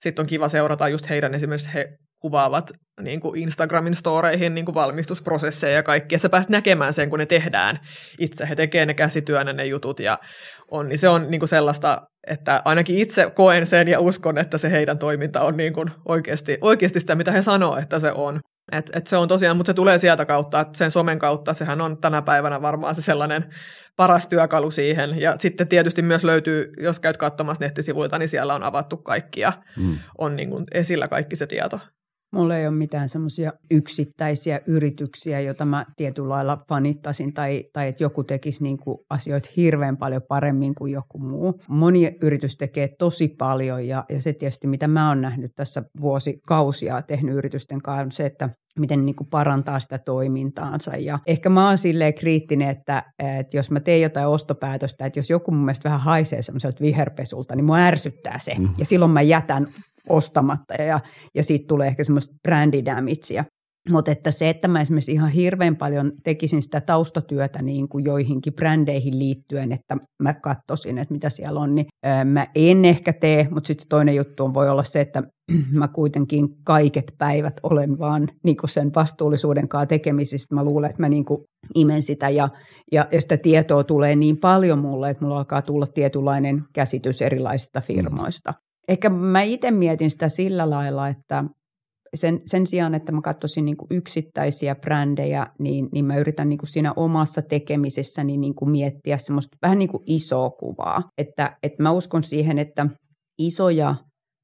sitten 0.00 0.22
on 0.22 0.26
kiva 0.26 0.48
seurata 0.48 0.88
just 0.88 1.08
heidän 1.08 1.34
esimerkiksi 1.34 1.74
he 1.74 1.88
kuvaavat 2.22 2.70
niin 3.00 3.20
kuin 3.20 3.40
Instagramin 3.40 3.94
storeihin 3.94 4.54
niin 4.54 4.64
kuin 4.64 4.74
valmistusprosesseja 4.74 5.74
ja 5.74 5.82
kaikki, 5.82 6.14
ja 6.14 6.18
sä 6.18 6.28
pääst 6.28 6.50
näkemään 6.50 6.92
sen, 6.92 7.10
kun 7.10 7.18
ne 7.18 7.26
tehdään 7.26 7.78
itse. 8.18 8.48
He 8.48 8.56
tekee 8.56 8.86
ne 8.86 8.94
käsityönä 8.94 9.52
ne 9.52 9.66
jutut, 9.66 10.00
ja 10.00 10.18
on, 10.70 10.88
niin 10.88 10.98
se 10.98 11.08
on 11.08 11.30
niin 11.30 11.38
kuin 11.38 11.48
sellaista, 11.48 12.02
että 12.26 12.62
ainakin 12.64 12.98
itse 12.98 13.30
koen 13.34 13.66
sen 13.66 13.88
ja 13.88 14.00
uskon, 14.00 14.38
että 14.38 14.58
se 14.58 14.70
heidän 14.70 14.98
toiminta 14.98 15.40
on 15.40 15.56
niin 15.56 15.72
kuin 15.72 15.90
oikeasti, 16.04 16.58
oikeasti 16.60 17.00
sitä, 17.00 17.14
mitä 17.14 17.32
he 17.32 17.42
sanoo, 17.42 17.76
että 17.76 17.98
se 17.98 18.12
on. 18.12 18.40
Et, 18.72 18.90
et 18.94 19.06
se 19.06 19.16
on 19.16 19.28
tosiaan, 19.28 19.56
mutta 19.56 19.70
se 19.70 19.74
tulee 19.74 19.98
sieltä 19.98 20.24
kautta, 20.24 20.60
että 20.60 20.78
sen 20.78 20.90
somen 20.90 21.18
kautta, 21.18 21.54
sehän 21.54 21.80
on 21.80 21.98
tänä 21.98 22.22
päivänä 22.22 22.62
varmaan 22.62 22.94
se 22.94 23.02
sellainen 23.02 23.44
paras 23.96 24.26
työkalu 24.26 24.70
siihen. 24.70 25.20
Ja 25.20 25.36
sitten 25.38 25.68
tietysti 25.68 26.02
myös 26.02 26.24
löytyy, 26.24 26.72
jos 26.80 27.00
käyt 27.00 27.16
katsomassa 27.16 27.64
nettisivuilta, 27.64 28.18
niin 28.18 28.28
siellä 28.28 28.54
on 28.54 28.62
avattu 28.62 28.96
kaikki 28.96 29.40
ja 29.40 29.52
mm. 29.76 29.98
on 30.18 30.36
niin 30.36 30.50
kuin 30.50 30.64
esillä 30.72 31.08
kaikki 31.08 31.36
se 31.36 31.46
tieto. 31.46 31.80
Mulla 32.32 32.56
ei 32.56 32.66
ole 32.66 32.76
mitään 32.76 33.08
semmoisia 33.08 33.52
yksittäisiä 33.70 34.60
yrityksiä, 34.66 35.40
joita 35.40 35.64
mä 35.64 35.86
tietyllä 35.96 36.28
lailla 36.28 36.58
fanittaisin 36.68 37.32
tai, 37.32 37.64
tai 37.72 37.88
että 37.88 38.04
joku 38.04 38.24
tekisi 38.24 38.62
niin 38.62 38.78
kuin 38.78 38.98
asioita 39.10 39.48
hirveän 39.56 39.96
paljon 39.96 40.22
paremmin 40.28 40.74
kuin 40.74 40.92
joku 40.92 41.18
muu. 41.18 41.60
Moni 41.68 42.16
yritys 42.22 42.56
tekee 42.56 42.88
tosi 42.98 43.28
paljon 43.28 43.86
ja, 43.86 44.04
ja 44.08 44.20
se 44.20 44.32
tietysti, 44.32 44.66
mitä 44.66 44.88
mä 44.88 45.08
oon 45.08 45.20
nähnyt 45.20 45.52
tässä 45.56 45.82
vuosikausia 46.00 47.02
tehnyt 47.02 47.34
yritysten 47.34 47.82
kanssa, 47.82 48.02
on 48.02 48.12
se, 48.12 48.26
että 48.26 48.50
miten 48.78 49.06
niin 49.06 49.16
kuin 49.16 49.28
parantaa 49.30 49.80
sitä 49.80 49.98
toimintaansa. 49.98 50.96
Ja 50.96 51.18
ehkä 51.26 51.48
mä 51.48 51.68
oon 51.68 51.78
silleen 51.78 52.14
kriittinen, 52.14 52.68
että, 52.68 53.02
että 53.18 53.56
jos 53.56 53.70
mä 53.70 53.80
teen 53.80 54.02
jotain 54.02 54.28
ostopäätöstä, 54.28 55.06
että 55.06 55.18
jos 55.18 55.30
joku 55.30 55.50
mun 55.50 55.64
mielestä 55.64 55.88
vähän 55.88 56.00
haisee 56.00 56.42
semmoiselta 56.42 56.80
viherpesulta, 56.80 57.56
niin 57.56 57.64
mua 57.64 57.76
ärsyttää 57.76 58.38
se. 58.38 58.54
Mm. 58.58 58.68
Ja 58.78 58.84
silloin 58.84 59.10
mä 59.10 59.22
jätän 59.22 59.68
ostamatta 60.08 60.74
ja, 60.74 61.00
ja 61.34 61.42
siitä 61.42 61.64
tulee 61.68 61.88
ehkä 61.88 62.04
semmoista 62.04 62.34
brändidamagea. 62.42 63.44
Mutta 63.90 64.10
että 64.10 64.30
se, 64.30 64.50
että 64.50 64.68
mä 64.68 64.80
esimerkiksi 64.80 65.12
ihan 65.12 65.30
hirveän 65.30 65.76
paljon 65.76 66.12
tekisin 66.24 66.62
sitä 66.62 66.80
taustatyötä 66.80 67.62
niin 67.62 67.88
kuin 67.88 68.04
joihinkin 68.04 68.52
brändeihin 68.54 69.18
liittyen, 69.18 69.72
että 69.72 69.96
mä 70.22 70.34
katsoisin, 70.34 70.98
että 70.98 71.14
mitä 71.14 71.30
siellä 71.30 71.60
on, 71.60 71.74
niin 71.74 71.86
mä 72.24 72.46
en 72.54 72.84
ehkä 72.84 73.12
tee, 73.12 73.48
mutta 73.50 73.66
sitten 73.66 73.88
toinen 73.88 74.16
juttu 74.16 74.44
on, 74.44 74.54
voi 74.54 74.68
olla 74.68 74.82
se, 74.82 75.00
että 75.00 75.22
mä 75.80 75.88
kuitenkin 75.88 76.48
kaiket 76.64 77.12
päivät 77.18 77.60
olen 77.62 77.98
vaan 77.98 78.28
niin 78.44 78.56
kuin 78.56 78.70
sen 78.70 78.90
vastuullisuuden 78.96 79.68
kanssa 79.68 79.86
tekemisissä. 79.86 80.54
Mä 80.54 80.64
luulen, 80.64 80.90
että 80.90 81.02
mä 81.02 81.08
niin 81.08 81.24
kuin 81.24 81.42
imen 81.74 82.02
sitä 82.02 82.28
ja, 82.28 82.48
ja, 82.92 83.08
ja 83.12 83.20
sitä 83.20 83.36
tietoa 83.36 83.84
tulee 83.84 84.16
niin 84.16 84.36
paljon 84.36 84.78
mulle, 84.78 85.10
että 85.10 85.24
mulla 85.24 85.38
alkaa 85.38 85.62
tulla 85.62 85.86
tietynlainen 85.86 86.64
käsitys 86.72 87.22
erilaisista 87.22 87.80
firmoista. 87.80 88.54
Ehkä 88.88 89.08
mä 89.08 89.42
itse 89.42 89.70
mietin 89.70 90.10
sitä 90.10 90.28
sillä 90.28 90.70
lailla, 90.70 91.08
että 91.08 91.44
sen, 92.14 92.40
sen 92.46 92.66
sijaan, 92.66 92.94
että 92.94 93.12
mä 93.12 93.20
katsoisin 93.20 93.64
niin 93.64 93.76
yksittäisiä 93.90 94.74
brändejä, 94.74 95.46
niin, 95.58 95.88
niin 95.92 96.04
mä 96.04 96.16
yritän 96.16 96.48
niin 96.48 96.58
siinä 96.64 96.92
omassa 96.96 97.42
tekemisessäni 97.42 98.36
niin 98.36 98.54
miettiä 98.66 99.18
semmoista 99.18 99.56
vähän 99.62 99.78
niin 99.78 99.90
isoa 100.06 100.50
kuvaa. 100.50 101.02
Että, 101.18 101.56
että 101.62 101.82
mä 101.82 101.90
uskon 101.90 102.24
siihen, 102.24 102.58
että 102.58 102.86
isoja 103.38 103.94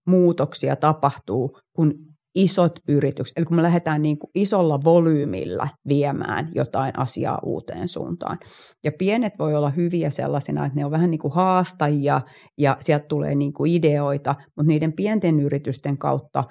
muutoksia 0.06 0.76
tapahtuu, 0.76 1.58
kun 1.76 1.94
isot 2.38 2.72
yritykset, 2.88 3.38
eli 3.38 3.46
kun 3.46 3.56
me 3.56 3.62
lähdetään 3.62 4.02
niin 4.02 4.18
kuin 4.18 4.30
isolla 4.34 4.84
volyymilla 4.84 5.68
viemään 5.88 6.50
jotain 6.54 6.98
asiaa 6.98 7.38
uuteen 7.42 7.88
suuntaan. 7.88 8.38
Ja 8.84 8.92
pienet 8.98 9.32
voi 9.38 9.54
olla 9.54 9.70
hyviä 9.70 10.10
sellaisina, 10.10 10.66
että 10.66 10.78
ne 10.78 10.84
on 10.84 10.90
vähän 10.90 11.10
niin 11.10 11.18
kuin 11.18 11.34
haastajia 11.34 12.20
ja 12.58 12.76
sieltä 12.80 13.06
tulee 13.08 13.34
niin 13.34 13.52
kuin 13.52 13.72
ideoita, 13.72 14.34
mutta 14.56 14.68
niiden 14.68 14.92
pienten 14.92 15.40
yritysten 15.40 15.98
kautta 15.98 16.44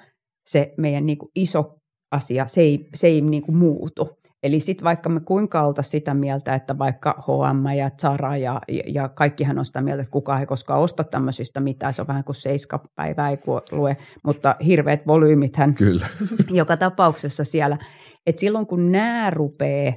se 0.46 0.74
meidän 0.76 1.06
niin 1.06 1.18
kuin 1.18 1.30
iso 1.34 1.64
asia, 2.12 2.46
se 2.46 2.60
ei, 2.60 2.88
se 2.94 3.06
ei 3.06 3.20
niin 3.20 3.42
kuin 3.42 3.56
muutu. 3.56 4.08
Eli 4.42 4.60
sitten 4.60 4.84
vaikka 4.84 5.08
me 5.08 5.20
kuinka 5.20 5.62
oltaisiin 5.62 5.90
sitä 5.90 6.14
mieltä, 6.14 6.54
että 6.54 6.78
vaikka 6.78 7.14
H&M 7.18 7.76
ja 7.76 7.90
Zara 7.90 8.36
ja, 8.36 8.60
ja 8.86 9.08
kaikkihan 9.08 9.58
on 9.58 9.64
sitä 9.64 9.82
mieltä, 9.82 10.02
että 10.02 10.12
kukaan 10.12 10.40
ei 10.40 10.46
koskaan 10.46 10.80
osta 10.80 11.04
tämmöisistä 11.04 11.60
mitään, 11.60 11.92
se 11.92 12.02
on 12.02 12.08
vähän 12.08 12.24
kuin 12.24 12.36
seiskapäivä 12.36 13.28
ei 13.28 13.38
lue, 13.72 13.96
mutta 14.24 14.56
hirveät 14.66 15.06
volyymithän 15.06 15.74
Kyllä. 15.74 16.06
joka 16.50 16.76
tapauksessa 16.76 17.44
siellä. 17.44 17.78
Että 18.26 18.40
silloin 18.40 18.66
kun 18.66 18.92
nämä 18.92 19.30
rupeaa 19.30 19.92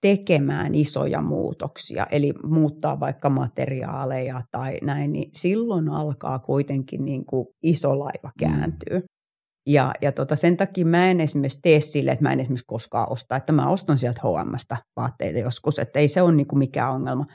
tekemään 0.00 0.74
isoja 0.74 1.22
muutoksia, 1.22 2.06
eli 2.10 2.32
muuttaa 2.44 3.00
vaikka 3.00 3.30
materiaaleja 3.30 4.42
tai 4.50 4.78
näin, 4.82 5.12
niin 5.12 5.30
silloin 5.34 5.88
alkaa 5.88 6.38
kuitenkin 6.38 7.04
niin 7.04 7.26
kuin 7.26 7.46
iso 7.62 7.98
laiva 7.98 8.28
mm. 8.28 8.38
kääntyä. 8.38 9.00
Mm. 9.66 9.72
Ja, 9.72 9.94
ja 10.02 10.12
tota, 10.12 10.36
sen 10.36 10.56
takia 10.56 10.86
mä 10.86 11.10
en 11.10 11.20
esimerkiksi 11.20 11.58
tee 11.62 11.80
sille, 11.80 12.10
että 12.10 12.22
mä 12.22 12.32
en 12.32 12.40
esimerkiksi 12.40 12.66
koskaan 12.66 13.12
osta, 13.12 13.36
että 13.36 13.52
mä 13.52 13.70
ostan 13.70 13.98
sieltä 13.98 14.20
H&Mstä 14.20 14.76
vaatteita 14.96 15.38
joskus, 15.38 15.78
että 15.78 15.98
ei 15.98 16.08
se 16.08 16.22
ole 16.22 16.34
niinku 16.34 16.56
mikään 16.56 16.92
ongelma. 16.92 17.26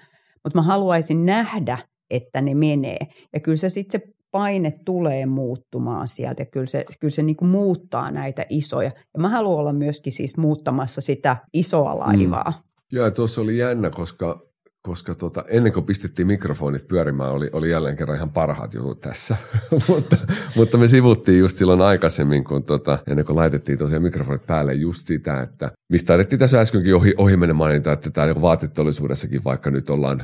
Mutta 0.43 0.59
mä 0.59 0.61
haluaisin 0.61 1.25
nähdä, 1.25 1.77
että 2.09 2.41
ne 2.41 2.55
menee. 2.55 2.99
Ja 3.33 3.39
kyllä 3.39 3.57
se 3.57 3.69
sitten 3.69 4.01
se 4.01 4.07
paine 4.31 4.73
tulee 4.85 5.25
muuttumaan 5.25 6.07
sieltä 6.07 6.41
ja 6.41 6.45
kyllä 6.45 6.65
se, 6.65 6.85
kyllä 6.99 7.11
se 7.11 7.23
niinku 7.23 7.45
muuttaa 7.45 8.11
näitä 8.11 8.45
isoja. 8.49 8.91
Ja 9.13 9.21
mä 9.21 9.29
haluan 9.29 9.59
olla 9.59 9.73
myöskin 9.73 10.13
siis 10.13 10.37
muuttamassa 10.37 11.01
sitä 11.01 11.37
isoa 11.53 11.99
laivaa. 11.99 12.51
Mm. 12.51 12.63
Joo, 12.91 13.11
tuossa 13.11 13.41
oli 13.41 13.57
jännä, 13.57 13.89
koska 13.89 14.44
koska 14.85 15.15
tota, 15.15 15.43
ennen 15.47 15.73
kuin 15.73 15.85
pistettiin 15.85 16.27
mikrofonit 16.27 16.87
pyörimään, 16.87 17.31
oli, 17.31 17.49
oli 17.53 17.69
jälleen 17.69 17.97
kerran 17.97 18.17
ihan 18.17 18.31
parhaat 18.31 18.73
jutut 18.73 18.99
tässä. 18.99 19.37
mutta, 19.87 20.17
mutta, 20.55 20.77
me 20.77 20.87
sivuttiin 20.87 21.39
just 21.39 21.57
silloin 21.57 21.81
aikaisemmin, 21.81 22.43
kun 22.43 22.63
tota, 22.63 22.99
ennen 23.07 23.25
kuin 23.25 23.35
laitettiin 23.35 23.77
tosiaan 23.77 24.03
mikrofonit 24.03 24.45
päälle 24.47 24.73
just 24.73 25.07
sitä, 25.07 25.41
että 25.41 25.71
mistä 25.89 26.07
taidettiin 26.07 26.39
tässä 26.39 26.59
äskenkin 26.59 26.95
ohi, 26.95 27.13
ohi 27.17 27.37
mennä 27.37 27.53
mainita, 27.53 27.91
että 27.91 28.09
tämä 28.09 28.27
niin 28.27 28.41
vaateteollisuudessakin, 28.41 29.43
vaikka 29.43 29.71
nyt 29.71 29.89
ollaan 29.89 30.23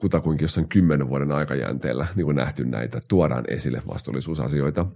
kutakuinkin 0.00 0.44
jossain 0.44 0.68
kymmenen 0.68 1.08
vuoden 1.08 1.32
aikajänteellä 1.32 2.06
niin 2.16 2.24
kuin 2.24 2.36
nähty 2.36 2.64
näitä, 2.64 3.00
tuodaan 3.08 3.44
esille 3.48 3.82
vastuullisuusasioita. 3.88 4.86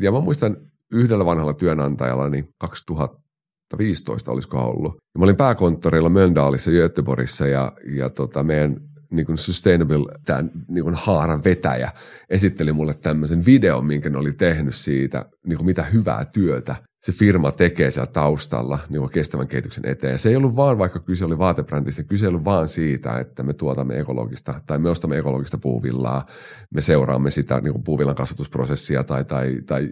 Ja 0.00 0.12
mä 0.12 0.20
muistan 0.20 0.56
yhdellä 0.92 1.24
vanhalla 1.24 1.54
työnantajalla, 1.54 2.28
niin 2.28 2.48
2000 2.58 3.25
2015 3.70 4.32
olisiko 4.32 4.58
ollut. 4.58 4.94
Ja 4.94 5.18
mä 5.18 5.24
olin 5.24 5.36
pääkonttorilla 5.36 6.08
Möndaalissa 6.08 6.70
Göteborgissa 6.70 7.46
ja, 7.46 7.72
ja 7.96 8.10
tota 8.10 8.42
meidän 8.42 8.76
niin 9.10 9.26
kuin 9.26 9.38
sustainable, 9.38 10.14
tämän 10.24 10.50
niin 10.68 10.84
kuin 10.84 10.94
haaran 10.94 11.44
vetäjä 11.44 11.90
esitteli 12.30 12.72
mulle 12.72 12.94
tämmöisen 12.94 13.46
videon, 13.46 13.84
minkä 13.84 14.10
ne 14.10 14.18
oli 14.18 14.32
tehnyt 14.32 14.74
siitä, 14.74 15.24
niin 15.46 15.56
kuin 15.56 15.66
mitä 15.66 15.82
hyvää 15.82 16.24
työtä 16.24 16.76
se 17.06 17.12
firma 17.12 17.52
tekee 17.52 17.90
siellä 17.90 18.12
taustalla 18.12 18.78
niin 18.88 19.00
kuin 19.00 19.10
kestävän 19.10 19.48
kehityksen 19.48 19.88
eteen. 19.88 20.10
Ja 20.10 20.18
se 20.18 20.28
ei 20.28 20.36
ollut 20.36 20.56
vaan, 20.56 20.78
vaikka 20.78 21.00
kyse 21.00 21.24
oli 21.24 21.38
vaatebrändistä, 21.38 22.02
kyse 22.02 22.28
ollut 22.28 22.44
vaan 22.44 22.68
siitä, 22.68 23.18
että 23.18 23.42
me 23.42 23.52
tuotamme 23.52 23.98
ekologista 23.98 24.60
tai 24.66 24.78
me 24.78 24.90
ostamme 24.90 25.18
ekologista 25.18 25.58
puuvillaa, 25.58 26.26
me 26.74 26.80
seuraamme 26.80 27.30
sitä 27.30 27.60
niin 27.60 27.72
kuin 27.72 27.84
puuvillan 27.84 28.14
kasvatusprosessia 28.14 29.04
tai, 29.04 29.24
tai, 29.24 29.62
tai 29.66 29.88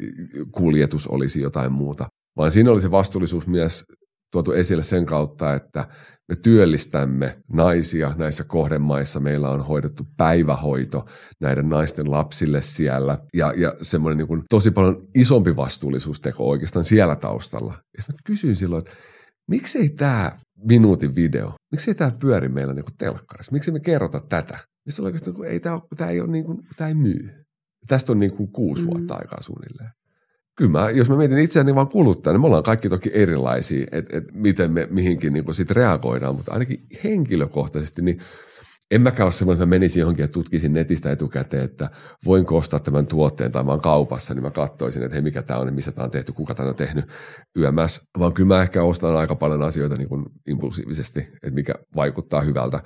kuljetus 0.53 1.07
olisi 1.07 1.41
jotain 1.41 1.73
muuta, 1.73 2.07
vaan 2.37 2.51
siinä 2.51 2.71
oli 2.71 2.81
se 2.81 2.91
vastuullisuus 2.91 3.47
myös 3.47 3.85
tuotu 4.33 4.53
esille 4.53 4.83
sen 4.83 5.07
kautta, 5.07 5.55
että 5.55 5.89
me 6.29 6.37
työllistämme 6.37 7.37
naisia 7.53 8.15
näissä 8.19 8.45
kohdemaissa. 8.45 9.21
Meillä 9.21 9.51
on 9.51 9.67
hoidettu 9.67 10.07
päivähoito 10.17 11.05
näiden 11.41 11.69
naisten 11.69 12.11
lapsille 12.11 12.63
siellä 12.63 13.19
ja, 13.35 13.53
ja 13.57 13.75
semmoinen 13.83 14.19
niin 14.19 14.29
kuin 14.29 14.43
tosi 14.51 14.71
paljon 14.71 15.09
isompi 15.15 15.57
vastuullisuusteko 15.57 16.49
oikeastaan 16.49 16.85
siellä 16.85 17.17
taustalla. 17.17 17.75
Ja 17.97 18.03
mä 18.09 18.15
kysyin 18.25 18.57
silloin, 18.57 18.79
että 18.79 18.93
miksei 19.51 19.89
tämä 19.89 20.33
minuutin 20.65 21.15
video, 21.15 21.53
miksei 21.73 21.95
tämä 21.95 22.13
pyöri 22.21 22.49
meillä 22.49 22.75
niin 22.75 22.85
kuin 22.85 22.97
telkkarissa, 22.99 23.53
miksi 23.53 23.73
me 23.73 23.81
kerrota 23.81 24.21
tätä? 24.21 24.59
Ja 24.87 24.93
se 24.93 25.03
oli 25.03 25.09
oikeastaan, 25.09 25.37
että 25.37 25.49
ei 25.49 25.61
tämä, 25.61 25.81
tämä 25.97 26.11
ei, 26.11 26.21
ole 26.21 26.31
niin 26.31 26.45
kuin, 26.45 26.59
tämä 26.77 26.89
ei 26.89 26.95
myy. 26.95 27.31
Tästä 27.87 28.13
on 28.13 28.19
niin 28.19 28.37
kuin 28.37 28.53
kuusi 28.53 28.83
mm. 28.83 28.91
vuotta 28.91 29.15
aikaa 29.15 29.43
suunnilleen 29.43 29.91
kyllä 30.57 30.71
mä, 30.71 30.91
jos 30.91 31.09
mä 31.09 31.17
mietin 31.17 31.39
itseäni 31.39 31.75
vaan 31.75 31.89
kuluttajana, 31.89 32.35
niin 32.35 32.41
me 32.41 32.47
ollaan 32.47 32.63
kaikki 32.63 32.89
toki 32.89 33.11
erilaisia, 33.13 33.87
että 33.93 34.17
et 34.17 34.25
miten 34.33 34.73
me 34.73 34.89
mihinkin 34.91 35.33
niin 35.33 35.55
sit 35.55 35.71
reagoidaan, 35.71 36.37
mutta 36.37 36.53
ainakin 36.53 36.87
henkilökohtaisesti, 37.05 38.03
niin 38.03 38.19
en 38.91 39.03
mäkään 39.03 39.25
ole 39.25 39.33
semmoinen, 39.33 39.57
että 39.57 39.67
mä 39.67 39.71
menisin 39.71 40.01
johonkin 40.01 40.23
ja 40.23 40.29
tutkisin 40.29 40.73
netistä 40.73 41.13
etukäteen, 41.13 41.65
että 41.65 41.91
voinko 42.25 42.57
ostaa 42.57 42.81
tämän 42.81 43.07
tuotteen 43.07 43.53
tai 43.53 43.65
mä 43.65 43.71
oon 43.71 43.81
kaupassa, 43.81 44.35
niin 44.35 44.43
mä 44.43 44.51
katsoisin, 44.51 45.03
että 45.03 45.15
hei 45.15 45.23
mikä 45.23 45.43
tämä 45.43 45.61
on, 45.61 45.75
missä 45.75 45.93
tämä 45.93 46.05
on 46.05 46.11
tehty, 46.11 46.33
kuka 46.33 46.55
tämä 46.55 46.69
on 46.69 46.75
tehnyt 46.75 47.05
yömässä, 47.59 48.03
vaan 48.19 48.33
kyllä 48.33 48.55
mä 48.55 48.63
ehkä 48.63 48.83
ostan 48.83 49.17
aika 49.17 49.35
paljon 49.35 49.63
asioita 49.63 49.97
niin 49.97 50.09
kuin 50.09 50.25
impulsiivisesti, 50.49 51.21
että 51.21 51.55
mikä 51.55 51.75
vaikuttaa 51.97 52.41
hyvältä 52.41 52.81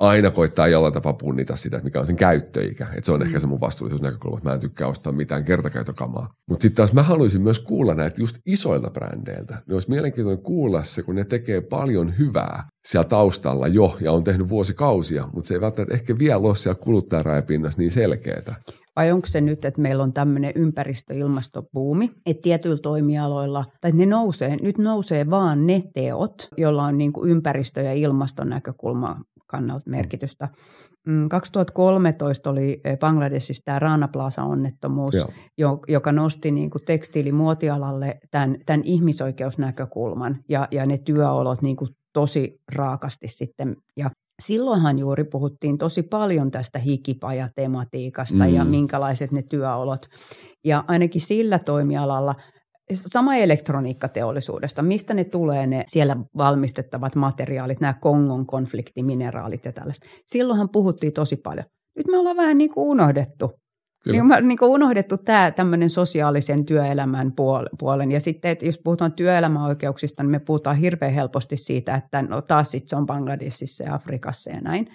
aina 0.00 0.30
koittaa 0.30 0.68
jollain 0.68 0.94
tapaa 0.94 1.12
punnita 1.12 1.56
sitä, 1.56 1.76
että 1.76 1.84
mikä 1.84 2.00
on 2.00 2.06
sen 2.06 2.16
käyttöikä. 2.16 2.84
Että 2.84 3.06
se 3.06 3.12
on 3.12 3.20
mm. 3.20 3.26
ehkä 3.26 3.40
se 3.40 3.46
mun 3.46 3.60
vastuullisuusnäkökulma, 3.60 4.36
että 4.38 4.48
mä 4.48 4.54
en 4.54 4.60
tykkää 4.60 4.88
ostaa 4.88 5.12
mitään 5.12 5.44
kertakäytökamaa. 5.44 6.28
Mutta 6.48 6.62
sitten 6.62 6.76
taas 6.76 6.92
mä 6.92 7.02
haluaisin 7.02 7.42
myös 7.42 7.58
kuulla 7.58 7.94
näitä 7.94 8.22
just 8.22 8.36
isoilta 8.46 8.90
brändeiltä. 8.90 9.62
Ne 9.66 9.74
olisi 9.74 9.90
mielenkiintoinen 9.90 10.44
kuulla 10.44 10.84
se, 10.84 11.02
kun 11.02 11.14
ne 11.14 11.24
tekee 11.24 11.60
paljon 11.60 12.18
hyvää 12.18 12.68
siellä 12.86 13.08
taustalla 13.08 13.68
jo 13.68 13.96
ja 14.00 14.12
on 14.12 14.24
tehnyt 14.24 14.48
vuosikausia, 14.48 15.28
mutta 15.32 15.48
se 15.48 15.54
ei 15.54 15.60
välttämättä 15.60 15.94
ehkä 15.94 16.18
vielä 16.18 16.38
ole 16.38 16.56
siellä 16.56 16.80
kuluttajarajapinnassa 16.82 17.78
niin 17.78 17.90
selkeää. 17.90 18.54
Vai 18.96 19.12
onko 19.12 19.26
se 19.26 19.40
nyt, 19.40 19.64
että 19.64 19.82
meillä 19.82 20.02
on 20.02 20.12
tämmöinen 20.12 20.52
ympäristö-ilmastobuumi, 20.54 22.10
että 22.26 22.42
tietyillä 22.42 22.78
toimialoilla, 22.82 23.64
tai 23.80 23.92
ne 23.92 24.06
nousee, 24.06 24.56
nyt 24.62 24.78
nousee 24.78 25.30
vaan 25.30 25.66
ne 25.66 25.82
teot, 25.94 26.48
joilla 26.56 26.84
on 26.84 26.98
niin 26.98 27.12
kuin 27.12 27.30
ympäristö- 27.30 27.82
ja 27.82 27.92
ilmaston 27.92 28.48
näkökulma 28.48 29.20
kannalta 29.50 29.90
merkitystä. 29.90 30.48
2013 31.30 32.50
mm, 32.50 32.52
oli 32.52 32.80
eh, 32.84 32.98
Bangladesissa 32.98 33.62
tämä 33.64 33.78
Rana 33.78 34.08
Plaza-onnettomuus, 34.08 35.14
Joo. 35.58 35.80
joka 35.88 36.12
nosti 36.12 36.50
niin 36.50 36.70
kuin 36.70 36.84
tekstiilimuotialalle 36.84 38.18
tämän, 38.30 38.56
tämän 38.66 38.82
ihmisoikeusnäkökulman 38.84 40.38
ja, 40.48 40.68
ja 40.70 40.86
ne 40.86 40.98
työolot 40.98 41.62
niin 41.62 41.76
kuin 41.76 41.90
tosi 42.12 42.60
raakasti 42.74 43.28
sitten. 43.28 43.76
Ja 43.96 44.10
silloinhan 44.42 44.98
juuri 44.98 45.24
puhuttiin 45.24 45.78
tosi 45.78 46.02
paljon 46.02 46.50
tästä 46.50 46.78
hikipajatematiikasta 46.78 48.44
mm. 48.46 48.54
ja 48.54 48.64
minkälaiset 48.64 49.32
ne 49.32 49.42
työolot. 49.42 50.06
Ja 50.64 50.84
ainakin 50.88 51.20
sillä 51.20 51.58
toimialalla– 51.58 52.34
sama 52.92 53.36
elektroniikkateollisuudesta, 53.36 54.82
mistä 54.82 55.14
ne 55.14 55.24
tulee 55.24 55.66
ne 55.66 55.84
siellä 55.88 56.16
valmistettavat 56.36 57.16
materiaalit, 57.16 57.80
nämä 57.80 57.94
Kongon 57.94 58.46
konfliktimineraalit 58.46 59.64
ja 59.64 59.72
tällaiset. 59.72 60.04
Silloinhan 60.26 60.68
puhuttiin 60.68 61.12
tosi 61.12 61.36
paljon. 61.36 61.64
Nyt 61.96 62.06
me 62.06 62.18
ollaan 62.18 62.36
vähän 62.36 62.58
niin 62.58 62.70
kuin 62.70 62.88
unohdettu. 62.88 63.52
Niin 64.06 64.28
kuin, 64.28 64.48
niin 64.48 64.58
kuin 64.58 64.70
unohdettu 64.70 65.18
tämä 65.18 65.50
tämmöinen 65.50 65.90
sosiaalisen 65.90 66.64
työelämän 66.64 67.32
puolen. 67.78 68.12
Ja 68.12 68.20
sitten, 68.20 68.50
että 68.50 68.66
jos 68.66 68.78
puhutaan 68.84 69.12
työelämäoikeuksista, 69.12 70.22
niin 70.22 70.30
me 70.30 70.38
puhutaan 70.38 70.76
hirveän 70.76 71.12
helposti 71.12 71.56
siitä, 71.56 71.94
että 71.94 72.22
no 72.22 72.42
taas 72.42 72.70
sitten 72.70 72.88
se 72.88 72.96
on 72.96 73.06
Bangladesissa 73.06 73.84
ja 73.84 73.94
Afrikassa 73.94 74.50
ja 74.50 74.60
näin. 74.60 74.86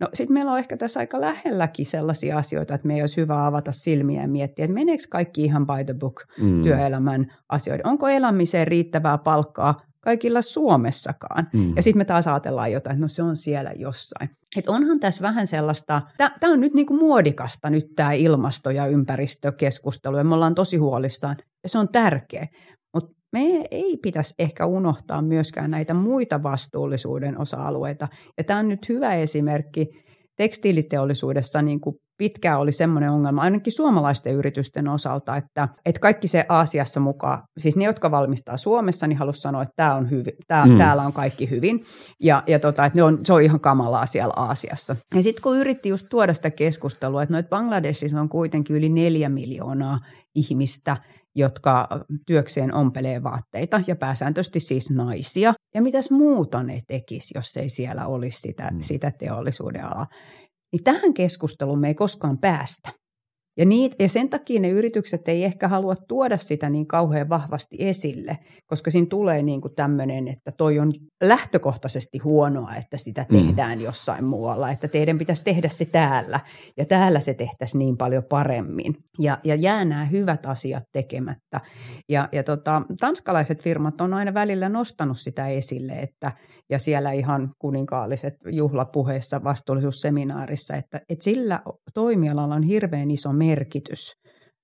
No 0.00 0.08
sitten 0.14 0.34
meillä 0.34 0.52
on 0.52 0.58
ehkä 0.58 0.76
tässä 0.76 1.00
aika 1.00 1.20
lähelläkin 1.20 1.86
sellaisia 1.86 2.38
asioita, 2.38 2.74
että 2.74 2.86
meidän 2.86 3.02
olisi 3.02 3.16
hyvä 3.16 3.46
avata 3.46 3.72
silmiä 3.72 4.22
ja 4.22 4.28
miettiä, 4.28 4.64
että 4.64 4.74
meneekö 4.74 5.04
kaikki 5.10 5.44
ihan 5.44 5.66
by 5.66 5.84
the 5.84 5.94
book 5.94 6.24
mm. 6.40 6.62
työelämän 6.62 7.32
asioiden. 7.48 7.86
Onko 7.86 8.08
elämiseen 8.08 8.66
riittävää 8.66 9.18
palkkaa 9.18 9.80
kaikilla 10.00 10.42
Suomessakaan. 10.42 11.48
Mm. 11.52 11.72
Ja 11.76 11.82
sitten 11.82 12.00
me 12.00 12.04
taas 12.04 12.26
ajatellaan 12.26 12.72
jotain, 12.72 12.94
että 12.94 13.04
no 13.04 13.08
se 13.08 13.22
on 13.22 13.36
siellä 13.36 13.72
jossain. 13.76 14.30
Et 14.56 14.68
onhan 14.68 15.00
tässä 15.00 15.22
vähän 15.22 15.46
sellaista, 15.46 16.02
tämä 16.16 16.52
on 16.52 16.60
nyt 16.60 16.74
niinku 16.74 16.96
muodikasta 16.96 17.70
nyt 17.70 17.86
tämä 17.96 18.12
ilmasto- 18.12 18.70
ja 18.70 18.86
ympäristökeskustelu, 18.86 20.16
ja 20.16 20.24
me 20.24 20.34
ollaan 20.34 20.54
tosi 20.54 20.76
huolissaan, 20.76 21.36
ja 21.62 21.68
se 21.68 21.78
on 21.78 21.88
tärkeä. 21.88 22.48
Me 23.34 23.66
ei 23.70 23.96
pitäisi 24.02 24.34
ehkä 24.38 24.66
unohtaa 24.66 25.22
myöskään 25.22 25.70
näitä 25.70 25.94
muita 25.94 26.42
vastuullisuuden 26.42 27.40
osa-alueita. 27.40 28.08
Ja 28.38 28.44
tämä 28.44 28.58
on 28.58 28.68
nyt 28.68 28.88
hyvä 28.88 29.14
esimerkki 29.14 29.88
tekstiiliteollisuudessa 30.36 31.62
niin 31.62 31.80
kuin 31.80 31.96
pitkään 32.16 32.60
oli 32.60 32.72
semmoinen 32.72 33.10
ongelma, 33.10 33.42
ainakin 33.42 33.72
suomalaisten 33.72 34.34
yritysten 34.34 34.88
osalta, 34.88 35.36
että, 35.36 35.68
että 35.86 36.00
kaikki 36.00 36.28
se 36.28 36.46
Aasiassa 36.48 37.00
mukaan, 37.00 37.42
siis 37.58 37.76
ne, 37.76 37.84
jotka 37.84 38.10
valmistaa 38.10 38.56
Suomessa, 38.56 39.06
niin 39.06 39.18
halusi 39.18 39.40
sanoa, 39.40 39.62
että 39.62 39.72
tämä 39.76 39.94
on 39.94 40.10
hyvin, 40.10 40.34
tämä, 40.46 40.66
mm. 40.66 40.76
täällä 40.76 41.02
on 41.02 41.12
kaikki 41.12 41.50
hyvin, 41.50 41.84
ja, 42.20 42.42
ja 42.46 42.58
tota, 42.58 42.86
että 42.86 42.98
ne 42.98 43.02
on, 43.02 43.18
se 43.24 43.32
on 43.32 43.42
ihan 43.42 43.60
kamalaa 43.60 44.06
siellä 44.06 44.34
Aasiassa. 44.36 44.96
Ja 45.14 45.22
sitten 45.22 45.42
kun 45.42 45.56
yritti 45.56 45.88
just 45.88 46.06
tuoda 46.10 46.34
sitä 46.34 46.50
keskustelua, 46.50 47.22
että 47.22 47.32
noit 47.32 47.48
Bangladesissa 47.48 48.20
on 48.20 48.28
kuitenkin 48.28 48.76
yli 48.76 48.88
neljä 48.88 49.28
miljoonaa 49.28 49.98
ihmistä, 50.34 50.96
jotka 51.34 51.88
työkseen 52.26 52.74
ompelee 52.74 53.22
vaatteita 53.22 53.80
ja 53.86 53.96
pääsääntöisesti 53.96 54.60
siis 54.60 54.90
naisia. 54.90 55.54
Ja 55.74 55.82
mitäs 55.82 56.10
muuta 56.10 56.62
ne 56.62 56.80
tekisi, 56.86 57.34
jos 57.34 57.56
ei 57.56 57.68
siellä 57.68 58.06
olisi 58.06 58.40
sitä, 58.40 58.68
mm. 58.72 58.80
sitä 58.80 59.12
teollisuuden 59.18 59.84
alaa. 59.84 60.06
Niin 60.72 60.84
tähän 60.84 61.14
keskusteluun 61.14 61.80
me 61.80 61.88
ei 61.88 61.94
koskaan 61.94 62.38
päästä. 62.38 63.03
Ja, 63.56 63.64
niitä, 63.64 63.96
ja 63.98 64.08
sen 64.08 64.28
takia 64.28 64.60
ne 64.60 64.68
yritykset 64.68 65.28
ei 65.28 65.44
ehkä 65.44 65.68
halua 65.68 65.94
tuoda 66.08 66.38
sitä 66.38 66.70
niin 66.70 66.86
kauhean 66.86 67.28
vahvasti 67.28 67.76
esille, 67.78 68.38
koska 68.66 68.90
siinä 68.90 69.06
tulee 69.10 69.42
niin 69.42 69.60
kuin 69.60 69.74
tämmöinen, 69.74 70.28
että 70.28 70.52
toi 70.52 70.78
on 70.78 70.92
lähtökohtaisesti 71.22 72.18
huonoa, 72.18 72.74
että 72.74 72.96
sitä 72.96 73.26
mm. 73.28 73.36
tehdään 73.36 73.78
mm. 73.78 73.84
jossain 73.84 74.24
muualla, 74.24 74.70
että 74.70 74.88
teidän 74.88 75.18
pitäisi 75.18 75.44
tehdä 75.44 75.68
se 75.68 75.84
täällä, 75.84 76.40
ja 76.76 76.84
täällä 76.84 77.20
se 77.20 77.34
tehtäisiin 77.34 77.78
niin 77.78 77.96
paljon 77.96 78.24
paremmin. 78.28 78.94
Ja, 79.18 79.38
ja 79.44 79.54
jää 79.54 79.84
nämä 79.84 80.04
hyvät 80.04 80.46
asiat 80.46 80.84
tekemättä. 80.92 81.60
Ja, 82.08 82.28
ja 82.32 82.42
tota, 82.42 82.82
tanskalaiset 83.00 83.62
firmat 83.62 84.00
on 84.00 84.14
aina 84.14 84.34
välillä 84.34 84.68
nostanut 84.68 85.18
sitä 85.18 85.48
esille, 85.48 85.92
että, 85.92 86.32
ja 86.70 86.78
siellä 86.78 87.12
ihan 87.12 87.50
kuninkaalliset 87.58 88.34
juhlapuheissa 88.50 89.44
vastuullisuusseminaarissa, 89.44 90.76
että, 90.76 91.00
että 91.08 91.24
sillä 91.24 91.60
toimialalla 91.94 92.54
on 92.54 92.62
hirveän 92.62 93.10
iso 93.10 93.32
merkitys 93.32 94.12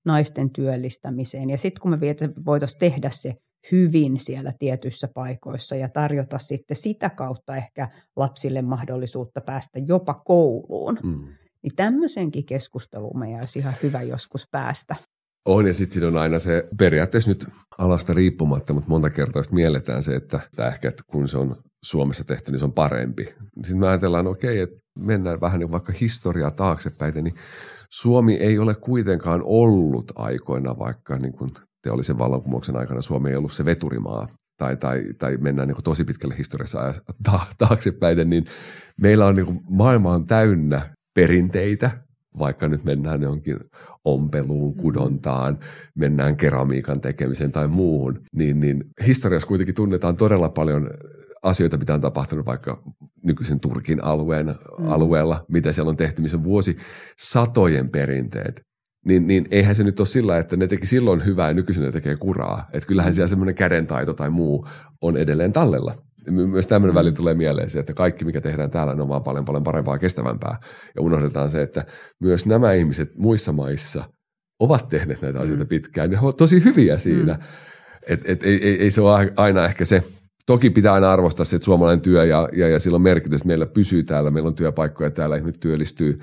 naisten 0.05 0.49
työllistämiseen. 0.49 1.49
Ja 1.49 1.57
sitten 1.57 1.81
kun 1.81 1.91
me 1.91 1.99
voitaisiin 2.45 2.79
tehdä 2.79 3.09
se 3.09 3.33
hyvin 3.71 4.19
siellä 4.19 4.53
tietyissä 4.59 5.07
paikoissa 5.13 5.75
ja 5.75 5.89
tarjota 5.89 6.39
sitten 6.39 6.77
sitä 6.77 7.09
kautta 7.09 7.55
ehkä 7.55 7.89
lapsille 8.15 8.61
mahdollisuutta 8.61 9.41
päästä 9.41 9.79
jopa 9.87 10.13
kouluun, 10.13 10.99
mm. 11.03 11.27
niin 11.63 11.75
tämmöisenkin 11.75 12.45
keskusteluun 12.45 13.19
meidän 13.19 13.39
olisi 13.39 13.59
ihan 13.59 13.73
hyvä 13.83 14.01
joskus 14.01 14.47
päästä. 14.51 14.95
On 15.45 15.67
ja 15.67 15.73
sitten 15.73 16.07
on 16.07 16.17
aina 16.17 16.39
se 16.39 16.67
periaatteessa 16.79 17.31
nyt 17.31 17.47
alasta 17.77 18.13
riippumatta, 18.13 18.73
mutta 18.73 18.89
monta 18.89 19.09
kertaa 19.09 19.41
mielletään 19.51 20.03
se, 20.03 20.15
että, 20.15 20.39
että 20.45 20.67
ehkä 20.67 20.89
että 20.89 21.03
kun 21.07 21.27
se 21.27 21.37
on 21.37 21.55
Suomessa 21.83 22.23
tehty, 22.23 22.51
niin 22.51 22.59
se 22.59 22.65
on 22.65 22.73
parempi. 22.73 23.23
Sitten 23.63 23.79
me 23.79 23.87
ajatellaan, 23.87 24.27
okei, 24.27 24.59
että 24.59 24.81
mennään 24.99 25.41
vähän 25.41 25.59
niin 25.59 25.71
vaikka 25.71 25.93
historiaa 26.01 26.51
taaksepäin, 26.51 27.23
niin 27.23 27.35
Suomi 27.89 28.33
ei 28.33 28.59
ole 28.59 28.75
kuitenkaan 28.75 29.41
ollut 29.43 30.11
aikoina, 30.15 30.79
vaikka 30.79 31.17
niin 31.17 31.33
kuin 31.33 31.51
teollisen 31.83 32.17
vallankumouksen 32.17 32.75
aikana 32.75 33.01
Suomi 33.01 33.29
ei 33.29 33.35
ollut 33.35 33.53
se 33.53 33.65
veturimaa, 33.65 34.27
tai, 34.57 34.77
tai, 34.77 35.03
tai 35.17 35.37
mennään 35.37 35.67
niin 35.67 35.75
kuin 35.75 35.83
tosi 35.83 36.03
pitkälle 36.03 36.37
historiassa 36.37 36.93
ta- 37.23 37.47
taaksepäin, 37.57 38.29
niin 38.29 38.45
meillä 39.01 39.25
on 39.25 39.35
niin 39.35 39.45
kuin, 39.45 39.59
maailma 39.69 40.13
on 40.13 40.25
täynnä 40.25 40.95
perinteitä, 41.13 41.91
vaikka 42.39 42.67
nyt 42.67 42.83
mennään 42.83 43.21
johonkin 43.21 43.57
ompeluun, 44.05 44.75
mm. 44.75 44.81
kudontaan, 44.81 45.59
mennään 45.95 46.37
keramiikan 46.37 47.01
tekemiseen 47.01 47.51
tai 47.51 47.67
muuhun, 47.67 48.21
niin, 48.35 48.59
niin 48.59 48.83
historiassa 49.07 49.47
kuitenkin 49.47 49.75
tunnetaan 49.75 50.17
todella 50.17 50.49
paljon 50.49 50.89
asioita, 51.43 51.77
mitä 51.77 51.93
on 51.93 52.01
tapahtunut 52.01 52.45
vaikka 52.45 52.83
nykyisen 53.23 53.59
Turkin 53.59 54.03
alueen, 54.03 54.45
mm. 54.45 54.91
alueella, 54.91 55.45
mitä 55.47 55.71
siellä 55.71 55.89
on 55.89 55.97
tehty, 55.97 56.21
missä 56.21 56.37
on 56.37 56.43
vuosi 56.43 56.77
satojen 57.17 57.89
perinteet. 57.89 58.61
Niin, 59.05 59.27
niin 59.27 59.47
eihän 59.51 59.75
se 59.75 59.83
nyt 59.83 59.99
ole 59.99 60.07
sillä, 60.07 60.37
että 60.37 60.57
ne 60.57 60.67
teki 60.67 60.87
silloin 60.87 61.25
hyvää 61.25 61.47
ja 61.47 61.53
nykyisin 61.53 61.83
ne 61.83 61.91
tekee 61.91 62.15
kuraa. 62.15 62.67
Että 62.73 62.87
kyllähän 62.87 63.13
siellä 63.13 63.27
semmoinen 63.27 63.55
kädentaito 63.55 64.13
tai 64.13 64.29
muu 64.29 64.67
on 65.01 65.17
edelleen 65.17 65.53
tallella. 65.53 65.93
Myös 66.29 66.67
tämmöinen 66.67 66.95
väli 66.95 67.11
tulee 67.11 67.33
mieleen 67.33 67.69
se, 67.69 67.79
että 67.79 67.93
kaikki 67.93 68.25
mikä 68.25 68.41
tehdään 68.41 68.71
täällä 68.71 69.03
on 69.03 69.09
vaan 69.09 69.23
paljon 69.23 69.45
paljon 69.45 69.63
parempaa 69.63 69.95
ja 69.95 69.99
kestävämpää. 69.99 70.57
Ja 70.95 71.01
unohdetaan 71.01 71.49
se, 71.49 71.61
että 71.61 71.85
myös 72.19 72.45
nämä 72.45 72.73
ihmiset 72.73 73.15
muissa 73.17 73.51
maissa 73.51 74.03
ovat 74.59 74.89
tehneet 74.89 75.21
näitä 75.21 75.39
asioita 75.39 75.63
mm. 75.63 75.67
pitkään. 75.67 76.09
Ne 76.09 76.19
ovat 76.19 76.37
tosi 76.37 76.63
hyviä 76.63 76.97
siinä. 76.97 77.33
Mm. 77.33 77.39
Et, 78.07 78.21
et, 78.25 78.43
ei, 78.43 78.67
ei, 78.67 78.81
ei 78.81 78.91
se 78.91 79.01
ole 79.01 79.33
aina 79.35 79.65
ehkä 79.65 79.85
se– 79.85 80.03
Toki 80.45 80.69
pitää 80.69 80.93
aina 80.93 81.11
arvostaa 81.11 81.45
se, 81.45 81.55
että 81.55 81.65
suomalainen 81.65 82.01
työ 82.01 82.25
ja, 82.25 82.49
ja, 82.53 82.67
ja 82.67 82.79
sillä 82.79 82.95
on 82.95 83.01
merkitys, 83.01 83.37
että 83.37 83.47
meillä 83.47 83.65
pysyy 83.65 84.03
täällä, 84.03 84.31
meillä 84.31 84.47
on 84.47 84.55
työpaikkoja 84.55 85.11
täällä, 85.11 85.35
ihmiset 85.35 85.59
työllistyy 85.59 86.19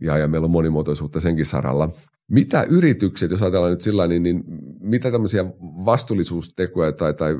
ja, 0.00 0.18
ja 0.18 0.28
meillä 0.28 0.44
on 0.44 0.50
monimuotoisuutta 0.50 1.20
senkin 1.20 1.46
saralla. 1.46 1.90
Mitä 2.30 2.62
yritykset, 2.62 3.30
jos 3.30 3.42
ajatellaan 3.42 3.70
nyt 3.70 3.80
sillä 3.80 4.06
niin, 4.06 4.22
niin 4.22 4.44
mitä 4.80 5.10
tämmöisiä 5.10 5.44
vastuullisuustekoja 5.84 6.92
tai, 6.92 7.14
tai 7.14 7.36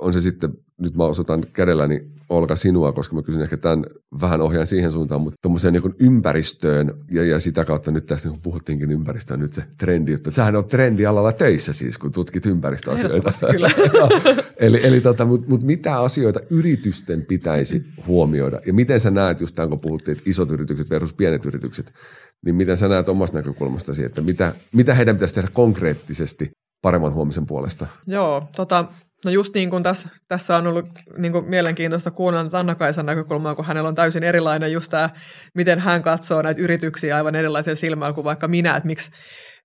on 0.00 0.12
se 0.12 0.20
sitten, 0.20 0.52
nyt 0.78 0.96
mä 0.96 1.04
osoitan 1.04 1.44
kädelläni 1.52 2.16
Olka 2.28 2.56
sinua, 2.56 2.92
koska 2.92 3.16
mä 3.16 3.22
kysyn 3.22 3.42
ehkä 3.42 3.56
tämän 3.56 3.84
vähän 4.20 4.40
ohjaan 4.40 4.66
siihen 4.66 4.92
suuntaan, 4.92 5.20
mutta 5.20 5.38
tuommoiseen 5.42 5.72
niin 5.72 5.94
ympäristöön 5.98 6.94
ja, 7.10 7.24
ja 7.24 7.40
sitä 7.40 7.64
kautta 7.64 7.90
nyt 7.90 8.06
tästä 8.06 8.28
kun 8.28 8.40
puhuttiinkin 8.40 8.90
ympäristöön 8.90 9.40
nyt 9.40 9.52
se 9.52 9.62
trendi 9.78 10.12
juttu. 10.12 10.30
Sähän 10.30 10.56
on 10.56 10.64
trendialalla 10.64 11.32
töissä 11.32 11.72
siis, 11.72 11.98
kun 11.98 12.12
tutkit 12.12 12.46
ympäristöasioita. 12.46 13.32
Kyllä. 13.50 13.70
eli 14.56 14.86
eli 14.86 15.00
tota, 15.00 15.24
mutta 15.24 15.48
mut 15.48 15.62
mitä 15.62 16.00
asioita 16.00 16.40
yritysten 16.50 17.26
pitäisi 17.26 17.84
huomioida 18.06 18.60
ja 18.66 18.72
miten 18.72 19.00
sä 19.00 19.10
näet 19.10 19.40
just 19.40 19.54
tämän, 19.54 19.70
kun 19.70 19.80
puhuttiin, 19.80 20.18
että 20.18 20.30
isot 20.30 20.50
yritykset 20.50 20.90
versus 20.90 21.12
pienet 21.12 21.46
yritykset, 21.46 21.92
niin 22.44 22.54
miten 22.54 22.76
sä 22.76 22.88
näet 22.88 23.08
omasta 23.08 23.36
näkökulmastasi, 23.36 24.04
että 24.04 24.20
mitä, 24.20 24.52
mitä 24.72 24.94
heidän 24.94 25.16
pitäisi 25.16 25.34
tehdä 25.34 25.48
konkreettisesti 25.52 26.50
paremman 26.82 27.14
huomisen 27.14 27.46
puolesta? 27.46 27.86
Joo, 28.06 28.48
tota, 28.56 28.84
No 29.26 29.32
just 29.32 29.54
niin 29.54 29.70
kuin 29.70 29.82
tässä, 29.82 30.08
tässä 30.28 30.56
on 30.56 30.66
ollut 30.66 30.86
niin 31.18 31.32
kuin 31.32 31.44
mielenkiintoista 31.48 32.10
kuunnella 32.10 32.58
Anna 32.58 32.74
Kaisan 32.74 33.06
näkökulmaa, 33.06 33.54
kun 33.54 33.64
hänellä 33.64 33.88
on 33.88 33.94
täysin 33.94 34.22
erilainen 34.22 34.72
just 34.72 34.90
tämä, 34.90 35.10
miten 35.54 35.78
hän 35.78 36.02
katsoo 36.02 36.42
näitä 36.42 36.60
yrityksiä 36.60 37.16
aivan 37.16 37.34
erilaisella 37.34 37.76
silmällä 37.76 38.14
kuin 38.14 38.24
vaikka 38.24 38.48
minä, 38.48 38.76
että 38.76 38.86
miksi, 38.86 39.10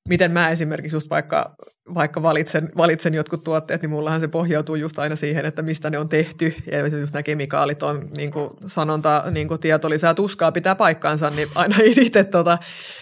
miten 0.10 0.32
mä 0.32 0.50
esimerkiksi 0.50 0.96
just 0.96 1.10
vaikka, 1.10 1.56
vaikka 1.94 2.22
valitsen, 2.22 2.70
valitsen 2.78 3.14
jotkut 3.14 3.44
tuotteet, 3.44 3.82
niin 3.82 3.90
mullahan 3.90 4.20
se 4.20 4.28
pohjautuu 4.28 4.76
just 4.76 5.00
aina 5.00 5.16
siihen, 5.16 5.46
että 5.46 5.62
mistä 5.62 5.90
ne 5.90 5.98
on 5.98 6.10
tehty. 6.10 6.54
Ja 6.72 6.88
just 6.88 7.14
nämä 7.14 7.24
kemikaalit 7.24 7.84
on 7.84 8.10
niin 8.18 8.32
kuin 8.32 8.50
sanonta, 8.68 9.24
niin 9.32 9.48
kuin 9.48 9.60
tieto 9.60 9.90
lisää 9.90 10.14
tuskaa 10.14 10.52
pitää 10.52 10.76
paikkaansa, 10.76 11.30
niin 11.30 11.48
aina 11.56 11.76
itse 11.84 12.24
tota, 12.24 12.58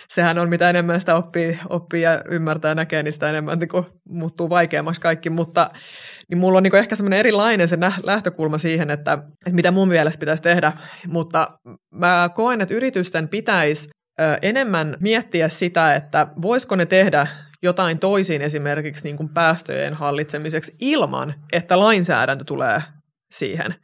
sehän 0.10 0.38
on 0.38 0.49
mitä 0.49 0.70
enemmän 0.70 0.99
sitä 0.99 1.16
oppii, 1.16 1.60
oppii 1.70 2.01
ja 2.01 2.24
ymmärtää 2.30 2.72
ja 2.72 2.76
näkee, 2.76 3.03
niin 3.03 3.14
sitä 3.14 3.30
enemmän 3.30 3.60
niin 3.60 3.70
kuin, 3.70 3.86
muuttuu 4.10 4.49
vaikeammaksi 4.49 5.01
kaikki. 5.01 5.30
Mutta 5.30 5.70
niin 6.30 6.38
mulla 6.38 6.57
on 6.57 6.63
niin 6.63 6.75
ehkä 6.75 6.95
semmoinen 6.95 7.19
erilainen 7.19 7.67
se 7.67 7.77
lähtökulma 8.03 8.57
siihen, 8.57 8.89
että, 8.89 9.13
että 9.13 9.51
mitä 9.51 9.71
mun 9.71 9.88
mielestä 9.88 10.19
pitäisi 10.19 10.43
tehdä, 10.43 10.73
mutta 11.07 11.59
mä 11.91 12.30
koen, 12.36 12.61
että 12.61 12.75
yritysten 12.75 13.27
pitäisi 13.27 13.89
enemmän 14.41 14.97
miettiä 14.99 15.49
sitä, 15.49 15.95
että 15.95 16.27
voisiko 16.41 16.75
ne 16.75 16.86
tehdä 16.86 17.27
jotain 17.63 17.99
toisin 17.99 18.41
esimerkiksi 18.41 19.03
niin 19.03 19.17
kuin 19.17 19.30
päästöjen 19.30 19.93
hallitsemiseksi 19.93 20.75
ilman, 20.80 21.34
että 21.53 21.80
lainsäädäntö 21.80 22.43
tulee 22.43 22.82
siihen. 23.32 23.75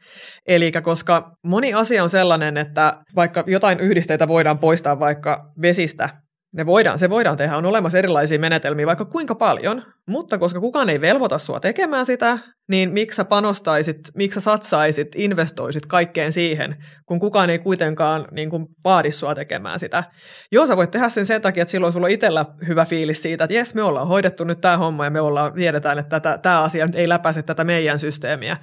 Eli 0.47 0.71
koska 0.71 1.31
moni 1.43 1.73
asia 1.73 2.03
on 2.03 2.09
sellainen, 2.09 2.57
että 2.57 2.97
vaikka 3.15 3.43
jotain 3.47 3.79
yhdisteitä 3.79 4.27
voidaan 4.27 4.59
poistaa 4.59 4.99
vaikka 4.99 5.51
vesistä, 5.61 6.09
ne 6.55 6.65
voidaan, 6.65 6.99
se 6.99 7.09
voidaan 7.09 7.37
tehdä, 7.37 7.57
on 7.57 7.65
olemassa 7.65 7.97
erilaisia 7.97 8.39
menetelmiä 8.39 8.85
vaikka 8.85 9.05
kuinka 9.05 9.35
paljon, 9.35 9.83
mutta 10.07 10.37
koska 10.37 10.59
kukaan 10.59 10.89
ei 10.89 11.01
velvoita 11.01 11.37
sua 11.37 11.59
tekemään 11.59 12.05
sitä, 12.05 12.39
niin 12.67 12.93
miksi 12.93 13.15
sä 13.15 13.25
panostaisit, 13.25 13.97
miksi 14.15 14.39
sä 14.39 14.43
satsaisit, 14.43 15.07
investoisit 15.15 15.85
kaikkeen 15.85 16.33
siihen, 16.33 16.75
kun 17.05 17.19
kukaan 17.19 17.49
ei 17.49 17.59
kuitenkaan 17.59 18.27
niin 18.31 18.49
kuin, 18.49 18.65
vaadi 18.83 19.11
sua 19.11 19.35
tekemään 19.35 19.79
sitä. 19.79 20.03
Joo, 20.51 20.67
sä 20.67 20.77
voit 20.77 20.91
tehdä 20.91 21.09
sen 21.09 21.25
sen 21.25 21.41
takia, 21.41 21.61
että 21.61 21.71
silloin 21.71 21.93
sulla 21.93 22.07
on 22.07 22.11
itsellä 22.11 22.45
hyvä 22.67 22.85
fiilis 22.85 23.21
siitä, 23.21 23.43
että 23.43 23.55
jes, 23.55 23.75
me 23.75 23.83
ollaan 23.83 24.07
hoidettu 24.07 24.43
nyt 24.43 24.61
tämä 24.61 24.77
homma 24.77 25.05
ja 25.05 25.11
me 25.11 25.21
ollaan, 25.21 25.53
tiedetään, 25.53 25.99
että 25.99 26.37
tämä 26.41 26.63
asia 26.63 26.85
nyt 26.85 26.95
ei 26.95 27.09
läpäise 27.09 27.43
tätä 27.43 27.63
meidän 27.63 27.99
systeemiä. 27.99 28.57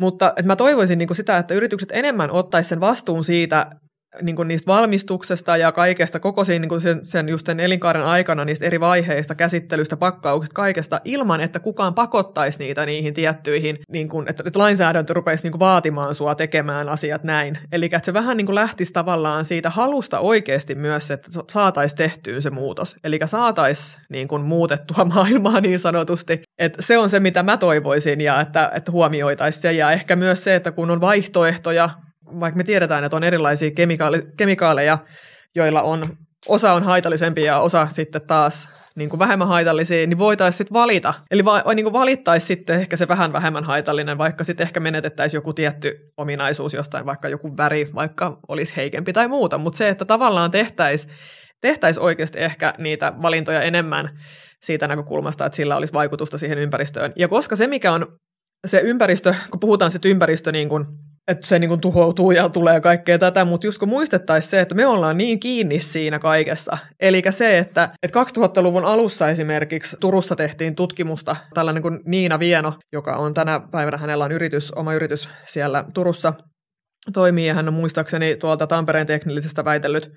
Mutta 0.00 0.28
että 0.28 0.46
mä 0.46 0.56
toivoisin 0.56 0.98
niin 0.98 1.06
kuin 1.06 1.16
sitä, 1.16 1.38
että 1.38 1.54
yritykset 1.54 1.88
enemmän 1.92 2.30
ottaisivat 2.30 2.68
sen 2.68 2.80
vastuun 2.80 3.24
siitä, 3.24 3.70
niin 4.22 4.36
kuin 4.36 4.48
niistä 4.48 4.72
valmistuksesta 4.72 5.56
ja 5.56 5.72
kaikesta, 5.72 6.20
koko 6.20 6.44
siinä, 6.44 6.60
niin 6.60 6.68
kuin 6.68 6.80
sen, 6.80 7.00
sen 7.06 7.28
just 7.28 7.46
sen 7.46 7.60
elinkaaren 7.60 8.02
aikana 8.02 8.44
niistä 8.44 8.64
eri 8.64 8.80
vaiheista, 8.80 9.34
käsittelystä, 9.34 9.96
pakkauksista, 9.96 10.54
kaikesta, 10.54 11.00
ilman 11.04 11.40
että 11.40 11.60
kukaan 11.60 11.94
pakottaisi 11.94 12.58
niitä 12.58 12.86
niihin 12.86 13.14
tiettyihin, 13.14 13.78
niin 13.92 14.08
kuin, 14.08 14.28
että, 14.28 14.42
että 14.46 14.58
lainsäädäntö 14.58 15.14
rupeisi 15.14 15.42
niin 15.42 15.52
kuin 15.52 15.60
vaatimaan 15.60 16.14
sua 16.14 16.34
tekemään 16.34 16.88
asiat 16.88 17.24
näin. 17.24 17.58
Eli 17.72 17.86
että 17.86 18.06
se 18.06 18.12
vähän 18.12 18.36
niin 18.36 18.46
kuin 18.46 18.54
lähtisi 18.54 18.92
tavallaan 18.92 19.44
siitä 19.44 19.70
halusta 19.70 20.18
oikeasti 20.18 20.74
myös, 20.74 21.10
että 21.10 21.30
saataisiin 21.50 21.98
tehtyä 21.98 22.40
se 22.40 22.50
muutos. 22.50 22.96
Eli 23.04 23.18
saataisiin 23.24 24.02
niin 24.08 24.28
kuin 24.28 24.42
muutettua 24.42 25.04
maailmaa 25.14 25.60
niin 25.60 25.78
sanotusti. 25.78 26.42
Että 26.58 26.82
se 26.82 26.98
on 26.98 27.08
se, 27.08 27.20
mitä 27.20 27.42
mä 27.42 27.56
toivoisin 27.56 28.20
ja 28.20 28.40
että, 28.40 28.70
että 28.74 28.92
huomioitaisiin. 28.92 29.76
Ja 29.76 29.92
ehkä 29.92 30.16
myös 30.16 30.44
se, 30.44 30.54
että 30.54 30.72
kun 30.72 30.90
on 30.90 31.00
vaihtoehtoja, 31.00 31.90
vaikka 32.40 32.56
me 32.56 32.64
tiedetään, 32.64 33.04
että 33.04 33.16
on 33.16 33.24
erilaisia 33.24 33.70
kemikaali- 33.70 34.22
kemikaaleja, 34.36 34.98
joilla 35.54 35.82
on 35.82 36.02
osa 36.48 36.72
on 36.72 36.82
haitallisempi 36.82 37.42
ja 37.42 37.60
osa 37.60 37.88
sitten 37.90 38.22
taas 38.26 38.68
niin 38.96 39.10
kuin 39.10 39.18
vähemmän 39.18 39.48
haitallisia, 39.48 40.06
niin 40.06 40.18
voitaisiin 40.18 40.58
sitten 40.58 40.74
valita. 40.74 41.14
Eli 41.30 41.44
va, 41.44 41.62
niin 41.74 41.92
valittaisiin 41.92 42.48
sitten 42.48 42.80
ehkä 42.80 42.96
se 42.96 43.08
vähän 43.08 43.32
vähemmän 43.32 43.64
haitallinen, 43.64 44.18
vaikka 44.18 44.44
sitten 44.44 44.64
ehkä 44.64 44.80
menetettäisiin 44.80 45.38
joku 45.38 45.52
tietty 45.52 46.12
ominaisuus 46.16 46.74
jostain, 46.74 47.06
vaikka 47.06 47.28
joku 47.28 47.56
väri, 47.56 47.88
vaikka 47.94 48.38
olisi 48.48 48.76
heikempi 48.76 49.12
tai 49.12 49.28
muuta. 49.28 49.58
Mutta 49.58 49.78
se, 49.78 49.88
että 49.88 50.04
tavallaan 50.04 50.50
tehtäisiin 50.50 51.14
tehtäisi 51.60 52.00
oikeasti 52.00 52.38
ehkä 52.38 52.74
niitä 52.78 53.12
valintoja 53.22 53.62
enemmän 53.62 54.18
siitä 54.62 54.88
näkökulmasta, 54.88 55.46
että 55.46 55.56
sillä 55.56 55.76
olisi 55.76 55.92
vaikutusta 55.92 56.38
siihen 56.38 56.58
ympäristöön. 56.58 57.12
Ja 57.16 57.28
koska 57.28 57.56
se, 57.56 57.66
mikä 57.66 57.92
on 57.92 58.06
se 58.66 58.80
ympäristö, 58.80 59.34
kun 59.50 59.60
puhutaan 59.60 59.90
sitten 59.90 60.10
ympäristö 60.10 60.52
niin 60.52 60.68
kuin 60.68 60.84
että 61.28 61.46
se 61.46 61.58
niin 61.58 61.68
kuin 61.68 61.80
tuhoutuu 61.80 62.30
ja 62.30 62.48
tulee 62.48 62.80
kaikkea 62.80 63.18
tätä, 63.18 63.44
mutta 63.44 63.66
just 63.66 63.78
kun 63.78 63.88
muistettaisiin 63.88 64.50
se, 64.50 64.60
että 64.60 64.74
me 64.74 64.86
ollaan 64.86 65.16
niin 65.16 65.40
kiinni 65.40 65.80
siinä 65.80 66.18
kaikessa. 66.18 66.78
Eli 67.00 67.22
se, 67.30 67.58
että, 67.58 67.88
että 68.02 68.22
2000-luvun 68.22 68.84
alussa 68.84 69.28
esimerkiksi 69.28 69.96
Turussa 70.00 70.36
tehtiin 70.36 70.74
tutkimusta, 70.74 71.36
tällainen 71.54 71.82
kuin 71.82 72.00
Niina 72.04 72.38
Vieno, 72.38 72.74
joka 72.92 73.16
on 73.16 73.34
tänä 73.34 73.60
päivänä, 73.70 73.96
hänellä 73.96 74.24
on 74.24 74.32
yritys, 74.32 74.72
oma 74.72 74.94
yritys 74.94 75.28
siellä 75.44 75.84
Turussa, 75.94 76.32
toimii 77.12 77.46
ja 77.46 77.54
hän 77.54 77.68
on 77.68 77.74
muistaakseni 77.74 78.36
tuolta 78.36 78.66
Tampereen 78.66 79.06
teknillisestä 79.06 79.64
väitellyt. 79.64 80.10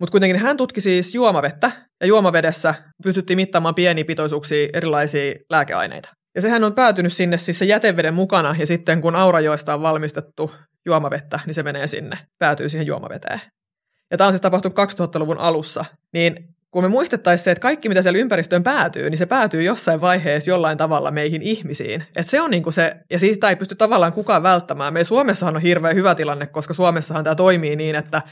Mutta 0.00 0.10
kuitenkin 0.10 0.40
hän 0.40 0.56
tutki 0.56 0.80
siis 0.80 1.14
juomavettä 1.14 1.70
ja 2.00 2.06
juomavedessä 2.06 2.74
pystyttiin 3.02 3.36
mittaamaan 3.36 3.74
pieniä 3.74 4.04
pitoisuuksia 4.04 4.68
erilaisia 4.72 5.34
lääkeaineita. 5.50 6.08
Ja 6.34 6.40
sehän 6.40 6.64
on 6.64 6.74
päätynyt 6.74 7.12
sinne 7.12 7.38
siis 7.38 7.58
se 7.58 7.64
jäteveden 7.64 8.14
mukana, 8.14 8.56
ja 8.58 8.66
sitten 8.66 9.00
kun 9.00 9.16
Aurajoista 9.16 9.74
on 9.74 9.82
valmistettu 9.82 10.54
juomavettä, 10.86 11.40
niin 11.46 11.54
se 11.54 11.62
menee 11.62 11.86
sinne, 11.86 12.18
päätyy 12.38 12.68
siihen 12.68 12.86
juomaveteen. 12.86 13.40
Ja 14.10 14.16
tämä 14.18 14.26
on 14.26 14.32
siis 14.32 14.40
tapahtunut 14.40 14.78
2000-luvun 14.78 15.38
alussa. 15.38 15.84
Niin 16.12 16.54
kun 16.70 16.84
me 16.84 16.88
muistettaisiin 16.88 17.44
se, 17.44 17.50
että 17.50 17.62
kaikki 17.62 17.88
mitä 17.88 18.02
siellä 18.02 18.18
ympäristöön 18.18 18.62
päätyy, 18.62 19.10
niin 19.10 19.18
se 19.18 19.26
päätyy 19.26 19.62
jossain 19.62 20.00
vaiheessa 20.00 20.50
jollain 20.50 20.78
tavalla 20.78 21.10
meihin 21.10 21.42
ihmisiin. 21.42 22.04
Et 22.16 22.28
se 22.28 22.40
on 22.40 22.50
niinku 22.50 22.70
se, 22.70 22.96
ja 23.10 23.18
siitä 23.18 23.48
ei 23.48 23.56
pysty 23.56 23.74
tavallaan 23.74 24.12
kukaan 24.12 24.42
välttämään. 24.42 24.92
Me 24.92 25.04
Suomessahan 25.04 25.56
on 25.56 25.62
hirveän 25.62 25.94
hyvä 25.94 26.14
tilanne, 26.14 26.46
koska 26.46 26.74
Suomessahan 26.74 27.24
tämä 27.24 27.34
toimii 27.34 27.76
niin, 27.76 27.94
että 27.94 28.22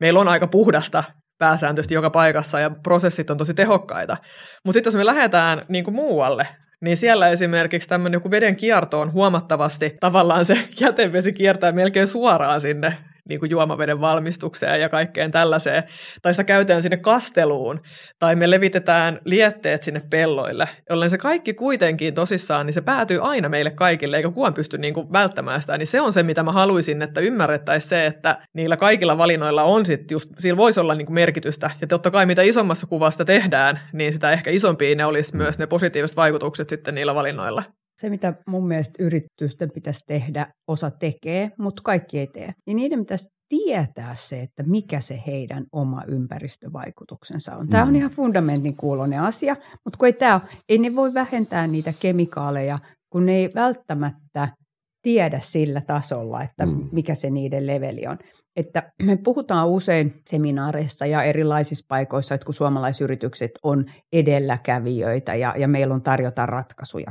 meillä 0.00 0.20
on 0.20 0.28
aika 0.28 0.46
puhdasta 0.46 1.04
pääsääntöisesti 1.38 1.94
joka 1.94 2.10
paikassa 2.10 2.60
ja 2.60 2.70
prosessit 2.82 3.30
on 3.30 3.38
tosi 3.38 3.54
tehokkaita. 3.54 4.16
Mutta 4.64 4.76
sitten 4.76 4.90
jos 4.90 4.96
me 4.96 5.06
lähdetään 5.06 5.66
kuin 5.84 5.94
muualle, 5.94 6.48
niin 6.80 6.96
siellä 6.96 7.28
esimerkiksi 7.28 7.88
tämmöinen 7.88 8.16
joku 8.16 8.30
veden 8.30 8.56
kierto 8.56 9.00
on 9.00 9.12
huomattavasti, 9.12 9.96
tavallaan 10.00 10.44
se 10.44 10.68
jätevesi 10.80 11.32
kiertää 11.32 11.72
melkein 11.72 12.06
suoraan 12.06 12.60
sinne 12.60 12.96
niin 13.28 13.40
kuin 13.40 13.50
juomaveden 13.50 14.00
valmistukseen 14.00 14.80
ja 14.80 14.88
kaikkeen 14.88 15.30
tällaiseen, 15.30 15.82
tai 16.22 16.32
sitä 16.32 16.44
käytetään 16.44 16.82
sinne 16.82 16.96
kasteluun, 16.96 17.80
tai 18.18 18.36
me 18.36 18.50
levitetään 18.50 19.20
lietteet 19.24 19.82
sinne 19.82 20.02
pelloille, 20.10 20.68
jolloin 20.90 21.10
se 21.10 21.18
kaikki 21.18 21.54
kuitenkin 21.54 22.14
tosissaan, 22.14 22.66
niin 22.66 22.74
se 22.74 22.80
päätyy 22.80 23.18
aina 23.22 23.48
meille 23.48 23.70
kaikille, 23.70 24.16
eikä 24.16 24.30
kukaan 24.30 24.54
pysty 24.54 24.78
niin 24.78 24.94
kuin 24.94 25.12
välttämään 25.12 25.60
sitä, 25.60 25.78
niin 25.78 25.86
se 25.86 26.00
on 26.00 26.12
se, 26.12 26.22
mitä 26.22 26.42
mä 26.42 26.52
haluaisin, 26.52 27.02
että 27.02 27.20
ymmärrettäisiin 27.20 27.88
se, 27.88 28.06
että 28.06 28.38
niillä 28.52 28.76
kaikilla 28.76 29.18
valinnoilla 29.18 29.62
on 29.62 29.86
sitten 29.86 30.14
just, 30.14 30.30
sillä 30.38 30.56
voisi 30.56 30.80
olla 30.80 30.94
niin 30.94 31.06
kuin 31.06 31.14
merkitystä, 31.14 31.70
ja 31.80 31.86
totta 31.86 32.10
kai 32.10 32.26
mitä 32.26 32.42
isommassa 32.42 32.86
kuvasta 32.86 33.24
tehdään, 33.24 33.80
niin 33.92 34.12
sitä 34.12 34.30
ehkä 34.30 34.50
isompia 34.50 34.96
ne 34.96 35.04
olisi 35.04 35.36
myös 35.36 35.58
ne 35.58 35.66
positiiviset 35.66 36.16
vaikutukset 36.16 36.68
sitten 36.68 36.94
niillä 36.94 37.14
valinnoilla. 37.14 37.62
Se, 38.00 38.10
mitä 38.10 38.34
mun 38.46 38.68
mielestä 38.68 39.02
yritysten 39.04 39.70
pitäisi 39.70 40.04
tehdä, 40.06 40.46
osa 40.68 40.90
tekee, 40.90 41.50
mutta 41.58 41.82
kaikki 41.84 42.18
ei 42.18 42.26
tee. 42.26 42.52
Niin 42.66 42.76
niiden 42.76 42.98
pitäisi 42.98 43.28
tietää 43.48 44.14
se, 44.14 44.40
että 44.42 44.62
mikä 44.62 45.00
se 45.00 45.22
heidän 45.26 45.64
oma 45.72 46.02
ympäristövaikutuksensa 46.08 47.56
on. 47.56 47.68
Tämä 47.68 47.82
on 47.82 47.88
mm. 47.88 47.94
ihan 47.94 48.10
fundamentin 48.10 48.76
kuulonen 48.76 49.20
asia, 49.20 49.56
mutta 49.84 49.98
kun 49.98 50.06
ei, 50.06 50.12
tämä 50.12 50.40
ei 50.68 50.78
ne 50.78 50.96
voi 50.96 51.14
vähentää 51.14 51.66
niitä 51.66 51.92
kemikaaleja, 52.00 52.78
kun 53.12 53.26
ne 53.26 53.32
ei 53.32 53.50
välttämättä 53.54 54.48
tiedä 55.02 55.40
sillä 55.40 55.80
tasolla, 55.80 56.42
että 56.42 56.66
mm. 56.66 56.88
mikä 56.92 57.14
se 57.14 57.30
niiden 57.30 57.66
leveli 57.66 58.06
on. 58.06 58.18
Että 58.56 58.92
me 59.02 59.16
puhutaan 59.16 59.68
usein 59.68 60.20
seminaareissa 60.28 61.06
ja 61.06 61.22
erilaisissa 61.22 61.84
paikoissa, 61.88 62.34
että 62.34 62.44
kun 62.44 62.54
suomalaisyritykset 62.54 63.50
on 63.62 63.84
edelläkävijöitä 64.12 65.34
ja, 65.34 65.54
ja 65.58 65.68
meillä 65.68 65.94
on 65.94 66.02
tarjota 66.02 66.46
ratkaisuja 66.46 67.10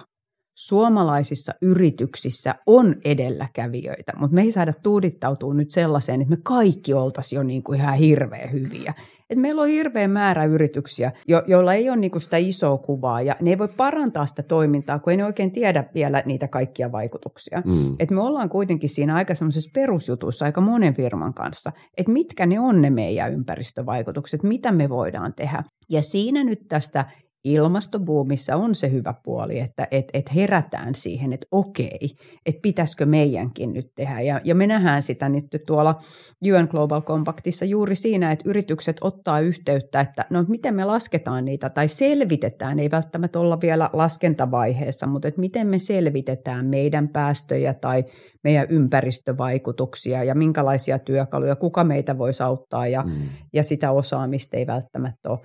suomalaisissa 0.59 1.53
yrityksissä 1.61 2.55
on 2.65 2.95
edelläkävijöitä, 3.05 4.13
mutta 4.17 4.35
me 4.35 4.41
ei 4.41 4.51
saada 4.51 4.73
tuudittautua 4.83 5.53
nyt 5.53 5.71
sellaiseen, 5.71 6.21
että 6.21 6.35
me 6.35 6.41
kaikki 6.43 6.93
oltaisiin 6.93 7.37
jo 7.37 7.43
niin 7.43 7.63
kuin 7.63 7.79
ihan 7.79 7.97
hirveän 7.97 8.51
hyviä. 8.51 8.93
Et 9.29 9.37
meillä 9.37 9.61
on 9.61 9.67
hirveä 9.67 10.07
määrä 10.07 10.45
yrityksiä, 10.45 11.11
jo- 11.27 11.43
joilla 11.47 11.73
ei 11.73 11.89
ole 11.89 11.97
niin 11.97 12.11
kuin 12.11 12.21
sitä 12.21 12.37
isoa 12.37 12.77
kuvaa 12.77 13.21
ja 13.21 13.35
ne 13.41 13.49
ei 13.49 13.57
voi 13.57 13.67
parantaa 13.67 14.25
sitä 14.25 14.43
toimintaa, 14.43 14.99
kun 14.99 15.11
ei 15.11 15.17
ne 15.17 15.25
oikein 15.25 15.51
tiedä 15.51 15.83
vielä 15.93 16.23
niitä 16.25 16.47
kaikkia 16.47 16.91
vaikutuksia. 16.91 17.61
Mm. 17.65 17.95
Et 17.99 18.11
me 18.11 18.21
ollaan 18.21 18.49
kuitenkin 18.49 18.89
siinä 18.89 19.15
aika 19.15 19.35
semmoisessa 19.35 19.71
perusjutuissa 19.73 20.45
aika 20.45 20.61
monen 20.61 20.95
firman 20.95 21.33
kanssa, 21.33 21.71
että 21.97 22.11
mitkä 22.11 22.45
ne 22.45 22.59
on 22.59 22.81
ne 22.81 22.89
meidän 22.89 23.33
ympäristövaikutukset, 23.33 24.43
mitä 24.43 24.71
me 24.71 24.89
voidaan 24.89 25.33
tehdä. 25.33 25.63
Ja 25.89 26.01
siinä 26.01 26.43
nyt 26.43 26.59
tästä 26.69 27.05
ilmastobuumissa 27.43 28.55
on 28.55 28.75
se 28.75 28.91
hyvä 28.91 29.13
puoli, 29.23 29.59
että 29.59 29.87
et, 29.91 30.05
et 30.13 30.35
herätään 30.35 30.95
siihen, 30.95 31.33
että 31.33 31.47
okei, 31.51 32.09
että 32.45 32.61
pitäisikö 32.61 33.05
meidänkin 33.05 33.73
nyt 33.73 33.91
tehdä. 33.95 34.21
Ja, 34.21 34.41
ja 34.43 34.55
me 34.55 34.67
nähdään 34.67 35.01
sitä 35.01 35.29
nyt 35.29 35.45
tuolla 35.67 36.01
UN 36.45 36.67
Global 36.71 37.01
Compactissa 37.01 37.65
juuri 37.65 37.95
siinä, 37.95 38.31
että 38.31 38.49
yritykset 38.49 38.97
ottaa 39.01 39.39
yhteyttä, 39.39 39.99
että 40.01 40.25
no 40.29 40.45
miten 40.47 40.75
me 40.75 40.85
lasketaan 40.85 41.45
niitä 41.45 41.69
tai 41.69 41.87
selvitetään, 41.87 42.79
ei 42.79 42.91
välttämättä 42.91 43.39
olla 43.39 43.61
vielä 43.61 43.89
laskentavaiheessa, 43.93 45.07
mutta 45.07 45.27
että 45.27 45.41
miten 45.41 45.67
me 45.67 45.79
selvitetään 45.79 46.65
meidän 46.65 47.09
päästöjä 47.09 47.73
tai 47.73 48.05
meidän 48.43 48.67
ympäristövaikutuksia 48.69 50.23
ja 50.23 50.35
minkälaisia 50.35 50.99
työkaluja, 50.99 51.55
kuka 51.55 51.83
meitä 51.83 52.17
voisi 52.17 52.43
auttaa 52.43 52.87
ja, 52.87 53.03
mm. 53.03 53.29
ja 53.53 53.63
sitä 53.63 53.91
osaamista 53.91 54.57
ei 54.57 54.67
välttämättä 54.67 55.29
ole 55.29 55.39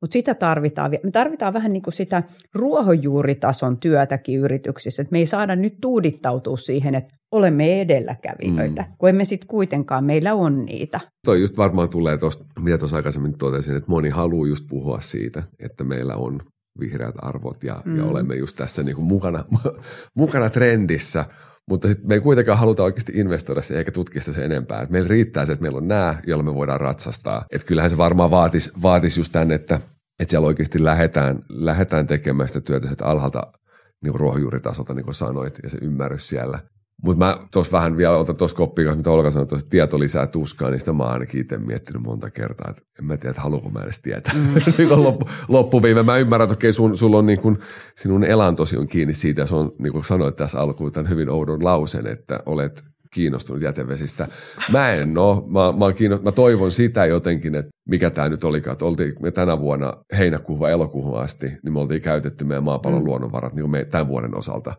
mutta 0.00 0.12
sitä 0.12 0.34
tarvitaan. 0.34 0.90
Me 1.02 1.10
tarvitaan 1.10 1.54
vähän 1.54 1.72
niin 1.72 1.82
kuin 1.82 1.94
sitä 1.94 2.22
ruohonjuuritason 2.54 3.78
työtäkin 3.78 4.38
yrityksissä, 4.38 5.02
että 5.02 5.12
me 5.12 5.18
ei 5.18 5.26
saada 5.26 5.56
nyt 5.56 5.74
tuudittautua 5.80 6.56
siihen, 6.56 6.94
että 6.94 7.12
olemme 7.32 7.80
edelläkävijöitä, 7.80 8.82
mm. 8.82 8.88
kun 8.98 9.08
emme 9.08 9.24
sitten 9.24 9.48
kuitenkaan, 9.48 10.04
meillä 10.04 10.34
on 10.34 10.64
niitä. 10.64 11.00
Toi 11.26 11.40
just 11.40 11.56
varmaan 11.56 11.88
tulee 11.88 12.18
tuosta, 12.18 12.44
mitä 12.58 12.78
tuossa 12.78 12.96
aikaisemmin 12.96 13.38
totesin, 13.38 13.76
että 13.76 13.90
moni 13.90 14.08
haluaa 14.08 14.48
just 14.48 14.64
puhua 14.68 15.00
siitä, 15.00 15.42
että 15.58 15.84
meillä 15.84 16.16
on 16.16 16.40
vihreät 16.80 17.14
arvot 17.18 17.64
ja, 17.64 17.82
mm. 17.84 17.96
ja 17.96 18.04
olemme 18.04 18.34
just 18.34 18.56
tässä 18.56 18.82
niin 18.82 18.96
kuin 18.96 19.06
mukana, 19.06 19.44
mukana 20.14 20.50
trendissä, 20.50 21.24
mutta 21.70 21.88
sit 21.88 22.04
me 22.04 22.14
ei 22.14 22.20
kuitenkaan 22.20 22.58
haluta 22.58 22.82
oikeasti 22.82 23.12
investoida 23.14 23.62
se 23.62 23.78
eikä 23.78 23.92
tutkia 23.92 24.22
se 24.22 24.44
enempää. 24.44 24.82
Et 24.82 24.90
meillä 24.90 25.08
riittää 25.08 25.44
se, 25.44 25.52
että 25.52 25.62
meillä 25.62 25.78
on 25.78 25.88
nämä, 25.88 26.22
joilla 26.26 26.44
me 26.44 26.54
voidaan 26.54 26.80
ratsastaa. 26.80 27.44
Et 27.50 27.64
kyllähän 27.64 27.90
se 27.90 27.96
varmaan 27.96 28.30
vaatisi 28.30 28.72
vaatis 28.82 29.18
just 29.18 29.32
tänne, 29.32 29.54
että, 29.54 29.80
että 30.20 30.30
siellä 30.30 30.46
oikeasti 30.46 30.84
lähdetään, 30.84 31.38
lähdetään 31.48 32.06
tekemään 32.06 32.48
sitä 32.48 32.60
työtä 32.60 32.88
että 32.92 33.06
alhaalta 33.06 33.52
niin 34.02 34.14
ruohonjuuritasolta, 34.14 34.94
niin 34.94 35.04
kuin 35.04 35.14
sanoit, 35.14 35.58
ja 35.62 35.70
se 35.70 35.78
ymmärrys 35.82 36.28
siellä– 36.28 36.58
mutta 37.02 37.24
mä 37.24 37.38
tuossa 37.52 37.76
vähän 37.76 37.96
vielä 37.96 38.16
otan 38.16 38.36
tuossa 38.36 38.56
koppia, 38.56 38.96
mitä 38.96 39.10
Olka 39.10 39.30
sanoi, 39.30 39.42
että 39.42 39.70
tieto 39.70 39.98
lisää 39.98 40.26
tuskaa, 40.26 40.70
niin 40.70 40.80
sitä 40.80 40.92
mä 40.92 41.02
oon 41.02 41.12
ainakin 41.12 41.40
itse 41.40 41.58
miettinyt 41.58 42.02
monta 42.02 42.30
kertaa, 42.30 42.70
että 42.70 42.82
en 42.98 43.04
mä 43.04 43.16
tiedä, 43.16 43.30
että 43.30 43.42
haluanko 43.42 43.70
mä 43.70 43.80
edes 43.80 43.98
tietää. 43.98 44.34
Mm. 44.34 44.62
Niin 44.78 45.02
loppu, 45.02 45.28
loppuviime 45.48 46.02
mä 46.02 46.16
ymmärrän, 46.16 46.44
että 46.44 46.54
okei, 46.54 46.72
sun, 46.72 46.96
sulla 46.96 47.18
on 47.18 47.26
niin 47.26 47.40
kun, 47.40 47.58
sinun 47.96 48.24
elantosi 48.24 48.76
on 48.76 48.88
kiinni 48.88 49.14
siitä, 49.14 49.40
ja 49.40 49.46
se 49.46 49.54
on, 49.54 49.72
niin 49.78 49.92
kuin 49.92 50.04
sanoit 50.04 50.36
tässä 50.36 50.60
alkuun, 50.60 50.92
tämän 50.92 51.10
hyvin 51.10 51.30
oudon 51.30 51.64
lausen, 51.64 52.06
että 52.06 52.42
olet 52.46 52.84
kiinnostunut 53.10 53.62
jätevesistä. 53.62 54.28
Mä 54.72 54.92
en 54.92 55.18
ole. 55.18 55.42
Mä, 55.46 55.86
mä, 55.86 55.92
kiinno, 55.92 56.18
mä 56.22 56.32
toivon 56.32 56.72
sitä 56.72 57.06
jotenkin, 57.06 57.54
että 57.54 57.70
mikä 57.88 58.10
tämä 58.10 58.28
nyt 58.28 58.44
olikaan, 58.44 58.72
että 58.72 58.84
oltiin 58.84 59.14
me 59.22 59.30
tänä 59.30 59.58
vuonna 59.60 59.92
heinäkuuhun 60.18 60.60
vai 60.60 60.72
elokuuhun 60.72 61.20
asti, 61.20 61.46
niin 61.46 61.72
me 61.72 61.80
oltiin 61.80 62.02
käytetty 62.02 62.44
meidän 62.44 62.64
maapallon 62.64 63.02
mm. 63.02 63.06
luonnonvarat 63.06 63.54
niin 63.54 63.70
me 63.70 63.84
tämän 63.84 64.08
vuoden 64.08 64.38
osalta 64.38 64.74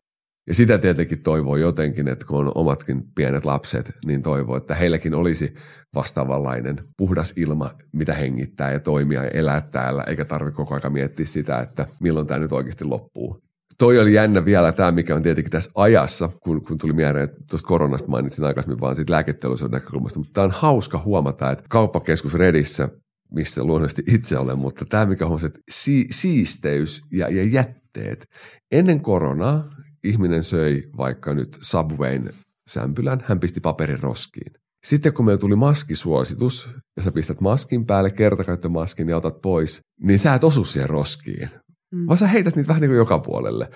Ja 0.47 0.53
sitä 0.53 0.77
tietenkin 0.77 1.23
toivoo 1.23 1.55
jotenkin, 1.55 2.07
että 2.07 2.25
kun 2.25 2.39
on 2.39 2.51
omatkin 2.55 3.03
pienet 3.15 3.45
lapset, 3.45 3.91
niin 4.05 4.21
toivoo, 4.21 4.57
että 4.57 4.75
heilläkin 4.75 5.15
olisi 5.15 5.53
vastaavanlainen 5.95 6.77
puhdas 6.97 7.33
ilma, 7.35 7.69
mitä 7.93 8.13
hengittää 8.13 8.71
ja 8.71 8.79
toimia 8.79 9.23
ja 9.23 9.29
elää 9.29 9.61
täällä, 9.61 10.03
eikä 10.07 10.25
tarvitse 10.25 10.55
koko 10.55 10.75
ajan 10.75 10.93
miettiä 10.93 11.25
sitä, 11.25 11.59
että 11.59 11.85
milloin 11.99 12.27
tämä 12.27 12.39
nyt 12.39 12.51
oikeasti 12.51 12.85
loppuu. 12.85 13.41
Toi 13.77 13.99
oli 13.99 14.13
jännä 14.13 14.45
vielä 14.45 14.71
tämä, 14.71 14.91
mikä 14.91 15.15
on 15.15 15.21
tietenkin 15.21 15.51
tässä 15.51 15.71
ajassa, 15.75 16.29
kun, 16.43 16.65
kun 16.65 16.77
tuli 16.77 16.93
mieleen, 16.93 17.23
että 17.23 17.37
tuosta 17.49 17.67
koronasta 17.67 18.07
mainitsin 18.07 18.45
aikaisemmin 18.45 18.79
vaan 18.79 18.95
siitä 18.95 19.13
lääketeollisuuden 19.13 19.79
näkökulmasta, 19.79 20.19
mutta 20.19 20.33
tämä 20.33 20.45
on 20.45 20.51
hauska 20.51 21.01
huomata, 21.05 21.51
että 21.51 21.63
kauppakeskus 21.69 22.33
Redissä, 22.33 22.89
missä 23.31 23.63
luonnollisesti 23.63 24.03
itse 24.07 24.37
olen, 24.37 24.57
mutta 24.57 24.85
tämä 24.85 25.05
mikä 25.05 25.25
on 25.25 25.39
se 25.39 25.49
si- 25.69 26.07
siisteys 26.11 27.01
ja, 27.11 27.29
ja 27.29 27.43
jätteet. 27.43 28.25
Ennen 28.71 29.01
koronaa 29.01 29.76
ihminen 30.09 30.43
söi 30.43 30.83
vaikka 30.97 31.33
nyt 31.33 31.57
Subwayn 31.61 32.29
sämpylän, 32.69 33.19
hän 33.25 33.39
pisti 33.39 33.59
paperin 33.59 33.99
roskiin. 33.99 34.51
Sitten 34.85 35.13
kun 35.13 35.25
meillä 35.25 35.39
tuli 35.39 35.55
maskisuositus, 35.55 36.69
ja 36.95 37.01
sä 37.01 37.11
pistät 37.11 37.41
maskin 37.41 37.85
päälle, 37.85 38.11
kertakäyttömaskin 38.11 39.09
ja 39.09 39.17
otat 39.17 39.41
pois, 39.41 39.81
niin 40.01 40.19
sä 40.19 40.33
et 40.33 40.43
osu 40.43 40.65
siihen 40.65 40.89
roskiin, 40.89 41.49
mm. 41.91 42.07
vaan 42.07 42.17
sä 42.17 42.27
heität 42.27 42.55
niitä 42.55 42.67
vähän 42.67 42.81
niin 42.81 42.89
kuin 42.89 42.97
joka 42.97 43.19
puolelle. 43.19 43.69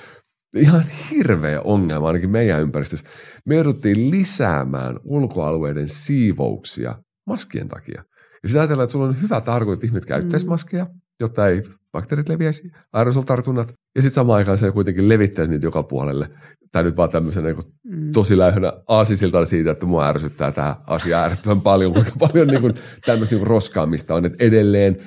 Ihan 0.56 0.84
hirveä 1.12 1.62
ongelma 1.62 2.08
ainakin 2.08 2.30
meidän 2.30 2.62
ympäristössä. 2.62 3.06
Me 3.46 3.56
jouduttiin 3.56 4.12
lisäämään 4.12 4.96
ulkoalueiden 5.04 5.90
siivouksia 5.90 6.96
maskien 7.28 7.68
takia. 7.68 8.04
Ja 8.44 8.50
sitä 8.50 8.60
ajatellaan, 8.60 8.84
että 8.84 8.92
sulla 8.92 9.06
on 9.06 9.22
hyvä 9.22 9.42
tarkoitus, 9.42 9.78
että 9.78 9.88
ihmiset 9.88 10.06
käyttäisi 10.06 10.46
mm. 10.46 10.50
maskeja, 10.50 10.88
jotta 11.20 11.48
ei 11.48 11.64
bakteerit 11.92 12.30
leviäisi, 12.30 12.72
aerosoltartunnat, 12.94 13.74
ja 13.96 14.02
sitten 14.02 14.16
samaan 14.16 14.38
aikaan 14.38 14.58
se 14.58 14.72
kuitenkin 14.72 15.10
levittää 15.10 15.48
niitä 15.48 15.66
joka 15.66 15.84
puolelle. 15.84 16.30
Tämä 16.72 16.84
nyt 16.84 16.98
vaan 16.98 17.10
tämmöisen 17.10 17.44
niin 17.44 17.56
mm. 17.84 18.12
tosi 18.12 18.38
lähinnä 18.38 18.74
aasisilta 18.88 19.46
siitä, 19.46 19.72
että 19.72 19.86
mua 19.86 20.08
ärsyttää 20.08 20.52
tämä 20.52 20.76
asia 20.88 21.22
äärettömän 21.22 21.62
paljon, 21.62 21.94
kuinka 21.94 22.12
paljon 22.20 22.48
niin 22.48 22.62
kuin, 22.62 22.74
tämmöistä 23.06 23.36
niin 23.36 23.40
kuin 23.40 23.48
roskaamista 23.48 24.16
on, 24.16 24.26
että 24.26 24.46
edelleen 24.46 24.98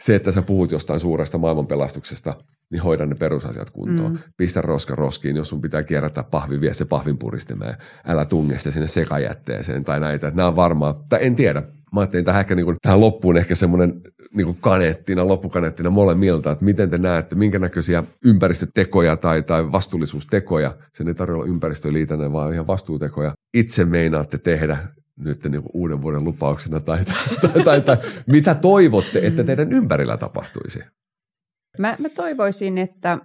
se, 0.00 0.14
että 0.14 0.30
sä 0.30 0.42
puhut 0.42 0.72
jostain 0.72 1.00
suuresta 1.00 1.38
maailmanpelastuksesta, 1.38 2.34
niin 2.70 2.82
hoida 2.82 3.06
ne 3.06 3.14
perusasiat 3.14 3.70
kuntoon. 3.70 4.12
Mm. 4.12 4.18
Pistä 4.36 4.62
roska 4.62 4.94
roskiin, 4.94 5.36
jos 5.36 5.48
sun 5.48 5.60
pitää 5.60 5.82
kierrättää 5.82 6.24
pahvi, 6.24 6.60
vie 6.60 6.74
se 6.74 6.84
pahvin 6.84 7.18
puristimeen. 7.18 7.74
Älä 8.06 8.24
tunge 8.24 8.58
sitä 8.58 8.70
sinne 8.70 8.88
sekajätteeseen 8.88 9.84
tai 9.84 10.00
näitä. 10.00 10.32
Nämä 10.34 10.48
on 10.48 10.56
varmaan, 10.56 10.94
tai 11.08 11.18
en 11.22 11.36
tiedä, 11.36 11.62
mä 11.92 12.00
ajattelin 12.00 12.24
tähän, 12.24 12.40
ehkä 12.40 12.54
niin 12.54 12.64
kuin, 12.64 12.76
tähän 12.82 13.00
loppuun 13.00 13.36
ehkä 13.36 13.54
semmoinen 13.54 14.00
niin 14.34 14.44
kuin 14.44 14.58
kaneettina, 14.60 15.28
loppukaneettina 15.28 15.90
molemmilta, 15.90 16.50
että 16.50 16.64
miten 16.64 16.90
te 16.90 16.98
näette, 16.98 17.34
minkä 17.34 17.58
näköisiä 17.58 18.04
ympäristötekoja 18.24 19.16
tai, 19.16 19.42
tai 19.42 19.72
vastuullisuustekoja, 19.72 20.74
sen 20.92 21.08
ei 21.08 21.14
tarvitse 21.14 21.34
olla 21.34 21.50
ympäristöliitäinen, 21.50 22.32
vaan 22.32 22.52
ihan 22.52 22.66
vastuutekoja, 22.66 23.34
itse 23.54 23.84
meinaatte 23.84 24.38
tehdä 24.38 24.78
nyt 25.24 25.44
niin 25.44 25.62
kuin 25.62 25.70
uuden 25.74 26.02
vuoden 26.02 26.24
lupauksena 26.24 26.80
tai, 26.80 27.04
tai, 27.04 27.50
tai, 27.52 27.64
tai, 27.64 27.80
tai 27.80 27.96
mitä 28.26 28.54
toivotte, 28.54 29.20
että 29.22 29.44
teidän 29.44 29.72
ympärillä 29.72 30.16
tapahtuisi? 30.16 30.80
Mä, 31.78 31.96
mä 31.98 32.08
toivoisin, 32.08 32.78
että 32.78 33.18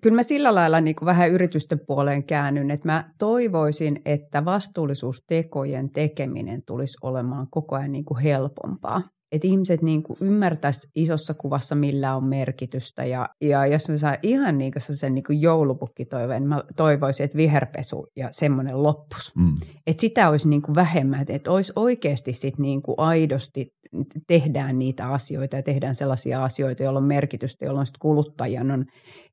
kyllä 0.00 0.16
mä 0.16 0.22
sillä 0.22 0.54
lailla 0.54 0.80
niin 0.80 0.96
kuin 0.96 1.06
vähän 1.06 1.30
yritysten 1.30 1.80
puoleen 1.86 2.24
käännyn, 2.24 2.70
että 2.70 2.88
mä 2.88 3.10
toivoisin, 3.18 4.02
että 4.04 4.44
vastuullisuustekojen 4.44 5.90
tekeminen 5.90 6.62
tulisi 6.62 6.98
olemaan 7.02 7.46
koko 7.50 7.76
ajan 7.76 7.92
niin 7.92 8.04
kuin 8.04 8.20
helpompaa 8.20 9.02
että 9.32 9.46
ihmiset 9.48 9.82
niin 9.82 10.02
kuin 10.02 10.16
ymmärtäisi 10.20 10.88
isossa 10.94 11.34
kuvassa, 11.34 11.74
millä 11.74 12.16
on 12.16 12.24
merkitystä. 12.24 13.04
Ja, 13.04 13.28
ja 13.40 13.66
jos 13.66 13.88
me 13.88 13.98
saa 13.98 14.16
ihan 14.22 14.58
niin 14.58 14.72
kuin 14.72 14.96
sen 14.96 15.14
niin 15.14 15.24
kuin 15.24 15.40
joulupukkitoiveen, 15.40 16.42
niin 16.42 16.48
mä 16.48 16.62
toivoisin, 16.76 17.24
että 17.24 17.36
viherpesu 17.36 18.06
ja 18.16 18.28
semmoinen 18.32 18.82
loppus. 18.82 19.36
Mm. 19.36 19.54
Että 19.86 20.00
sitä 20.00 20.28
olisi 20.28 20.48
niin 20.48 20.62
kuin 20.62 20.74
vähemmän, 20.74 21.24
että 21.28 21.50
olisi 21.50 21.72
oikeasti 21.76 22.32
sit 22.32 22.58
niin 22.58 22.82
kuin 22.82 22.94
aidosti 22.98 23.78
tehdään 24.26 24.78
niitä 24.78 25.08
asioita 25.08 25.56
ja 25.56 25.62
tehdään 25.62 25.94
sellaisia 25.94 26.44
asioita, 26.44 26.82
joilla 26.82 26.98
on 26.98 27.04
merkitystä, 27.04 27.64
jolloin 27.64 27.86
sit 27.86 27.98
kuluttajan 27.98 28.70
on 28.70 28.84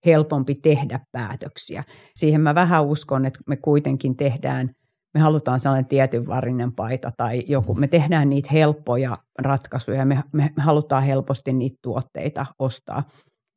helpompi 0.06 0.56
tehdä 0.56 1.00
päätöksiä. 1.12 1.84
Siihen 2.16 2.42
mä 2.42 2.56
vähän 2.56 2.86
uskon, 2.86 3.26
että 3.26 3.40
me 3.48 3.56
kuitenkin 3.58 4.18
tehdään– 4.18 4.70
me 5.16 5.22
halutaan 5.22 5.60
sellainen 5.60 5.86
tietynvarinen 5.86 6.72
paita 6.72 7.12
tai 7.18 7.44
joku, 7.48 7.74
me 7.74 7.88
tehdään 7.88 8.30
niitä 8.30 8.50
helppoja 8.52 9.18
ratkaisuja, 9.40 10.06
me, 10.06 10.24
me, 10.34 10.52
me 10.56 10.64
halutaan 10.64 11.04
helposti 11.04 11.54
niitä 11.54 11.78
tuotteita 11.82 12.46
ostaa, 12.60 13.04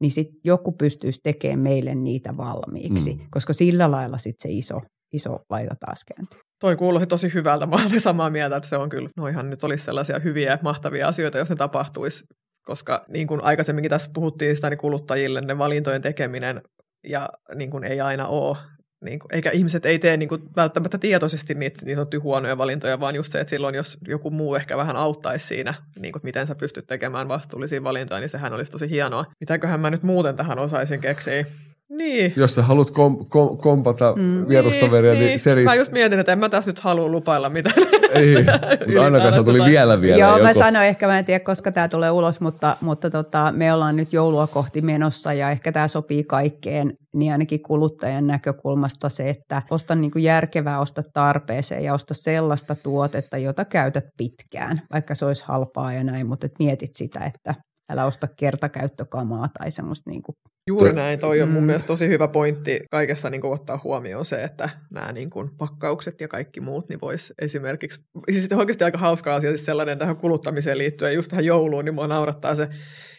niin 0.00 0.10
sitten 0.10 0.36
joku 0.44 0.72
pystyisi 0.72 1.20
tekemään 1.22 1.58
meille 1.58 1.94
niitä 1.94 2.36
valmiiksi, 2.36 3.14
mm. 3.14 3.20
koska 3.30 3.52
sillä 3.52 3.90
lailla 3.90 4.18
sitten 4.18 4.50
se 4.50 4.58
iso, 4.58 4.80
iso 5.12 5.38
laita 5.50 5.74
taas 5.80 6.04
kääntyy. 6.04 6.40
Toi 6.60 6.76
kuulosti 6.76 7.06
tosi 7.06 7.34
hyvältä. 7.34 7.66
Mä 7.66 7.76
olen 7.86 8.00
samaa 8.00 8.30
mieltä, 8.30 8.56
että 8.56 8.68
se 8.68 8.76
on 8.76 8.88
kyllä, 8.88 9.08
no 9.16 9.26
ihan 9.26 9.50
nyt 9.50 9.64
olisi 9.64 9.84
sellaisia 9.84 10.18
hyviä, 10.18 10.58
mahtavia 10.62 11.08
asioita, 11.08 11.38
jos 11.38 11.50
ne 11.50 11.56
tapahtuisi. 11.56 12.24
Koska 12.66 13.04
niin 13.08 13.26
kuin 13.26 13.44
aikaisemminkin 13.44 13.90
tässä 13.90 14.10
puhuttiin 14.14 14.56
sitä, 14.56 14.70
niin 14.70 14.78
kuluttajille 14.78 15.40
ne 15.40 15.58
valintojen 15.58 16.02
tekeminen 16.02 16.62
ja 17.08 17.28
niin 17.54 17.70
kuin 17.70 17.84
ei 17.84 18.00
aina 18.00 18.26
ole 18.26 18.56
niin 19.04 19.18
kuin, 19.18 19.34
eikä 19.34 19.50
ihmiset 19.50 19.86
ei 19.86 19.98
tee 19.98 20.16
niin 20.16 20.28
kuin, 20.28 20.42
välttämättä 20.56 20.98
tietoisesti 20.98 21.54
niitä 21.54 21.86
niin 21.86 21.96
sanottuja 21.96 22.20
huonoja 22.20 22.58
valintoja, 22.58 23.00
vaan 23.00 23.14
just 23.14 23.32
se, 23.32 23.40
että 23.40 23.50
silloin 23.50 23.74
jos 23.74 23.98
joku 24.08 24.30
muu 24.30 24.54
ehkä 24.54 24.76
vähän 24.76 24.96
auttaisi 24.96 25.46
siinä, 25.46 25.74
niin 25.98 26.12
kuin, 26.12 26.20
miten 26.24 26.46
sä 26.46 26.54
pystyt 26.54 26.86
tekemään 26.86 27.28
vastuullisia 27.28 27.84
valintoja, 27.84 28.20
niin 28.20 28.28
sehän 28.28 28.52
olisi 28.52 28.72
tosi 28.72 28.90
hienoa. 28.90 29.24
Mitäköhän 29.40 29.80
mä 29.80 29.90
nyt 29.90 30.02
muuten 30.02 30.36
tähän 30.36 30.58
osaisin 30.58 31.00
keksiä? 31.00 31.44
Niin. 31.90 32.32
Jos 32.36 32.54
sä 32.54 32.62
haluat 32.62 32.90
kom, 32.90 33.26
kom, 33.28 33.58
kompata 33.58 34.14
mm. 34.16 34.48
vierustoveria, 34.48 35.12
niin, 35.12 35.26
niin, 35.26 35.56
niin 35.56 35.64
Mä 35.64 35.74
just 35.74 35.92
mietin, 35.92 36.18
että 36.18 36.32
en 36.32 36.38
mä 36.38 36.48
tässä 36.48 36.70
nyt 36.70 36.80
halua 36.80 37.08
lupailla 37.08 37.48
mitään. 37.48 37.74
Ei, 38.12 38.34
mutta 38.86 39.04
ainakaan 39.04 39.44
tuli 39.44 39.64
vielä 39.64 40.00
vielä. 40.00 40.18
Joo, 40.18 40.30
joku. 40.30 40.42
mä 40.42 40.54
sanoin 40.54 40.86
ehkä, 40.86 41.06
mä 41.06 41.18
en 41.18 41.24
tiedä, 41.24 41.40
koska 41.44 41.72
tämä 41.72 41.88
tulee 41.88 42.10
ulos, 42.10 42.40
mutta, 42.40 42.76
mutta 42.80 43.10
tota, 43.10 43.52
me 43.56 43.72
ollaan 43.72 43.96
nyt 43.96 44.12
joulua 44.12 44.46
kohti 44.46 44.82
menossa 44.82 45.32
ja 45.32 45.50
ehkä 45.50 45.72
tämä 45.72 45.88
sopii 45.88 46.24
kaikkeen, 46.24 46.92
niin 47.14 47.32
ainakin 47.32 47.62
kuluttajan 47.62 48.26
näkökulmasta 48.26 49.08
se, 49.08 49.28
että 49.28 49.62
osta 49.70 49.94
niin 49.94 50.10
kuin 50.10 50.22
järkevää, 50.22 50.80
osta 50.80 51.02
tarpeeseen 51.12 51.84
ja 51.84 51.94
osta 51.94 52.14
sellaista 52.14 52.74
tuotetta, 52.74 53.38
jota 53.38 53.64
käytät 53.64 54.04
pitkään, 54.16 54.82
vaikka 54.92 55.14
se 55.14 55.24
olisi 55.24 55.44
halpaa 55.46 55.92
ja 55.92 56.04
näin, 56.04 56.26
mutta 56.26 56.46
et 56.46 56.58
mietit 56.58 56.94
sitä, 56.94 57.20
että 57.20 57.54
älä 57.88 58.06
osta 58.06 58.28
kertakäyttökamaa 58.36 59.48
tai 59.58 59.70
semmoista 59.70 60.10
niin 60.10 60.22
kuin 60.22 60.36
Juuri 60.68 60.92
näin, 60.92 61.18
toi 61.18 61.42
on 61.42 61.48
mun 61.48 61.62
mm. 61.62 61.66
mielestä 61.66 61.86
tosi 61.86 62.08
hyvä 62.08 62.28
pointti 62.28 62.80
kaikessa 62.90 63.30
niin 63.30 63.40
kuin 63.40 63.52
ottaa 63.52 63.80
huomioon 63.84 64.24
se, 64.24 64.42
että 64.42 64.70
nämä 64.90 65.12
niin 65.12 65.30
kuin 65.30 65.50
pakkaukset 65.58 66.20
ja 66.20 66.28
kaikki 66.28 66.60
muut, 66.60 66.88
niin 66.88 67.00
voisi 67.02 67.34
esimerkiksi, 67.42 68.00
siis 68.30 68.52
oikeasti 68.52 68.84
aika 68.84 68.98
hauska 68.98 69.34
asia, 69.34 69.50
siis 69.50 69.64
sellainen 69.64 69.98
tähän 69.98 70.16
kuluttamiseen 70.16 70.78
liittyen, 70.78 71.14
just 71.14 71.30
tähän 71.30 71.44
jouluun, 71.44 71.84
niin 71.84 71.94
mua 71.94 72.06
naurattaa 72.06 72.54
se, 72.54 72.68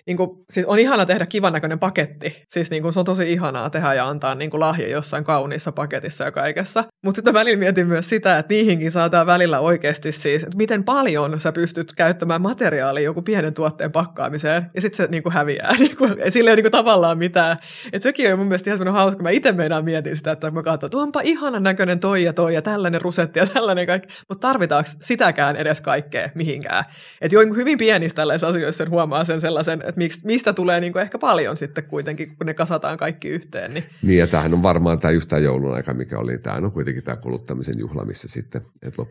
niin 0.05 0.17
kuin, 0.17 0.29
siis 0.49 0.65
on 0.65 0.79
ihana 0.79 1.05
tehdä 1.05 1.25
kivan 1.25 1.53
näköinen 1.53 1.79
paketti, 1.79 2.43
siis 2.49 2.71
niin 2.71 2.81
kuin, 2.81 2.93
se 2.93 2.99
on 2.99 3.05
tosi 3.05 3.33
ihanaa 3.33 3.69
tehdä 3.69 3.93
ja 3.93 4.07
antaa 4.07 4.35
niin 4.35 4.49
kuin 4.49 4.59
lahja 4.59 4.89
jossain 4.89 5.23
kauniissa 5.23 5.71
paketissa 5.71 6.23
ja 6.23 6.31
kaikessa, 6.31 6.83
mutta 7.03 7.17
sitten 7.17 7.33
välillä 7.33 7.59
mietin 7.59 7.87
myös 7.87 8.09
sitä, 8.09 8.37
että 8.37 8.53
niihinkin 8.53 8.91
saadaan 8.91 9.27
välillä 9.27 9.59
oikeasti 9.59 10.11
siis, 10.11 10.43
että 10.43 10.57
miten 10.57 10.83
paljon 10.83 11.39
sä 11.39 11.51
pystyt 11.51 11.93
käyttämään 11.93 12.41
materiaalia 12.41 13.03
jonkun 13.03 13.23
pienen 13.23 13.53
tuotteen 13.53 13.91
pakkaamiseen, 13.91 14.71
ja 14.75 14.81
sitten 14.81 14.97
se 14.97 15.11
niin 15.11 15.23
kuin 15.23 15.33
häviää, 15.33 15.75
niin 15.79 15.97
kuin, 15.97 16.15
sillä 16.29 16.49
ei 16.49 16.55
niin 16.55 16.63
kuin 16.63 16.71
tavallaan 16.71 17.17
mitään. 17.17 17.57
Et 17.93 18.01
sekin 18.01 18.33
on 18.33 18.39
mun 18.39 18.47
mielestä 18.47 18.69
ihan 18.69 18.77
semmoinen 18.77 19.01
hauska. 19.01 19.23
Mä 19.23 19.29
itse 19.29 19.51
meinaan 19.51 19.85
mietin 19.85 20.15
sitä, 20.15 20.31
että 20.31 20.51
mä 20.51 20.63
katson, 20.63 20.87
että 20.87 20.97
onpa 20.97 21.21
ihanan 21.23 21.63
näköinen 21.63 21.99
toi 21.99 22.23
ja 22.23 22.33
toi 22.33 22.53
ja 22.53 22.61
tällainen 22.61 23.01
rusetti 23.01 23.39
ja 23.39 23.45
tällainen 23.47 23.87
kaikki. 23.87 24.13
Mutta 24.29 24.47
tarvitaanko 24.47 24.89
sitäkään 25.01 25.55
edes 25.55 25.81
kaikkea 25.81 26.29
mihinkään? 26.35 26.85
Että 27.21 27.35
jo 27.35 27.41
hyvin 27.41 27.77
pienistä 27.77 28.15
tällaisissa 28.15 28.47
asioissa 28.47 28.85
huomaa 28.89 29.23
sen 29.23 29.41
sellaisen, 29.41 29.83
että 29.89 30.01
mistä 30.23 30.53
tulee 30.53 30.79
niin 30.79 30.93
kuin 30.93 31.01
ehkä 31.01 31.19
paljon 31.19 31.57
sitten 31.57 31.83
kuitenkin, 31.83 32.37
kun 32.37 32.45
ne 32.45 32.53
kasataan 32.53 32.97
kaikki 32.97 33.27
yhteen. 33.27 33.73
Niin, 33.73 33.83
niin 34.01 34.19
ja 34.19 34.27
tämähän 34.27 34.53
on 34.53 34.63
varmaan 34.63 34.99
tämä 34.99 35.11
just 35.11 35.29
tämä 35.29 35.39
joulun 35.39 35.73
aika, 35.73 35.93
mikä 35.93 36.19
oli. 36.19 36.37
Tämä 36.37 36.55
on 36.57 36.71
kuitenkin 36.71 37.03
tämä 37.03 37.17
kuluttamisen 37.17 37.79
juhla, 37.79 38.05
missä 38.05 38.27
sitten, 38.27 38.61
että 38.81 39.01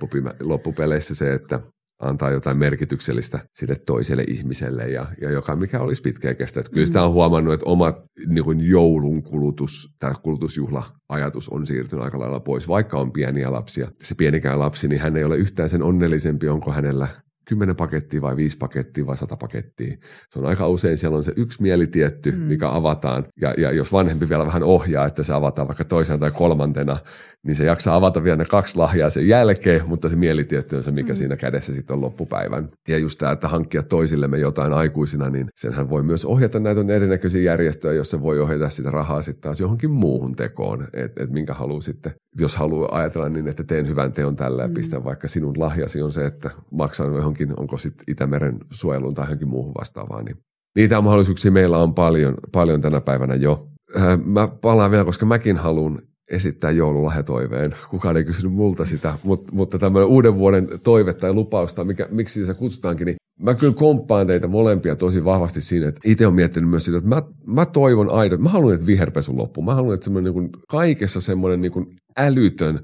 loppupeleissä 0.40 1.14
se, 1.14 1.32
että 1.32 1.60
antaa 2.02 2.30
jotain 2.30 2.56
merkityksellistä 2.56 3.40
sille 3.52 3.74
toiselle 3.86 4.24
ihmiselle 4.28 4.82
ja, 4.82 5.06
ja 5.20 5.30
joka 5.30 5.56
mikä 5.56 5.80
olisi 5.80 6.02
pitkä 6.02 6.34
kestä. 6.34 6.60
Että 6.60 6.72
kyllä 6.72 6.86
sitä 6.86 7.02
on 7.02 7.12
huomannut, 7.12 7.54
että 7.54 7.66
oma 7.66 7.94
niin 8.26 8.44
kuin 8.44 8.70
joulun 8.70 9.22
kulutus, 9.22 9.88
tämä 9.98 10.14
kulutusjuhla-ajatus 10.22 11.48
on 11.48 11.66
siirtynyt 11.66 12.04
aika 12.04 12.18
lailla 12.18 12.40
pois, 12.40 12.68
vaikka 12.68 12.98
on 12.98 13.12
pieniä 13.12 13.52
lapsia. 13.52 13.88
Se 14.02 14.14
pienikään 14.14 14.58
lapsi, 14.58 14.88
niin 14.88 15.00
hän 15.00 15.16
ei 15.16 15.24
ole 15.24 15.36
yhtään 15.36 15.68
sen 15.68 15.82
onnellisempi, 15.82 16.48
onko 16.48 16.72
hänellä 16.72 17.08
kymmenen 17.48 17.76
pakettia 17.76 18.22
vai 18.22 18.36
viisi 18.36 18.58
pakettia 18.58 19.06
vai 19.06 19.16
sata 19.16 19.36
pakettia. 19.36 19.96
Se 20.30 20.38
on 20.38 20.46
aika 20.46 20.68
usein, 20.68 20.96
siellä 20.96 21.16
on 21.16 21.22
se 21.22 21.32
yksi 21.36 21.62
mielitietty, 21.62 22.32
mm. 22.32 22.38
mikä 22.38 22.70
avataan. 22.70 23.24
Ja, 23.40 23.54
ja 23.58 23.72
jos 23.72 23.92
vanhempi 23.92 24.28
vielä 24.28 24.46
vähän 24.46 24.62
ohjaa, 24.62 25.06
että 25.06 25.22
se 25.22 25.32
avataan 25.32 25.68
vaikka 25.68 25.84
toisena 25.84 26.18
tai 26.18 26.30
kolmantena, 26.30 26.98
niin 27.46 27.54
se 27.54 27.64
jaksaa 27.64 27.96
avata 27.96 28.24
vielä 28.24 28.36
ne 28.36 28.44
kaksi 28.44 28.76
lahjaa 28.76 29.10
sen 29.10 29.28
jälkeen, 29.28 29.82
mutta 29.86 30.08
se 30.08 30.16
mielitietty 30.16 30.76
on 30.76 30.82
se, 30.82 30.90
mikä 30.90 31.12
mm. 31.12 31.16
siinä 31.16 31.36
kädessä 31.36 31.74
sitten 31.74 31.94
on 31.94 32.00
loppupäivän. 32.00 32.68
Ja 32.88 32.98
just 32.98 33.18
tämä, 33.18 33.32
että 33.32 33.48
hankkia 33.48 33.82
toisillemme 33.82 34.38
jotain 34.38 34.72
aikuisina, 34.72 35.30
niin 35.30 35.46
senhän 35.56 35.90
voi 35.90 36.02
myös 36.02 36.24
ohjata 36.24 36.58
näitä 36.58 36.80
on 36.80 36.90
erinäköisiä 36.90 37.42
järjestöjä, 37.42 37.94
jos 37.94 38.10
se 38.10 38.22
voi 38.22 38.40
ohjata 38.40 38.68
sitä 38.68 38.90
rahaa 38.90 39.22
sitten 39.22 39.42
taas 39.42 39.60
johonkin 39.60 39.90
muuhun 39.90 40.34
tekoon, 40.36 40.86
että 40.92 41.22
et 41.24 41.30
minkä 41.30 41.54
haluaa 41.54 41.80
sitten, 41.80 42.12
jos 42.40 42.56
haluaa 42.56 42.98
ajatella 42.98 43.28
niin, 43.28 43.48
että 43.48 43.64
teen 43.64 43.88
hyvän 43.88 44.12
teon 44.12 44.36
tällä 44.36 44.62
ja 44.62 44.68
mm. 44.68 44.74
pistän 44.74 45.04
vaikka 45.04 45.28
sinun 45.28 45.54
lahjasi 45.56 46.02
on 46.02 46.12
se, 46.12 46.24
että 46.24 46.50
maksan 46.70 47.14
johonkin, 47.14 47.37
onko 47.56 47.76
sitten 47.76 48.04
Itämeren 48.08 48.58
suojeluun 48.70 49.14
tai 49.14 49.24
johonkin 49.24 49.48
muuhun 49.48 49.74
vastaavaan, 49.78 50.24
niin 50.24 50.36
niitä 50.76 51.00
mahdollisuuksia 51.00 51.50
meillä 51.50 51.78
on 51.78 51.94
paljon, 51.94 52.34
paljon 52.52 52.80
tänä 52.80 53.00
päivänä 53.00 53.34
jo. 53.34 53.68
Äh, 53.96 54.18
mä 54.24 54.48
palaan 54.48 54.90
vielä, 54.90 55.04
koska 55.04 55.26
mäkin 55.26 55.56
haluan 55.56 55.98
esittää 56.30 56.70
joululahjatoiveen. 56.70 57.70
Kukaan 57.90 58.16
ei 58.16 58.24
kysynyt 58.24 58.52
multa 58.52 58.84
sitä, 58.84 59.14
mutta, 59.22 59.52
mutta 59.52 59.78
tämmöinen 59.78 60.08
uuden 60.08 60.38
vuoden 60.38 60.68
toive 60.82 61.14
tai 61.14 61.32
lupausta, 61.32 61.84
mikä, 61.84 62.08
miksi 62.10 62.44
se 62.44 62.54
kutsutaankin, 62.54 63.06
niin 63.06 63.16
mä 63.42 63.54
kyllä 63.54 63.74
komppaan 63.74 64.26
teitä 64.26 64.48
molempia 64.48 64.96
tosi 64.96 65.24
vahvasti 65.24 65.60
siinä, 65.60 65.88
että 65.88 66.00
itse 66.04 66.26
olen 66.26 66.34
miettinyt 66.34 66.70
myös 66.70 66.84
sitä, 66.84 66.98
että 66.98 67.08
mä, 67.08 67.22
mä 67.46 67.66
toivon 67.66 68.10
aidot, 68.10 68.40
mä 68.40 68.48
haluan, 68.48 68.74
että 68.74 68.86
viherpesu 68.86 69.36
loppuu. 69.36 69.64
Mä 69.64 69.74
haluan, 69.74 69.94
että 69.94 70.04
semmoinen 70.04 70.34
niin 70.34 70.50
kaikessa 70.68 71.20
semmoinen 71.20 71.60
niin 71.60 71.90
älytön, 72.16 72.78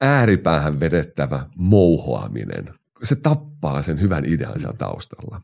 ääripäähän 0.00 0.80
vedettävä 0.80 1.40
mouhoaminen, 1.56 2.64
se 3.04 3.16
tappaa 3.16 3.82
sen 3.82 4.00
hyvän 4.00 4.24
idean 4.26 4.60
siellä 4.60 4.76
taustalla. 4.78 5.40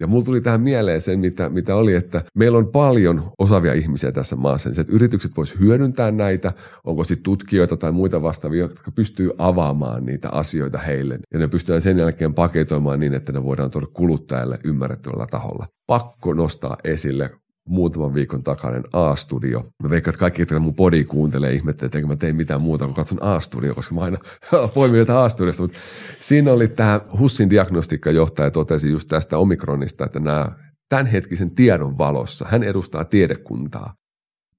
Ja 0.00 0.06
mulla 0.06 0.24
tuli 0.24 0.40
tähän 0.40 0.60
mieleen 0.60 1.00
sen, 1.00 1.18
mitä, 1.20 1.48
mitä 1.48 1.76
oli, 1.76 1.94
että 1.94 2.24
meillä 2.34 2.58
on 2.58 2.68
paljon 2.68 3.22
osaavia 3.38 3.74
ihmisiä 3.74 4.12
tässä 4.12 4.36
maassa. 4.36 4.68
Niin 4.68 4.74
se, 4.74 4.80
että 4.80 4.92
yritykset 4.92 5.36
vois 5.36 5.58
hyödyntää 5.60 6.10
näitä, 6.10 6.52
onko 6.84 7.04
sitten 7.04 7.22
tutkijoita 7.22 7.76
tai 7.76 7.92
muita 7.92 8.22
vastaavia, 8.22 8.62
jotka 8.62 8.90
pystyy 8.90 9.30
avaamaan 9.38 10.06
niitä 10.06 10.30
asioita 10.30 10.78
heille. 10.78 11.18
Ja 11.32 11.38
ne 11.38 11.48
pystytään 11.48 11.82
sen 11.82 11.98
jälkeen 11.98 12.34
paketoimaan 12.34 13.00
niin, 13.00 13.14
että 13.14 13.32
ne 13.32 13.44
voidaan 13.44 13.70
tuoda 13.70 13.86
kuluttajalle 13.92 14.58
ymmärrettävällä 14.64 15.26
taholla. 15.30 15.66
Pakko 15.86 16.34
nostaa 16.34 16.76
esille 16.84 17.30
muutaman 17.68 18.14
viikon 18.14 18.42
takainen 18.42 18.84
A-studio. 18.92 19.64
Mä 19.82 19.90
veikkaan, 19.90 20.12
että 20.12 20.20
kaikki, 20.20 20.42
jotka 20.42 20.60
mun 20.60 20.74
podi 20.74 21.04
kuuntelee, 21.04 21.52
ihmettelee, 21.52 21.86
että 21.86 22.06
mä 22.06 22.16
tein 22.16 22.36
mitään 22.36 22.62
muuta 22.62 22.84
kuin 22.84 22.94
katson 22.94 23.22
A-studio, 23.22 23.74
koska 23.74 23.94
mä 23.94 24.00
aina 24.00 24.18
poimin 24.74 24.98
jotain 24.98 25.18
A-studiosta. 25.18 25.62
Mutta 25.62 25.78
siinä 26.20 26.52
oli 26.52 26.68
tämä 26.68 27.00
Hussin 27.18 27.50
diagnostiikkajohtaja 27.50 28.50
totesi 28.50 28.90
just 28.90 29.08
tästä 29.08 29.38
omikronista, 29.38 30.04
että 30.04 30.20
nämä 30.20 30.52
tämänhetkisen 30.88 31.50
tiedon 31.50 31.98
valossa, 31.98 32.46
hän 32.48 32.62
edustaa 32.62 33.04
tiedekuntaa, 33.04 33.94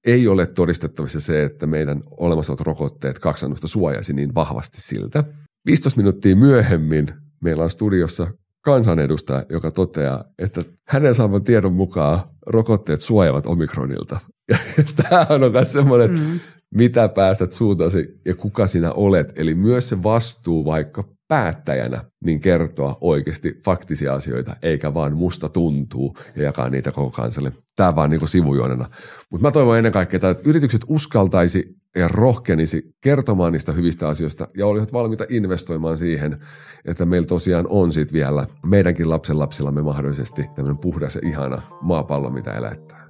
ei 0.06 0.28
ole 0.28 0.46
todistettavissa 0.46 1.20
se, 1.20 1.44
että 1.44 1.66
meidän 1.66 2.02
olemassa 2.10 2.52
olevat 2.52 2.66
rokotteet 2.66 3.18
kaksannusta 3.18 3.68
suojaisi 3.68 4.12
niin 4.12 4.34
vahvasti 4.34 4.80
siltä. 4.80 5.24
15 5.66 6.00
minuuttia 6.00 6.36
myöhemmin 6.36 7.08
meillä 7.44 7.64
on 7.64 7.70
studiossa 7.70 8.26
kansanedustaja, 8.66 9.44
joka 9.48 9.70
toteaa, 9.70 10.24
että 10.38 10.62
hänen 10.88 11.14
saaman 11.14 11.44
tiedon 11.44 11.72
mukaan 11.72 12.20
rokotteet 12.46 13.00
suojavat 13.00 13.46
omikronilta. 13.46 14.20
Ja 14.50 14.58
tämähän 14.96 15.44
on 15.44 15.52
myös 15.52 15.72
semmoinen, 15.72 16.10
mm. 16.10 16.40
mitä 16.74 17.08
päästät 17.08 17.52
suutasi 17.52 18.20
ja 18.24 18.34
kuka 18.34 18.66
sinä 18.66 18.92
olet. 18.92 19.38
Eli 19.38 19.54
myös 19.54 19.88
se 19.88 20.02
vastuu 20.02 20.64
vaikka 20.64 21.04
päättäjänä, 21.28 22.00
niin 22.24 22.40
kertoa 22.40 22.98
oikeasti 23.00 23.54
faktisia 23.64 24.14
asioita, 24.14 24.56
eikä 24.62 24.94
vaan 24.94 25.16
musta 25.16 25.48
tuntuu 25.48 26.16
ja 26.36 26.42
jakaa 26.42 26.70
niitä 26.70 26.92
koko 26.92 27.10
kansalle. 27.10 27.52
Tämä 27.76 27.96
vaan 27.96 28.10
niin 28.10 28.28
sivujuonena. 28.28 28.88
Mutta 29.30 29.46
mä 29.46 29.50
toivon 29.50 29.78
ennen 29.78 29.92
kaikkea, 29.92 30.30
että 30.30 30.48
yritykset 30.48 30.80
uskaltaisi 30.86 31.76
ja 31.96 32.08
rohkenisi 32.08 32.82
kertomaan 33.00 33.52
niistä 33.52 33.72
hyvistä 33.72 34.08
asioista 34.08 34.48
ja 34.56 34.66
olisivat 34.66 34.92
valmiita 34.92 35.24
investoimaan 35.28 35.96
siihen, 35.96 36.36
että 36.84 37.06
meillä 37.06 37.26
tosiaan 37.26 37.66
on 37.68 37.92
sitten 37.92 38.14
vielä 38.14 38.46
meidänkin 38.66 39.10
lapsen 39.10 39.38
lapsillamme 39.38 39.82
mahdollisesti 39.82 40.42
tämmöinen 40.54 40.78
puhdas 40.78 41.14
ja 41.14 41.20
ihana 41.24 41.62
maapallo, 41.80 42.30
mitä 42.30 42.52
elättää. 42.52 43.06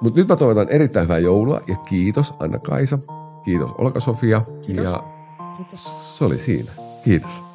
Mutta 0.00 0.20
nyt 0.20 0.28
mä 0.28 0.36
toivotan 0.36 0.68
erittäin 0.70 1.04
hyvää 1.04 1.18
joulua 1.18 1.60
ja 1.68 1.76
kiitos 1.76 2.34
Anna-Kaisa, 2.38 2.98
kiitos 3.44 3.70
Olka-Sofia 3.78 4.42
Kiitos. 4.66 4.84
ja 4.84 5.02
Kiitos. 5.56 6.18
se 6.18 6.24
oli 6.24 6.38
siinä. 6.38 6.72
Kiitos. 7.04 7.45